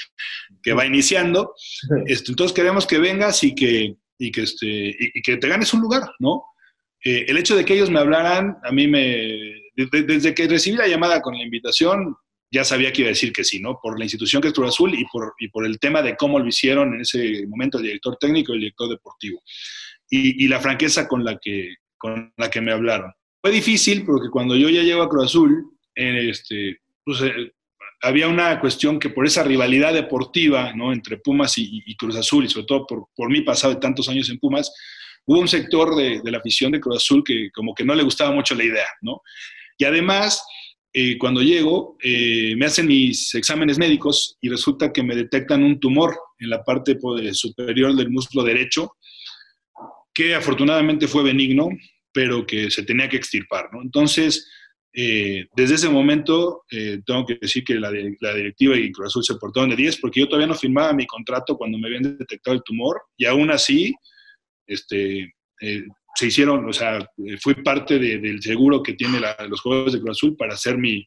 que 0.63 0.73
va 0.73 0.87
iniciando. 0.87 1.55
Este, 2.07 2.33
entonces 2.33 2.55
queremos 2.55 2.87
que 2.87 2.99
vengas 2.99 3.43
y 3.43 3.55
que, 3.55 3.97
y 4.19 4.31
que, 4.31 4.43
este, 4.43 4.97
y, 4.99 5.23
que 5.23 5.37
te 5.37 5.49
ganes 5.49 5.73
un 5.75 5.81
lugar, 5.81 6.03
¿no? 6.21 6.45
Eh, 7.05 7.25
el 7.27 7.39
hecho 7.39 7.57
de 7.57 7.65
que 7.65 7.75
ellos 7.75 7.91
me 7.91 7.99
hablaran, 7.99 8.57
a 8.63 8.71
mí 8.71 8.87
me... 8.87 9.37
desde 9.75 10.35
que 10.35 10.47
recibí 10.47 10.77
la 10.77 10.87
llamada 10.87 11.21
con 11.21 11.35
la 11.35 11.43
invitación, 11.43 12.15
ya 12.53 12.65
sabía 12.65 12.93
que 12.93 13.01
iba 13.01 13.09
a 13.09 13.17
decir 13.17 13.33
que 13.33 13.45
sí, 13.45 13.61
¿no? 13.61 13.81
Por 13.83 13.99
la 13.99 14.05
institución 14.05 14.43
que 14.43 14.49
es 14.49 14.55
Cruz 14.55 14.69
Azul 14.69 14.95
y 14.95 15.07
por, 15.07 15.35
y 15.39 15.49
por 15.49 15.65
el 15.65 15.79
tema 15.79 16.03
de 16.03 16.17
cómo 16.17 16.39
lo 16.39 16.47
hicieron 16.47 16.95
en 16.95 17.01
ese 17.01 17.47
momento 17.47 17.79
el 17.79 17.85
director 17.85 18.19
técnico 18.19 18.53
y 18.53 18.57
el 18.57 18.61
director 18.61 18.91
deportivo. 18.91 19.43
Y, 20.11 20.45
y, 20.45 20.49
la 20.49 20.61
franqueza 20.61 21.09
con 21.09 21.25
la, 21.25 21.39
que, 21.39 21.77
con 21.97 22.31
la 22.37 22.51
que 22.51 22.61
me 22.61 22.71
hablaron. 22.71 23.11
Fue 23.41 23.51
difícil 23.51 24.05
porque 24.05 24.29
cuando 24.29 24.55
yo 24.55 24.69
ya 24.69 24.83
llego 24.83 25.03
a 25.03 25.09
Cruz 25.09 25.25
Azul, 25.25 25.65
este, 25.95 26.81
pues, 27.03 27.23
eh, 27.23 27.53
había 28.03 28.29
una 28.29 28.61
cuestión 28.61 28.99
que 28.99 29.09
por 29.09 29.25
esa 29.25 29.43
rivalidad 29.43 29.95
deportiva 29.95 30.75
¿no? 30.75 30.93
entre 30.93 31.17
Pumas 31.17 31.57
y, 31.57 31.83
y, 31.87 31.97
Cruz 31.97 32.17
Azul, 32.17 32.45
y 32.45 32.51
sobre 32.51 32.67
todo 32.67 32.87
por, 32.87 33.07
por 33.17 33.31
mi 33.31 33.41
pasado 33.41 33.73
de 33.73 33.81
tantos 33.81 34.11
años 34.11 34.29
en 34.29 34.39
Pumas, 34.39 34.71
hubo 35.25 35.41
un 35.41 35.49
sector 35.49 35.97
de, 35.97 36.21
de 36.23 36.31
la 36.31 36.39
afición 36.39 36.73
de 36.73 36.81
Cruz 36.81 36.99
Azul 36.99 37.25
que 37.25 37.51
como 37.51 37.75
que 37.75 37.85
no 37.85 37.95
le 37.95 38.03
gustaba 38.03 38.31
mucho 38.31 38.55
la 38.55 38.65
idea, 38.65 38.89
¿no? 39.01 39.23
Y 39.79 39.85
además 39.85 40.45
eh, 40.95 41.17
cuando 41.17 41.41
llego, 41.41 41.97
eh, 42.03 42.55
me 42.57 42.67
hacen 42.67 42.87
mis 42.87 43.35
exámenes 43.35 43.79
médicos 43.79 44.37
y 44.43 44.51
resulta 44.51 44.93
que 44.93 45.03
me 45.03 45.17
detectan 45.17 45.63
un 45.63 45.81
tumor 45.81 46.15
en 46.39 46.51
la 46.51 46.63
parte 46.63 46.97
pues, 46.97 47.39
superior 47.39 47.97
del 47.97 48.11
músculo 48.11 48.45
derecho, 48.45 48.93
que 50.13 50.35
afortunadamente 50.35 51.09
fue 51.09 51.23
benigno, 51.23 51.71
pero 52.13 52.47
que 52.47 52.71
se 52.71 52.83
tenía 52.83 53.09
que 53.09 53.17
extirpar. 53.17 53.71
Entonces, 53.83 54.51
eh, 54.93 55.47
desde 55.57 55.77
ese 55.77 55.89
momento, 55.89 56.65
tengo 56.69 57.25
que 57.25 57.39
decir 57.41 57.65
que 57.65 57.77
la, 57.77 57.91
la, 58.21 58.35
directiva 58.35 58.77
y 58.77 58.93
Cruz 58.93 59.07
Azul 59.07 59.25
se 59.25 59.37
portaron 59.37 59.71
de 59.71 59.77
10, 59.77 59.97
porque 59.97 60.21
yo 60.21 60.27
todavía 60.27 60.49
no 60.49 60.55
firmaba 60.55 60.93
mi 60.93 61.07
contrato 61.07 61.57
cuando 61.57 61.79
me 61.79 61.87
habían 61.87 62.19
detectado 62.19 62.55
el 62.55 62.63
tumor, 62.63 63.01
y 63.17 63.25
aún 63.25 63.51
así, 63.51 63.95
este, 64.67 65.33
se 66.15 66.27
hicieron, 66.27 66.69
o 66.69 66.73
sea, 66.73 66.99
fui 67.41 67.55
parte 67.55 67.99
del 67.99 68.43
seguro 68.43 68.83
que 68.83 68.95
tiene 68.95 69.21
los 69.49 69.61
Juegos 69.61 69.93
de 69.93 70.01
Cruz 70.01 70.19
Azul 70.19 70.37
para 70.37 70.55
hacer 70.55 70.77
mi, 70.77 71.07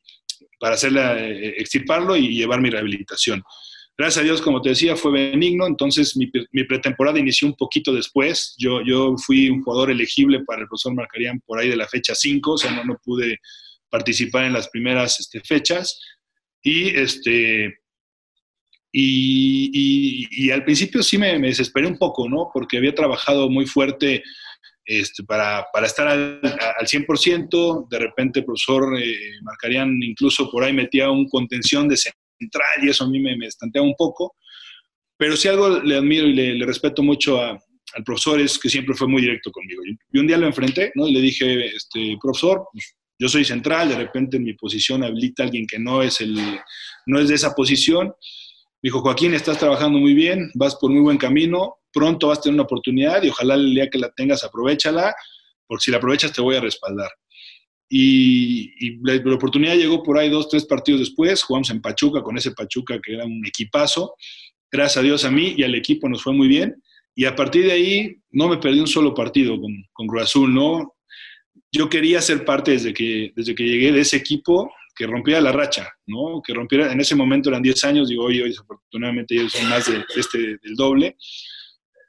para 0.59 0.75
hacerla, 0.75 1.19
eh, 1.19 1.55
extirparlo 1.57 2.15
y 2.15 2.35
llevar 2.35 2.61
mi 2.61 2.69
rehabilitación. 2.69 3.43
Gracias 3.97 4.21
a 4.21 4.25
Dios, 4.25 4.41
como 4.41 4.61
te 4.61 4.69
decía, 4.69 4.95
fue 4.95 5.11
benigno, 5.11 5.67
entonces 5.67 6.17
mi, 6.17 6.27
pretemporada 6.65 7.17
inició 7.17 7.47
un 7.47 7.55
poquito 7.55 7.93
después. 7.93 8.55
Yo, 8.57 8.81
yo 8.81 9.15
fui 9.17 9.49
un 9.49 9.63
jugador 9.63 9.89
elegible 9.89 10.43
para 10.43 10.61
el 10.61 10.67
profesor 10.67 10.93
Marcarían 10.93 11.39
por 11.45 11.59
ahí 11.59 11.69
de 11.69 11.77
la 11.77 11.87
fecha 11.87 12.13
5, 12.13 12.51
o 12.51 12.57
sea, 12.57 12.71
no, 12.71 12.83
no 12.83 12.99
pude 13.01 13.39
participar 13.89 14.45
en 14.45 14.53
las 14.53 14.67
primeras 14.69 15.19
este, 15.21 15.39
fechas. 15.39 15.97
Y, 16.61 16.89
este, 16.89 17.73
y, 18.91 20.49
al 20.51 20.63
principio 20.63 21.03
sí 21.03 21.17
me, 21.17 21.39
desesperé 21.39 21.87
un 21.87 21.97
poco, 21.97 22.27
¿no? 22.27 22.49
Porque 22.53 22.77
había 22.77 22.95
trabajado 22.95 23.49
muy 23.49 23.65
fuerte 23.65 24.23
este, 24.85 25.23
para, 25.23 25.65
estar 25.83 26.07
al, 26.07 26.39
al, 26.43 26.85
100%. 26.85 27.87
De 27.89 27.99
repente 27.99 28.39
el 28.39 28.45
profesor 28.45 28.97
eh, 28.99 29.15
Marcarían 29.41 30.01
incluso 30.01 30.49
por 30.51 30.63
ahí 30.63 30.73
metía 30.73 31.09
un 31.09 31.27
contención 31.27 31.87
de 31.87 31.97
central 31.97 32.83
y 32.83 32.89
eso 32.89 33.05
a 33.05 33.09
mí 33.09 33.19
me, 33.19 33.35
me 33.35 33.47
estanteaba 33.47 33.87
un 33.87 33.95
poco. 33.97 34.35
Pero 35.17 35.35
si 35.35 35.47
algo 35.47 35.79
le 35.79 35.95
admiro 35.95 36.27
y 36.27 36.33
le, 36.33 36.65
respeto 36.65 37.01
mucho 37.01 37.41
al 37.41 38.03
profesor 38.03 38.39
es 38.41 38.59
que 38.59 38.69
siempre 38.69 38.95
fue 38.95 39.07
muy 39.07 39.21
directo 39.21 39.51
conmigo. 39.51 39.81
Y 40.11 40.19
un 40.19 40.27
día 40.27 40.37
lo 40.37 40.47
enfrenté, 40.47 40.91
¿no? 40.95 41.07
Y 41.07 41.13
le 41.13 41.21
dije, 41.21 41.67
este, 41.67 42.17
profesor, 42.21 42.67
pues, 42.71 42.95
yo 43.17 43.29
soy 43.29 43.45
central, 43.45 43.89
de 43.89 43.95
repente 43.95 44.37
en 44.37 44.43
mi 44.43 44.53
posición 44.53 45.03
habilita 45.03 45.43
a 45.43 45.45
alguien 45.45 45.65
que 45.65 45.79
no 45.79 46.03
es, 46.03 46.19
el, 46.19 46.37
no 47.05 47.19
es 47.19 47.29
de 47.29 47.35
esa 47.35 47.55
posición. 47.55 48.13
dijo, 48.81 48.99
Joaquín, 48.99 49.33
estás 49.33 49.57
trabajando 49.57 49.99
muy 49.99 50.13
bien, 50.13 50.51
vas 50.53 50.75
por 50.75 50.91
muy 50.91 51.01
buen 51.01 51.17
camino, 51.17 51.77
pronto 51.95 52.27
vas 52.27 52.39
a 52.39 52.41
tener 52.41 52.55
una 52.55 52.63
oportunidad 52.63 53.23
y 53.23 53.29
ojalá 53.29 53.55
el 53.55 53.73
día 53.73 53.89
que 53.89 53.97
la 53.97 54.11
tengas 54.11 54.43
aprovechala, 54.43 55.15
porque 55.65 55.85
si 55.85 55.91
la 55.91 55.97
aprovechas 55.97 56.33
te 56.33 56.41
voy 56.41 56.57
a 56.57 56.61
respaldar. 56.61 57.09
Y, 57.89 58.97
la, 59.03 59.35
oportunidad 59.35 59.75
llegó 59.75 60.03
por 60.03 60.17
ahí 60.17 60.29
dos, 60.29 60.49
tres 60.49 60.65
partidos 60.65 60.99
después, 60.99 61.41
jugamos 61.43 61.69
en 61.69 61.81
Pachuca 61.81 62.21
con 62.21 62.37
ese 62.37 62.51
Pachuca 62.51 62.99
que 63.01 63.13
era 63.13 63.25
un 63.25 63.45
equipazo. 63.45 64.15
Gracias 64.69 64.97
a 64.97 65.01
Dios 65.01 65.23
a 65.23 65.31
mí 65.31 65.53
y 65.55 65.63
al 65.63 65.75
equipo 65.75 66.09
nos 66.09 66.21
fue 66.21 66.33
muy 66.33 66.49
bien. 66.49 66.75
Y 67.15 67.23
a 67.23 67.35
partir 67.35 67.65
de 67.65 67.71
ahí 67.71 68.17
no 68.31 68.49
me 68.49 68.57
perdí 68.57 68.81
un 68.81 68.87
solo 68.87 69.13
partido 69.13 69.59
con, 69.61 69.71
con 69.93 70.07
Cruz 70.07 70.23
Azul, 70.23 70.53
¿no? 70.53 70.95
yo 71.75 71.89
quería 71.89 72.21
ser 72.21 72.45
parte 72.45 72.71
desde 72.71 72.93
que, 72.93 73.31
desde 73.35 73.53
que 73.53 73.63
llegué 73.63 73.91
de 73.91 74.01
ese 74.01 74.17
equipo 74.17 74.71
que 74.95 75.07
rompiera 75.07 75.41
la 75.41 75.51
racha, 75.51 75.89
¿no? 76.07 76.41
Que 76.41 76.53
rompiera, 76.53 76.91
en 76.91 77.01
ese 77.01 77.15
momento 77.15 77.49
eran 77.49 77.61
10 77.61 77.83
años, 77.83 78.07
digo, 78.07 78.23
hoy, 78.23 78.41
hoy 78.41 78.49
desafortunadamente 78.49 79.35
ellos 79.35 79.51
son 79.51 79.69
más 79.69 79.85
de, 79.91 80.03
este, 80.15 80.37
del 80.37 80.75
doble, 80.75 81.17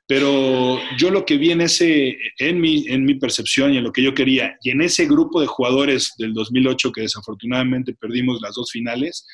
pero 0.07 0.79
yo 0.99 1.11
lo 1.11 1.25
que 1.25 1.37
vi 1.37 1.51
en, 1.51 1.61
ese, 1.61 2.17
en, 2.39 2.61
mi, 2.61 2.87
en 2.89 3.05
mi 3.05 3.15
percepción 3.15 3.73
y 3.73 3.79
en 3.79 3.85
lo 3.85 3.93
que 3.93 4.03
yo 4.03 4.15
quería, 4.15 4.57
y 4.63 4.71
en 4.71 4.81
ese 4.81 5.07
grupo 5.07 5.41
de 5.41 5.47
jugadores 5.47 6.13
del 6.19 6.33
2008 6.33 6.93
que 6.93 7.03
desafortunadamente 7.03 7.95
perdimos 7.95 8.41
las 8.41 8.55
dos 8.55 8.71
finales, 8.71 9.27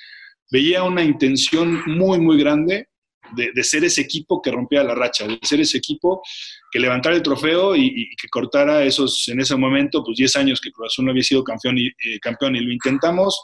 veía 0.51 0.83
una 0.83 1.03
intención 1.03 1.83
muy, 1.87 2.19
muy 2.19 2.39
grande 2.39 2.89
de, 3.35 3.65
ser 3.65 3.85
ese 3.85 4.03
equipo 4.03 4.43
que 4.43 4.51
rompía 4.51 4.83
la 4.83 4.95
racha, 4.95 5.27
de 5.27 5.39
ser 5.43 5.61
ese 5.61 5.79
equipo 5.79 6.23
que 6.71 6.79
levantara 6.79 7.17
el 7.17 7.23
trofeo 7.23 7.75
y, 7.75 8.11
que 8.17 8.29
cortara 8.29 8.85
esos, 8.85 9.27
en 9.29 9.41
ese 9.41 9.57
momento, 9.57 10.03
pues 10.05 10.19
10 10.19 10.37
años 10.37 10.61
que 10.61 10.71
Cruz 10.71 10.89
Azul 10.89 11.07
no 11.07 11.11
había 11.11 11.23
sido 11.23 11.45
campeón 11.45 11.79
y, 11.79 11.87
eh, 11.87 12.19
campeón 12.21 12.57
y 12.57 12.61
lo 12.61 12.73
intentamos 12.73 13.41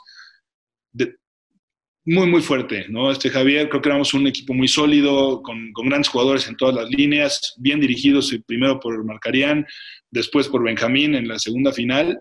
muy, 2.08 2.26
muy 2.26 2.40
fuerte, 2.40 2.86
¿no? 2.88 3.10
Este 3.10 3.28
Javier, 3.28 3.68
creo 3.68 3.82
que 3.82 3.88
éramos 3.90 4.14
un 4.14 4.26
equipo 4.26 4.54
muy 4.54 4.66
sólido, 4.66 5.42
con, 5.42 5.72
grandes 5.84 6.08
jugadores 6.08 6.48
en 6.48 6.56
todas 6.56 6.74
las 6.74 6.88
líneas, 6.88 7.54
bien 7.58 7.80
dirigidos 7.80 8.32
eh, 8.32 8.42
primero 8.46 8.80
por 8.80 9.04
Marcarián, 9.04 9.66
después 10.10 10.48
por 10.48 10.62
Benjamín 10.62 11.14
en 11.14 11.28
la 11.28 11.38
segunda 11.38 11.72
final. 11.72 12.18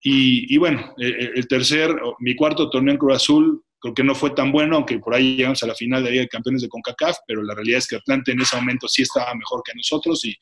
Y, 0.00 0.56
bueno, 0.56 0.94
el, 0.96 1.32
el 1.34 1.48
tercer, 1.48 1.90
mi 2.20 2.34
cuarto 2.34 2.70
torneo 2.70 2.92
en 2.92 2.98
Cruz 2.98 3.16
Azul, 3.16 3.62
creo 3.78 3.92
que 3.92 4.04
no 4.04 4.14
fue 4.14 4.30
tan 4.30 4.50
bueno, 4.50 4.76
aunque 4.76 4.98
por 4.98 5.14
ahí 5.14 5.36
llegamos 5.36 5.62
a 5.62 5.66
la 5.66 5.74
final 5.74 6.02
de 6.02 6.10
Liga 6.10 6.22
de 6.22 6.28
Campeones 6.28 6.62
de 6.62 6.68
CONCACAF, 6.68 7.18
pero 7.26 7.42
la 7.42 7.54
realidad 7.54 7.78
es 7.78 7.86
que 7.86 7.96
Atlante 7.96 8.32
en 8.32 8.40
ese 8.40 8.56
momento 8.56 8.88
sí 8.88 9.02
estaba 9.02 9.34
mejor 9.34 9.62
que 9.64 9.72
nosotros 9.74 10.24
y, 10.24 10.34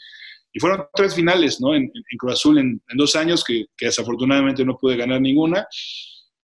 y 0.53 0.61
fueron 0.61 0.87
tres 0.95 1.15
finales 1.15 1.61
¿no? 1.61 1.75
en, 1.75 1.83
en 1.83 2.19
Cruz 2.19 2.35
Azul 2.35 2.59
en, 2.59 2.81
dos 2.95 3.17
años 3.17 3.43
que, 3.43 3.67
que, 3.77 3.87
desafortunadamente 3.87 4.65
no 4.65 4.77
pude 4.77 4.97
ganar 4.97 5.21
ninguna. 5.21 5.67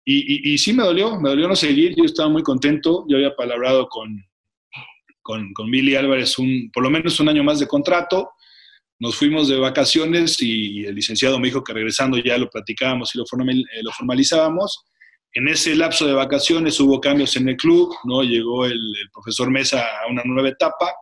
Y, 0.05 0.53
y, 0.53 0.59
sí 0.59 0.73
me 0.73 0.83
dolió, 0.83 1.21
me 1.21 1.29
dolió 1.29 1.47
no 1.47 1.55
seguir, 1.55 1.95
yo 1.97 2.05
estaba 2.05 2.29
muy 2.29 2.43
contento, 2.43 3.05
yo 3.09 3.17
había 3.17 3.37
palabrado 3.37 3.89
con, 3.89 4.09
con, 5.23 5.53
con 5.53 5.71
Billy 5.71 5.95
Álvarez 5.95 6.39
un, 6.41 6.71
por 6.73 6.83
lo 6.83 6.91
menos 6.91 7.21
un 7.21 7.29
año 7.29 7.45
más 7.45 7.61
de 7.61 7.69
contrato, 7.69 8.31
nos 8.99 9.15
fuimos 9.15 9.49
de 9.49 9.59
vacaciones 9.59 10.43
y 10.43 10.85
el 10.85 10.97
licenciado 10.97 11.39
me 11.39 11.47
dijo 11.47 11.63
que 11.63 11.73
regresando 11.73 12.19
ya 12.19 12.37
lo 12.37 12.51
platicábamos 12.51 13.15
y 13.15 13.19
lo, 13.19 13.25
eh, 13.25 13.83
lo 13.83 13.93
formalizábamos 13.93 14.85
en 15.35 15.49
ese 15.49 15.75
lapso 15.75 16.07
de 16.07 16.13
vacaciones 16.13 16.79
hubo 16.81 17.01
cambios 17.01 17.37
en 17.37 17.49
el 17.49 17.57
club, 17.57 17.95
¿no? 18.05 18.23
Llegó 18.23 18.67
el, 18.67 18.79
profesor 19.13 19.51
Mesa 19.51 19.83
a 19.83 20.11
una 20.11 20.23
nueva 20.25 20.49
etapa 20.49 20.93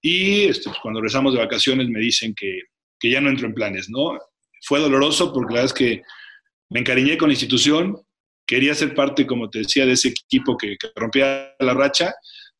y 0.00 0.44
este, 0.44 0.70
pues, 0.70 0.78
cuando 0.82 1.00
regresamos 1.00 1.34
de 1.34 1.40
vacaciones 1.40 1.88
me 1.88 2.00
dicen 2.00 2.34
que, 2.34 2.60
que, 2.98 3.10
ya 3.10 3.20
no 3.20 3.28
entro 3.28 3.46
en 3.46 3.54
planes, 3.54 3.88
¿no? 3.90 4.18
Fue 4.62 4.78
doloroso 4.78 5.32
porque 5.32 5.54
la 5.54 5.60
verdad 5.62 5.76
es 5.76 5.78
que 5.78 6.02
me 6.70 6.80
encariñé 6.80 7.18
con 7.18 7.28
la 7.28 7.34
institución, 7.34 8.00
quería 8.50 8.74
ser 8.74 8.96
parte, 8.96 9.24
como 9.28 9.48
te 9.48 9.60
decía, 9.60 9.86
de 9.86 9.92
ese 9.92 10.08
equipo 10.08 10.56
que, 10.56 10.76
rompía 10.96 11.54
la 11.60 11.72
racha 11.72 12.12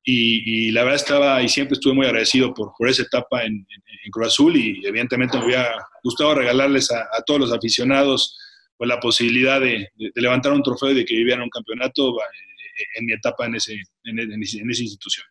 y, 0.04 0.70
la 0.70 0.84
verdad 0.84 1.00
estaba 1.02 1.42
y 1.42 1.48
siempre 1.48 1.74
estuve 1.74 1.94
muy 1.94 2.06
agradecido 2.06 2.54
por, 2.54 2.70
por 2.78 2.88
esa 2.88 3.02
etapa 3.02 3.42
en, 3.42 3.66
en, 4.04 4.10
Cruz 4.12 4.28
Azul 4.28 4.56
y 4.56 4.86
evidentemente 4.86 5.36
me 5.36 5.46
hubiera 5.46 5.68
gustado 6.04 6.34
regalarles 6.34 6.90
a, 6.92 7.00
a 7.00 7.22
todos 7.26 7.40
los 7.40 7.52
aficionados 7.52 8.38
pues, 8.78 8.88
la 8.88 9.00
posibilidad 9.00 9.60
de, 9.60 9.88
levantar 10.14 10.52
un 10.52 10.62
trofeo 10.62 10.92
y 10.92 10.94
de 10.94 11.04
que 11.04 11.16
vivieran 11.16 11.42
un 11.42 11.50
campeonato 11.50 12.14
eh, 12.18 12.84
en 12.98 13.06
mi 13.06 13.12
etapa 13.12 13.46
en, 13.46 13.56
ese, 13.56 13.74
en, 14.04 14.42
esa 14.42 14.82
institución. 14.82 15.26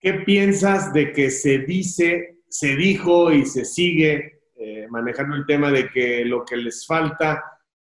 ¿Qué 0.00 0.14
piensas 0.14 0.92
de 0.92 1.12
que 1.12 1.30
se 1.30 1.58
dice, 1.58 2.38
se 2.48 2.76
dijo 2.76 3.32
y 3.32 3.44
se 3.44 3.64
sigue 3.64 4.40
eh, 4.54 4.86
manejando 4.88 5.34
el 5.34 5.46
tema 5.46 5.72
de 5.72 5.88
que 5.88 6.24
lo 6.24 6.44
que 6.44 6.56
les 6.56 6.86
falta, 6.86 7.42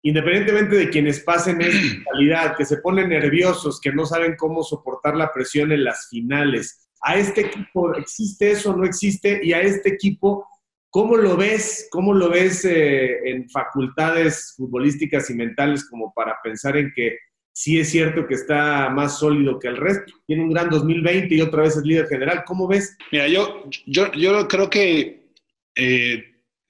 independientemente 0.07 0.75
de 0.75 0.89
quienes 0.89 1.19
pasen 1.19 1.61
esa 1.61 1.77
calidad, 2.11 2.55
que 2.55 2.65
se 2.65 2.77
ponen 2.77 3.09
nerviosos, 3.09 3.81
que 3.81 3.91
no 3.91 4.05
saben 4.05 4.35
cómo 4.37 4.63
soportar 4.63 5.15
la 5.15 5.33
presión 5.33 5.71
en 5.71 5.83
las 5.83 6.07
finales, 6.09 6.89
a 7.01 7.17
este 7.17 7.41
equipo 7.41 7.93
existe 7.95 8.51
eso, 8.51 8.71
o 8.71 8.77
no 8.77 8.85
existe, 8.85 9.39
y 9.43 9.53
a 9.53 9.61
este 9.61 9.89
equipo 9.89 10.47
¿Cómo 10.95 11.17
lo 11.17 11.35
ves? 11.35 11.89
¿Cómo 11.91 12.13
lo 12.13 12.29
ves 12.29 12.63
eh, 12.63 13.29
en 13.29 13.49
facultades 13.49 14.53
futbolísticas 14.55 15.29
y 15.29 15.33
mentales 15.33 15.89
como 15.89 16.13
para 16.13 16.37
pensar 16.41 16.77
en 16.77 16.93
que 16.95 17.17
sí 17.51 17.77
es 17.81 17.89
cierto 17.89 18.25
que 18.25 18.35
está 18.35 18.89
más 18.91 19.19
sólido 19.19 19.59
que 19.59 19.67
el 19.67 19.75
resto? 19.75 20.13
Tiene 20.25 20.43
un 20.43 20.53
gran 20.53 20.69
2020 20.69 21.35
y 21.35 21.41
otra 21.41 21.63
vez 21.63 21.75
es 21.75 21.83
líder 21.83 22.07
general. 22.07 22.45
¿Cómo 22.47 22.65
ves? 22.65 22.95
Mira, 23.11 23.27
yo, 23.27 23.65
yo, 23.85 24.09
yo 24.13 24.47
creo 24.47 24.69
que, 24.69 25.33
eh, 25.75 26.23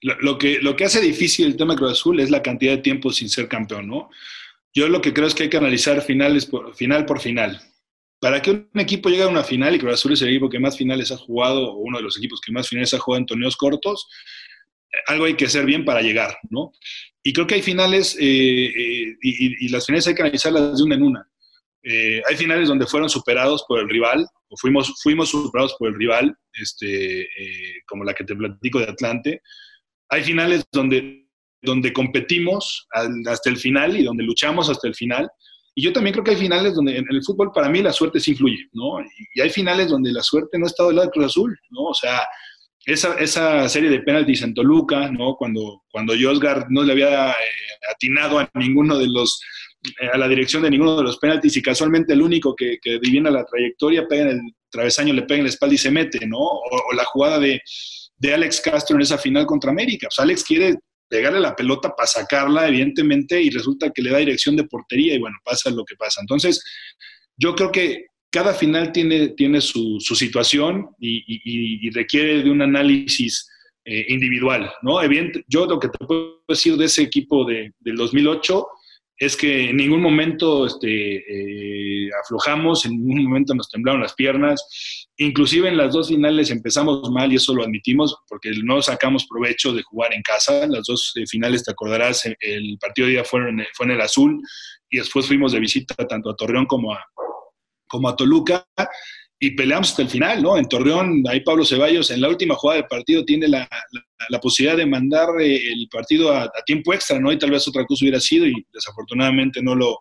lo, 0.06 0.38
que 0.38 0.60
lo 0.62 0.76
que 0.76 0.86
hace 0.86 1.01
difícil 1.01 1.47
el 1.47 1.58
tema 1.58 1.74
de 1.74 1.80
Cruz 1.80 1.93
Azul 1.93 2.20
es 2.20 2.30
la 2.30 2.43
cantidad 2.43 2.74
de 2.74 2.82
tiempo 2.82 3.12
sin 3.12 3.30
ser 3.30 3.47
campeón, 3.47 3.88
¿no? 3.88 4.10
Yo 4.74 4.88
lo 4.89 5.01
que 5.01 5.14
creo 5.14 5.28
es 5.28 5.34
que 5.34 5.43
hay 5.43 5.49
que 5.49 5.58
analizar 5.58 6.01
finales 6.01 6.49
final 6.76 7.06
por 7.06 7.20
final 7.20 7.62
para 8.26 8.41
que 8.41 8.49
un 8.49 8.70
equipo 8.76 9.10
llegue 9.10 9.22
a 9.22 9.28
una 9.28 9.43
final, 9.43 9.76
y 9.76 9.80
Cruz 9.80 9.93
Azul 9.93 10.14
es 10.14 10.22
el 10.24 10.30
equipo 10.30 10.49
que 10.49 10.60
más 10.60 10.76
finales 10.76 11.12
ha 11.12 11.18
jugado, 11.18 11.74
o 11.74 11.78
uno 11.78 11.97
de 11.99 12.03
los 12.03 12.18
equipos 12.18 12.41
que 12.41 12.51
más 12.51 12.68
finales 12.68 12.91
ha 12.93 12.97
jugado 12.99 13.20
en 13.20 13.26
torneos 13.28 13.56
cortos, 13.56 14.08
eh, 14.91 14.97
algo 15.08 15.26
hay 15.26 15.36
que 15.36 15.45
hacer 15.45 15.64
bien 15.64 15.86
para 15.86 16.01
llegar, 16.01 16.36
¿no? 16.49 16.72
Y 17.22 17.34
creo 17.34 17.45
que 17.45 17.53
hay 17.53 17.62
finales, 17.62 18.18
eh, 18.20 18.66
eh, 18.66 19.16
y, 19.22 19.70
las 19.70 19.86
finales 19.86 20.08
hay 20.08 20.16
que 20.16 20.24
analizarlas 20.24 20.76
de 20.76 20.84
una 20.84 20.95
en 20.95 21.03
una. 21.03 21.30
hay 22.28 22.36
finales 22.36 22.68
donde 22.68 22.88
fueron 22.88 23.12
superados 23.12 23.64
por 23.68 23.80
el 23.80 23.88
rival, 23.88 24.26
o 24.47 24.58
fuimos, 24.58 24.91
fuimos 25.03 25.30
superados 25.30 25.76
por 25.78 25.89
el 25.89 25.95
rival, 25.95 26.36
este, 26.53 27.28
como 27.86 28.03
la 28.03 28.16
que 28.16 28.24
te 28.24 28.36
platico 28.36 28.80
de 28.80 28.86
Atlante. 28.86 29.41
Hay 30.10 30.24
finales 30.24 30.66
donde, 30.72 31.28
donde 31.62 31.93
competimos 31.93 32.88
hasta 32.91 33.49
el 33.49 33.58
final 33.58 33.97
y 33.97 34.03
donde 34.03 34.24
luchamos 34.24 34.70
hasta 34.70 34.88
el 34.88 34.95
final 34.95 35.30
y 35.78 35.84
yo 35.84 35.91
también 35.91 36.14
creo 36.14 36.24
que 36.24 36.32
hay 36.32 36.38
finales 36.38 36.74
donde 36.74 36.97
en 36.97 37.06
el 37.10 37.22
fútbol 37.22 37.51
para 37.53 37.68
mí 37.68 37.82
la 37.82 37.91
suerte 37.91 38.22
sí 38.22 38.32
influye, 38.32 38.70
¿no? 38.72 38.97
Y 39.34 39.41
hay 39.41 39.49
finales 39.49 39.89
donde 39.89 40.14
la 40.14 40.24
suerte 40.24 40.58
no 40.58 40.66
ha 40.66 40.70
estado 40.70 40.88
del 40.88 40.95
lado 40.95 41.10
de 41.10 41.12
Cruz 41.12 41.26
Azul, 41.26 41.60
¿no? 41.70 41.84
O 41.84 41.93
sea, 41.93 42.22
esa, 42.86 43.16
esa 43.16 43.68
serie 43.68 43.89
de 43.89 43.99
penaltis 43.99 44.41
en 44.41 44.53
Toluca, 44.53 45.12
¿no? 45.12 45.36
Cuando, 45.36 45.84
cuando 45.91 46.14
Josgar 46.20 46.68
no 46.70 46.84
le 46.84 46.93
había 46.93 47.32
eh, 47.32 47.36
atinado 47.93 48.39
a 48.39 48.49
ninguno 48.53 48.97
de 48.97 49.08
los, 49.08 49.41
eh, 50.01 50.08
a 50.14 50.18
la 50.18 50.30
dirección 50.30 50.64
de 50.64 50.70
ninguno 50.70 50.95
de 50.95 51.03
los 51.03 51.18
penaltis 51.18 51.58
y 51.58 51.62
casualmente 51.62 52.14
el 52.14 52.22
único 52.22 52.56
que, 52.56 52.78
que 52.82 52.95
adivina 52.95 53.30
la 53.30 53.43
trayectoria 53.43 54.08
pega 54.08 54.24
en 54.24 54.30
el 54.30 54.41
travesaño, 54.70 55.14
le 55.14 55.24
pega 55.24 55.39
en 55.39 55.43
la 55.43 55.49
espalda 55.49 55.76
y 55.76 55.80
se 55.80 55.91
mete, 55.91 56.26
¿no? 56.26 56.38
O, 56.38 56.93
la 56.95 57.03
jugada 57.03 57.38
de, 57.38 57.62
de 58.18 58.34
Alex 58.34 58.61
Castro 58.61 58.95
en 58.95 59.01
esa 59.01 59.18
final 59.18 59.45
contra 59.45 59.72
América. 59.72 60.07
O 60.07 60.11
sea, 60.11 60.24
Alex 60.24 60.43
quiere 60.43 60.76
pegarle 61.07 61.39
la 61.39 61.55
pelota 61.55 61.93
para 61.95 62.07
sacarla, 62.07 62.68
evidentemente, 62.68 63.41
y 63.41 63.49
resulta 63.49 63.91
que 63.91 64.01
le 64.01 64.11
da 64.11 64.18
dirección 64.18 64.55
de 64.55 64.66
portería 64.66 65.16
y 65.16 65.20
bueno, 65.20 65.38
pasa 65.43 65.70
lo 65.70 65.86
que 65.86 65.95
pasa. 65.95 66.22
Entonces, 66.22 66.63
yo 67.38 67.55
creo 67.55 67.72
que 67.72 68.07
cada 68.32 68.53
final 68.53 68.91
tiene, 68.91 69.30
tiene 69.30 69.61
su, 69.61 69.99
situación 69.99 70.89
y, 70.99 71.89
requiere 71.91 72.43
de 72.43 72.49
un 72.49 72.61
análisis 72.61 73.47
eh, 73.86 74.05
individual, 74.09 74.72
¿no? 74.82 75.01
Evidente, 75.01 75.43
yo 75.47 75.66
lo 75.66 75.80
que 75.80 75.89
te 75.89 76.05
puedo 76.05 76.43
decir 76.47 76.76
de 76.76 76.86
ese 76.86 77.03
equipo 77.03 77.45
de, 77.45 77.72
del 77.80 77.95
2008 77.95 78.68
es 79.18 79.38
que 79.38 79.70
en 79.70 79.78
ningún 79.78 80.01
momento 80.01 80.66
este, 80.66 81.16
eh, 81.18 82.09
aflojamos, 82.24 82.86
en 82.86 82.91
ningún 82.91 83.24
momento 83.26 83.55
nos 83.55 83.70
temblaron 83.70 84.01
las 84.01 84.13
piernas. 84.13 85.07
Inclusive 85.18 85.70
en 85.70 85.78
las 85.78 85.93
dos 85.93 86.09
finales 86.09 86.51
empezamos 86.51 87.09
mal 87.11 87.32
y 87.32 87.36
eso 87.36 87.55
lo 87.55 87.63
admitimos 87.63 88.16
porque 88.28 88.51
no 88.63 88.82
sacamos 88.82 89.26
provecho 89.28 89.72
de 89.74 89.84
jugar 89.84 90.13
en 90.13 90.22
casa. 90.22 90.68
Las 90.68 90.86
dos 90.86 91.13
eh, 91.16 91.26
finales, 91.28 91.63
te 91.63 91.72
acordarás, 91.72 92.26
el 92.26 92.78
partido 92.80 93.07
de 93.07 93.13
día 93.13 93.24
fue 93.24 93.49
en, 93.49 93.66
fue 93.74 93.86
en 93.86 93.93
el 93.93 94.01
azul 94.01 94.41
y 94.89 94.97
después 94.97 95.28
fuimos 95.28 95.53
de 95.53 95.59
visita 95.59 95.95
tanto 96.07 96.30
a 96.30 96.36
Torreón 96.36 96.66
como 96.66 96.93
a, 96.93 97.05
como 97.88 98.09
a 98.09 98.16
Toluca 98.16 98.68
y 99.45 99.51
peleamos 99.51 99.89
hasta 99.89 100.01
el 100.01 100.09
final, 100.09 100.41
¿no? 100.41 100.57
En 100.57 100.67
Torreón, 100.67 101.23
ahí 101.29 101.41
Pablo 101.41 101.63
Ceballos 101.63 102.09
en 102.09 102.19
la 102.19 102.29
última 102.29 102.55
jugada 102.55 102.81
del 102.81 102.87
partido 102.87 103.23
tiene 103.23 103.47
la, 103.47 103.69
posibilidad 104.41 104.75
de 104.75 104.87
mandar 104.87 105.29
eh, 105.39 105.55
el 105.55 105.87
partido 105.91 106.35
a, 106.35 106.51
tiempo 106.65 106.93
extra, 106.93 107.19
¿no? 107.19 107.31
Y 107.31 107.37
tal 107.37 107.51
vez 107.51 107.67
otra 107.67 107.85
cosa 107.85 108.05
hubiera 108.05 108.19
sido 108.19 108.47
y 108.47 108.53
desafortunadamente 108.73 109.61
no 109.61 109.75
lo 109.75 109.99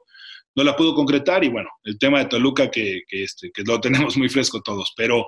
no 0.56 0.62
la 0.62 0.76
pudo 0.76 0.94
concretar 0.94 1.42
y 1.42 1.48
bueno, 1.48 1.68
el 1.82 1.98
tema 1.98 2.20
de 2.20 2.26
Toluca 2.26 2.70
que, 2.70 3.02
que, 3.08 3.24
este, 3.24 3.50
que 3.52 3.64
lo 3.64 3.80
tenemos 3.80 4.16
muy 4.16 4.28
fresco 4.28 4.62
todos, 4.62 4.92
pero 4.96 5.26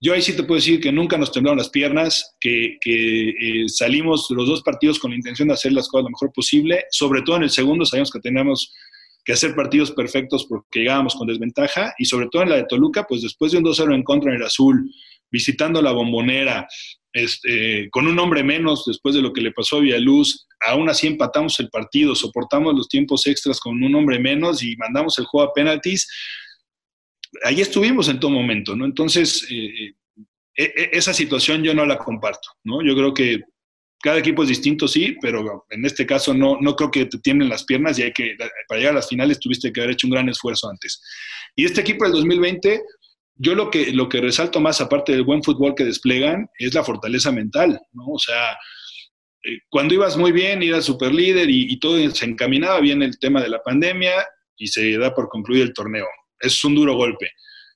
yo 0.00 0.14
ahí 0.14 0.22
sí 0.22 0.34
te 0.34 0.42
puedo 0.42 0.56
decir 0.56 0.80
que 0.80 0.90
nunca 0.90 1.18
nos 1.18 1.30
temblaron 1.30 1.58
las 1.58 1.68
piernas, 1.68 2.34
que, 2.40 2.78
que 2.80 3.28
eh, 3.28 3.68
salimos 3.68 4.26
los 4.30 4.48
dos 4.48 4.62
partidos 4.62 4.98
con 4.98 5.10
la 5.10 5.16
intención 5.16 5.48
de 5.48 5.54
hacer 5.54 5.72
las 5.72 5.86
cosas 5.88 6.04
lo 6.04 6.10
mejor 6.10 6.32
posible, 6.32 6.84
sobre 6.90 7.22
todo 7.22 7.36
en 7.36 7.44
el 7.44 7.50
segundo 7.50 7.84
sabíamos 7.84 8.10
que 8.10 8.20
teníamos 8.20 8.72
que 9.24 9.32
hacer 9.32 9.54
partidos 9.54 9.92
perfectos 9.92 10.46
porque 10.46 10.80
llegábamos 10.80 11.14
con 11.14 11.26
desventaja 11.26 11.94
y 11.98 12.04
sobre 12.04 12.28
todo 12.28 12.42
en 12.42 12.50
la 12.50 12.56
de 12.56 12.64
Toluca, 12.64 13.06
pues 13.08 13.22
después 13.22 13.52
de 13.52 13.58
un 13.58 13.64
2-0 13.64 13.94
en 13.94 14.02
contra 14.02 14.30
en 14.30 14.36
el 14.36 14.46
azul, 14.46 14.90
visitando 15.30 15.80
la 15.80 15.92
bombonera, 15.92 16.66
este, 17.12 17.88
con 17.90 18.06
un 18.06 18.18
hombre 18.18 18.42
menos 18.42 18.84
después 18.86 19.14
de 19.14 19.22
lo 19.22 19.32
que 19.32 19.40
le 19.40 19.52
pasó 19.52 19.76
a 19.76 19.80
Villaluz, 19.80 20.46
aún 20.60 20.88
así 20.88 21.06
empatamos 21.06 21.58
el 21.60 21.70
partido, 21.70 22.14
soportamos 22.14 22.74
los 22.74 22.88
tiempos 22.88 23.26
extras 23.26 23.60
con 23.60 23.82
un 23.82 23.94
hombre 23.94 24.18
menos 24.18 24.62
y 24.62 24.76
mandamos 24.76 25.18
el 25.18 25.24
juego 25.24 25.48
a 25.48 25.52
penaltis. 25.52 26.08
Ahí 27.44 27.60
estuvimos 27.60 28.08
en 28.08 28.20
todo 28.20 28.30
momento, 28.30 28.76
¿no? 28.76 28.84
Entonces, 28.84 29.46
eh, 29.50 29.94
eh, 30.56 30.72
e, 30.76 30.90
esa 30.92 31.14
situación 31.14 31.62
yo 31.62 31.72
no 31.72 31.86
la 31.86 31.98
comparto, 31.98 32.48
¿no? 32.64 32.82
Yo 32.82 32.94
creo 32.94 33.14
que 33.14 33.42
cada 34.02 34.18
equipo 34.18 34.42
es 34.42 34.48
distinto, 34.48 34.86
sí, 34.86 35.16
pero 35.20 35.64
en 35.70 35.84
este 35.84 36.06
caso 36.06 36.34
no, 36.34 36.58
no 36.60 36.76
creo 36.76 36.90
que 36.90 37.06
te 37.06 37.18
tiemblen 37.18 37.48
las 37.48 37.64
piernas 37.64 37.98
y 37.98 38.02
hay 38.02 38.12
que, 38.12 38.36
para 38.68 38.78
llegar 38.78 38.92
a 38.92 38.96
las 38.96 39.08
finales 39.08 39.40
tuviste 39.40 39.72
que 39.72 39.80
haber 39.80 39.94
hecho 39.94 40.06
un 40.06 40.12
gran 40.12 40.28
esfuerzo 40.28 40.68
antes. 40.68 41.00
Y 41.56 41.64
este 41.64 41.80
equipo 41.80 42.04
del 42.04 42.12
2020, 42.12 42.82
yo 43.36 43.54
lo 43.54 43.70
que, 43.70 43.92
lo 43.92 44.08
que 44.08 44.20
resalto 44.20 44.60
más, 44.60 44.80
aparte 44.80 45.12
del 45.12 45.24
buen 45.24 45.42
fútbol 45.42 45.74
que 45.74 45.84
desplegan, 45.84 46.48
es 46.58 46.74
la 46.74 46.84
fortaleza 46.84 47.32
mental, 47.32 47.80
¿no? 47.92 48.04
O 48.08 48.18
sea, 48.18 48.52
eh, 49.42 49.58
cuando 49.70 49.94
ibas 49.94 50.16
muy 50.16 50.32
bien, 50.32 50.62
eras 50.62 50.84
super 50.84 51.12
líder 51.12 51.48
y, 51.48 51.72
y 51.72 51.78
todo 51.78 51.98
se 52.10 52.26
encaminaba 52.26 52.80
bien 52.80 53.02
el 53.02 53.18
tema 53.18 53.42
de 53.42 53.48
la 53.48 53.62
pandemia 53.62 54.26
y 54.56 54.66
se 54.68 54.98
da 54.98 55.14
por 55.14 55.28
concluir 55.28 55.62
el 55.62 55.72
torneo. 55.72 56.06
Es 56.40 56.62
un 56.64 56.74
duro 56.74 56.94
golpe. 56.94 57.30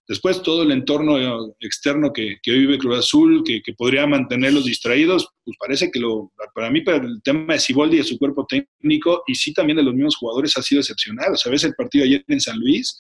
Después 0.09 0.43
todo 0.43 0.63
el 0.63 0.73
entorno 0.73 1.19
eh, 1.19 1.55
externo 1.61 2.15
que, 2.15 2.39
que 2.43 2.53
vive 2.53 2.79
Cruz 2.79 2.99
Azul, 2.99 3.43
que, 3.45 3.61
que, 3.61 3.75
podría 3.75 4.07
mantenerlos 4.07 4.65
distraídos, 4.65 5.29
pues 5.45 5.55
parece 5.61 5.91
que 5.91 6.01
lo, 6.01 6.33
para 6.55 6.71
mí, 6.71 6.83
el 6.87 7.21
tema 7.23 7.53
de 7.53 7.61
Siboldi 7.61 7.97
y 7.97 7.99
de 7.99 8.05
su 8.05 8.19
cuerpo 8.19 8.47
técnico, 8.47 9.23
y 9.27 9.35
sí 9.35 9.53
también 9.53 9.77
de 9.77 9.83
los 9.83 9.93
mismos 9.93 10.17
jugadores, 10.17 10.57
ha 10.57 10.63
sido 10.63 10.81
excepcional. 10.81 11.35
O 11.35 11.37
sea, 11.37 11.53
ves 11.53 11.65
el 11.65 11.75
partido 11.75 12.07
ayer 12.07 12.25
en 12.27 12.41
San 12.41 12.59
Luis 12.59 12.97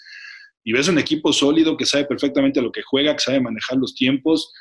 y 0.63 0.73
ves 0.73 0.89
un 0.89 0.99
equipo 0.99 1.33
sólido 1.33 1.79
que 1.79 1.87
sabe 1.87 2.05
perfectamente 2.05 2.61
lo 2.61 2.71
que 2.71 2.83
juega, 2.83 3.15
que 3.15 3.25
sabe 3.25 3.41
manejar 3.41 3.79
los 3.79 3.95
tiempos. 3.95 4.53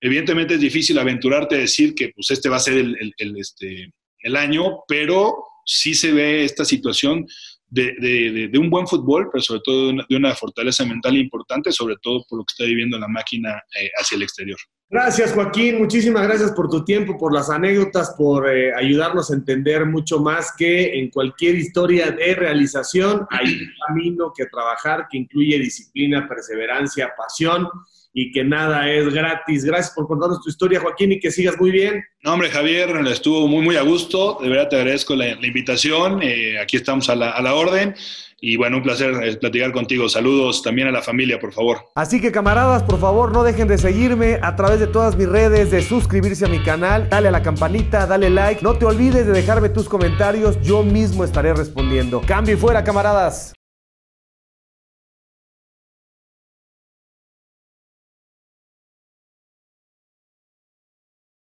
Evidentemente 0.00 0.54
es 0.54 0.60
difícil 0.60 0.96
aventurarte 1.00 1.56
a 1.56 1.58
decir 1.58 1.92
que 1.96 2.12
pues 2.14 2.30
este 2.30 2.48
va 2.48 2.56
a 2.56 2.60
ser 2.60 2.74
el, 2.74 2.96
el, 3.00 3.14
el 3.18 3.36
este, 3.36 3.92
el 4.20 4.36
año, 4.36 4.84
pero 4.86 5.34
sí 5.64 5.92
se 5.94 6.12
ve 6.12 6.44
esta 6.44 6.64
situación 6.64 7.26
de, 7.76 8.58
un 8.58 8.70
buen 8.70 8.86
fútbol, 8.86 9.28
pero 9.30 9.42
sobre 9.42 9.60
todo 9.64 9.92
de 10.08 10.16
una, 10.16 10.34
fortaleza 10.34 10.84
mental 10.84 11.16
importante, 11.16 11.72
sobre 11.72 11.96
todo 12.02 12.24
por 12.28 12.38
lo 12.38 12.44
que 12.44 12.52
está 12.52 12.64
viviendo 12.64 12.98
la 12.98 13.08
máquina 13.08 13.62
eh, 13.80 13.90
hacia 14.00 14.16
el 14.16 14.22
exterior. 14.22 14.58
Gracias, 14.88 15.32
Joaquín. 15.32 15.78
Muchísimas 15.78 16.22
gracias 16.28 16.52
por 16.52 16.68
tu 16.68 16.84
tiempo, 16.84 17.18
por 17.18 17.34
las 17.34 17.50
anécdotas, 17.50 18.14
por 18.16 18.48
eh, 18.48 18.72
ayudarnos 18.72 19.30
a 19.30 19.34
entender 19.34 19.84
mucho 19.84 20.20
más 20.20 20.54
que 20.56 20.98
en 20.98 21.10
cualquier 21.10 21.56
historia 21.56 22.12
de 22.12 22.34
realización 22.34 23.26
hay 23.30 23.52
un 23.52 23.68
camino 23.86 24.32
que 24.34 24.46
trabajar 24.46 25.06
que 25.10 25.18
incluye 25.18 25.58
disciplina, 25.58 26.28
perseverancia, 26.28 27.12
pasión 27.16 27.68
y 28.18 28.32
que 28.32 28.42
nada 28.42 28.90
es 28.90 29.12
gratis. 29.12 29.62
Gracias 29.62 29.94
por 29.94 30.08
contarnos 30.08 30.42
tu 30.42 30.48
historia, 30.48 30.80
Joaquín, 30.80 31.12
y 31.12 31.20
que 31.20 31.30
sigas 31.30 31.60
muy 31.60 31.70
bien. 31.70 32.02
No, 32.22 32.32
hombre, 32.32 32.48
Javier, 32.48 32.88
estuvo 33.08 33.46
muy, 33.46 33.62
muy 33.62 33.76
a 33.76 33.82
gusto. 33.82 34.38
De 34.40 34.48
verdad 34.48 34.70
te 34.70 34.76
agradezco 34.76 35.14
la, 35.14 35.32
invitación. 35.32 36.22
Eh, 36.22 36.58
aquí 36.58 36.78
estamos 36.78 37.10
a 37.10 37.14
la, 37.14 37.32
a 37.32 37.42
la 37.42 37.54
orden. 37.54 37.94
Y 38.40 38.56
bueno, 38.56 38.78
un 38.78 38.82
placer 38.82 39.12
eh, 39.22 39.36
platicar 39.36 39.70
contigo. 39.70 40.08
Saludos 40.08 40.62
también 40.62 40.88
a 40.88 40.92
la 40.92 41.02
familia, 41.02 41.38
por 41.38 41.52
favor. 41.52 41.76
Así 41.94 42.18
que 42.18 42.32
camaradas, 42.32 42.84
por 42.84 42.98
favor, 42.98 43.32
no 43.32 43.44
dejen 43.44 43.68
de 43.68 43.76
seguirme 43.76 44.38
a 44.40 44.56
través 44.56 44.80
de 44.80 44.86
todas 44.86 45.14
mis 45.14 45.28
redes, 45.28 45.70
de 45.70 45.82
suscribirse 45.82 46.46
a 46.46 46.48
mi 46.48 46.62
canal, 46.62 47.10
dale 47.10 47.28
a 47.28 47.32
la 47.32 47.42
campanita, 47.42 48.06
dale 48.06 48.30
like. 48.30 48.62
No 48.62 48.78
te 48.78 48.86
olvides 48.86 49.26
de 49.26 49.32
dejarme 49.32 49.68
tus 49.68 49.90
comentarios, 49.90 50.58
yo 50.62 50.82
mismo 50.82 51.22
estaré 51.22 51.52
respondiendo. 51.52 52.22
Cambio 52.22 52.54
y 52.54 52.58
fuera, 52.58 52.82
camaradas. 52.82 53.55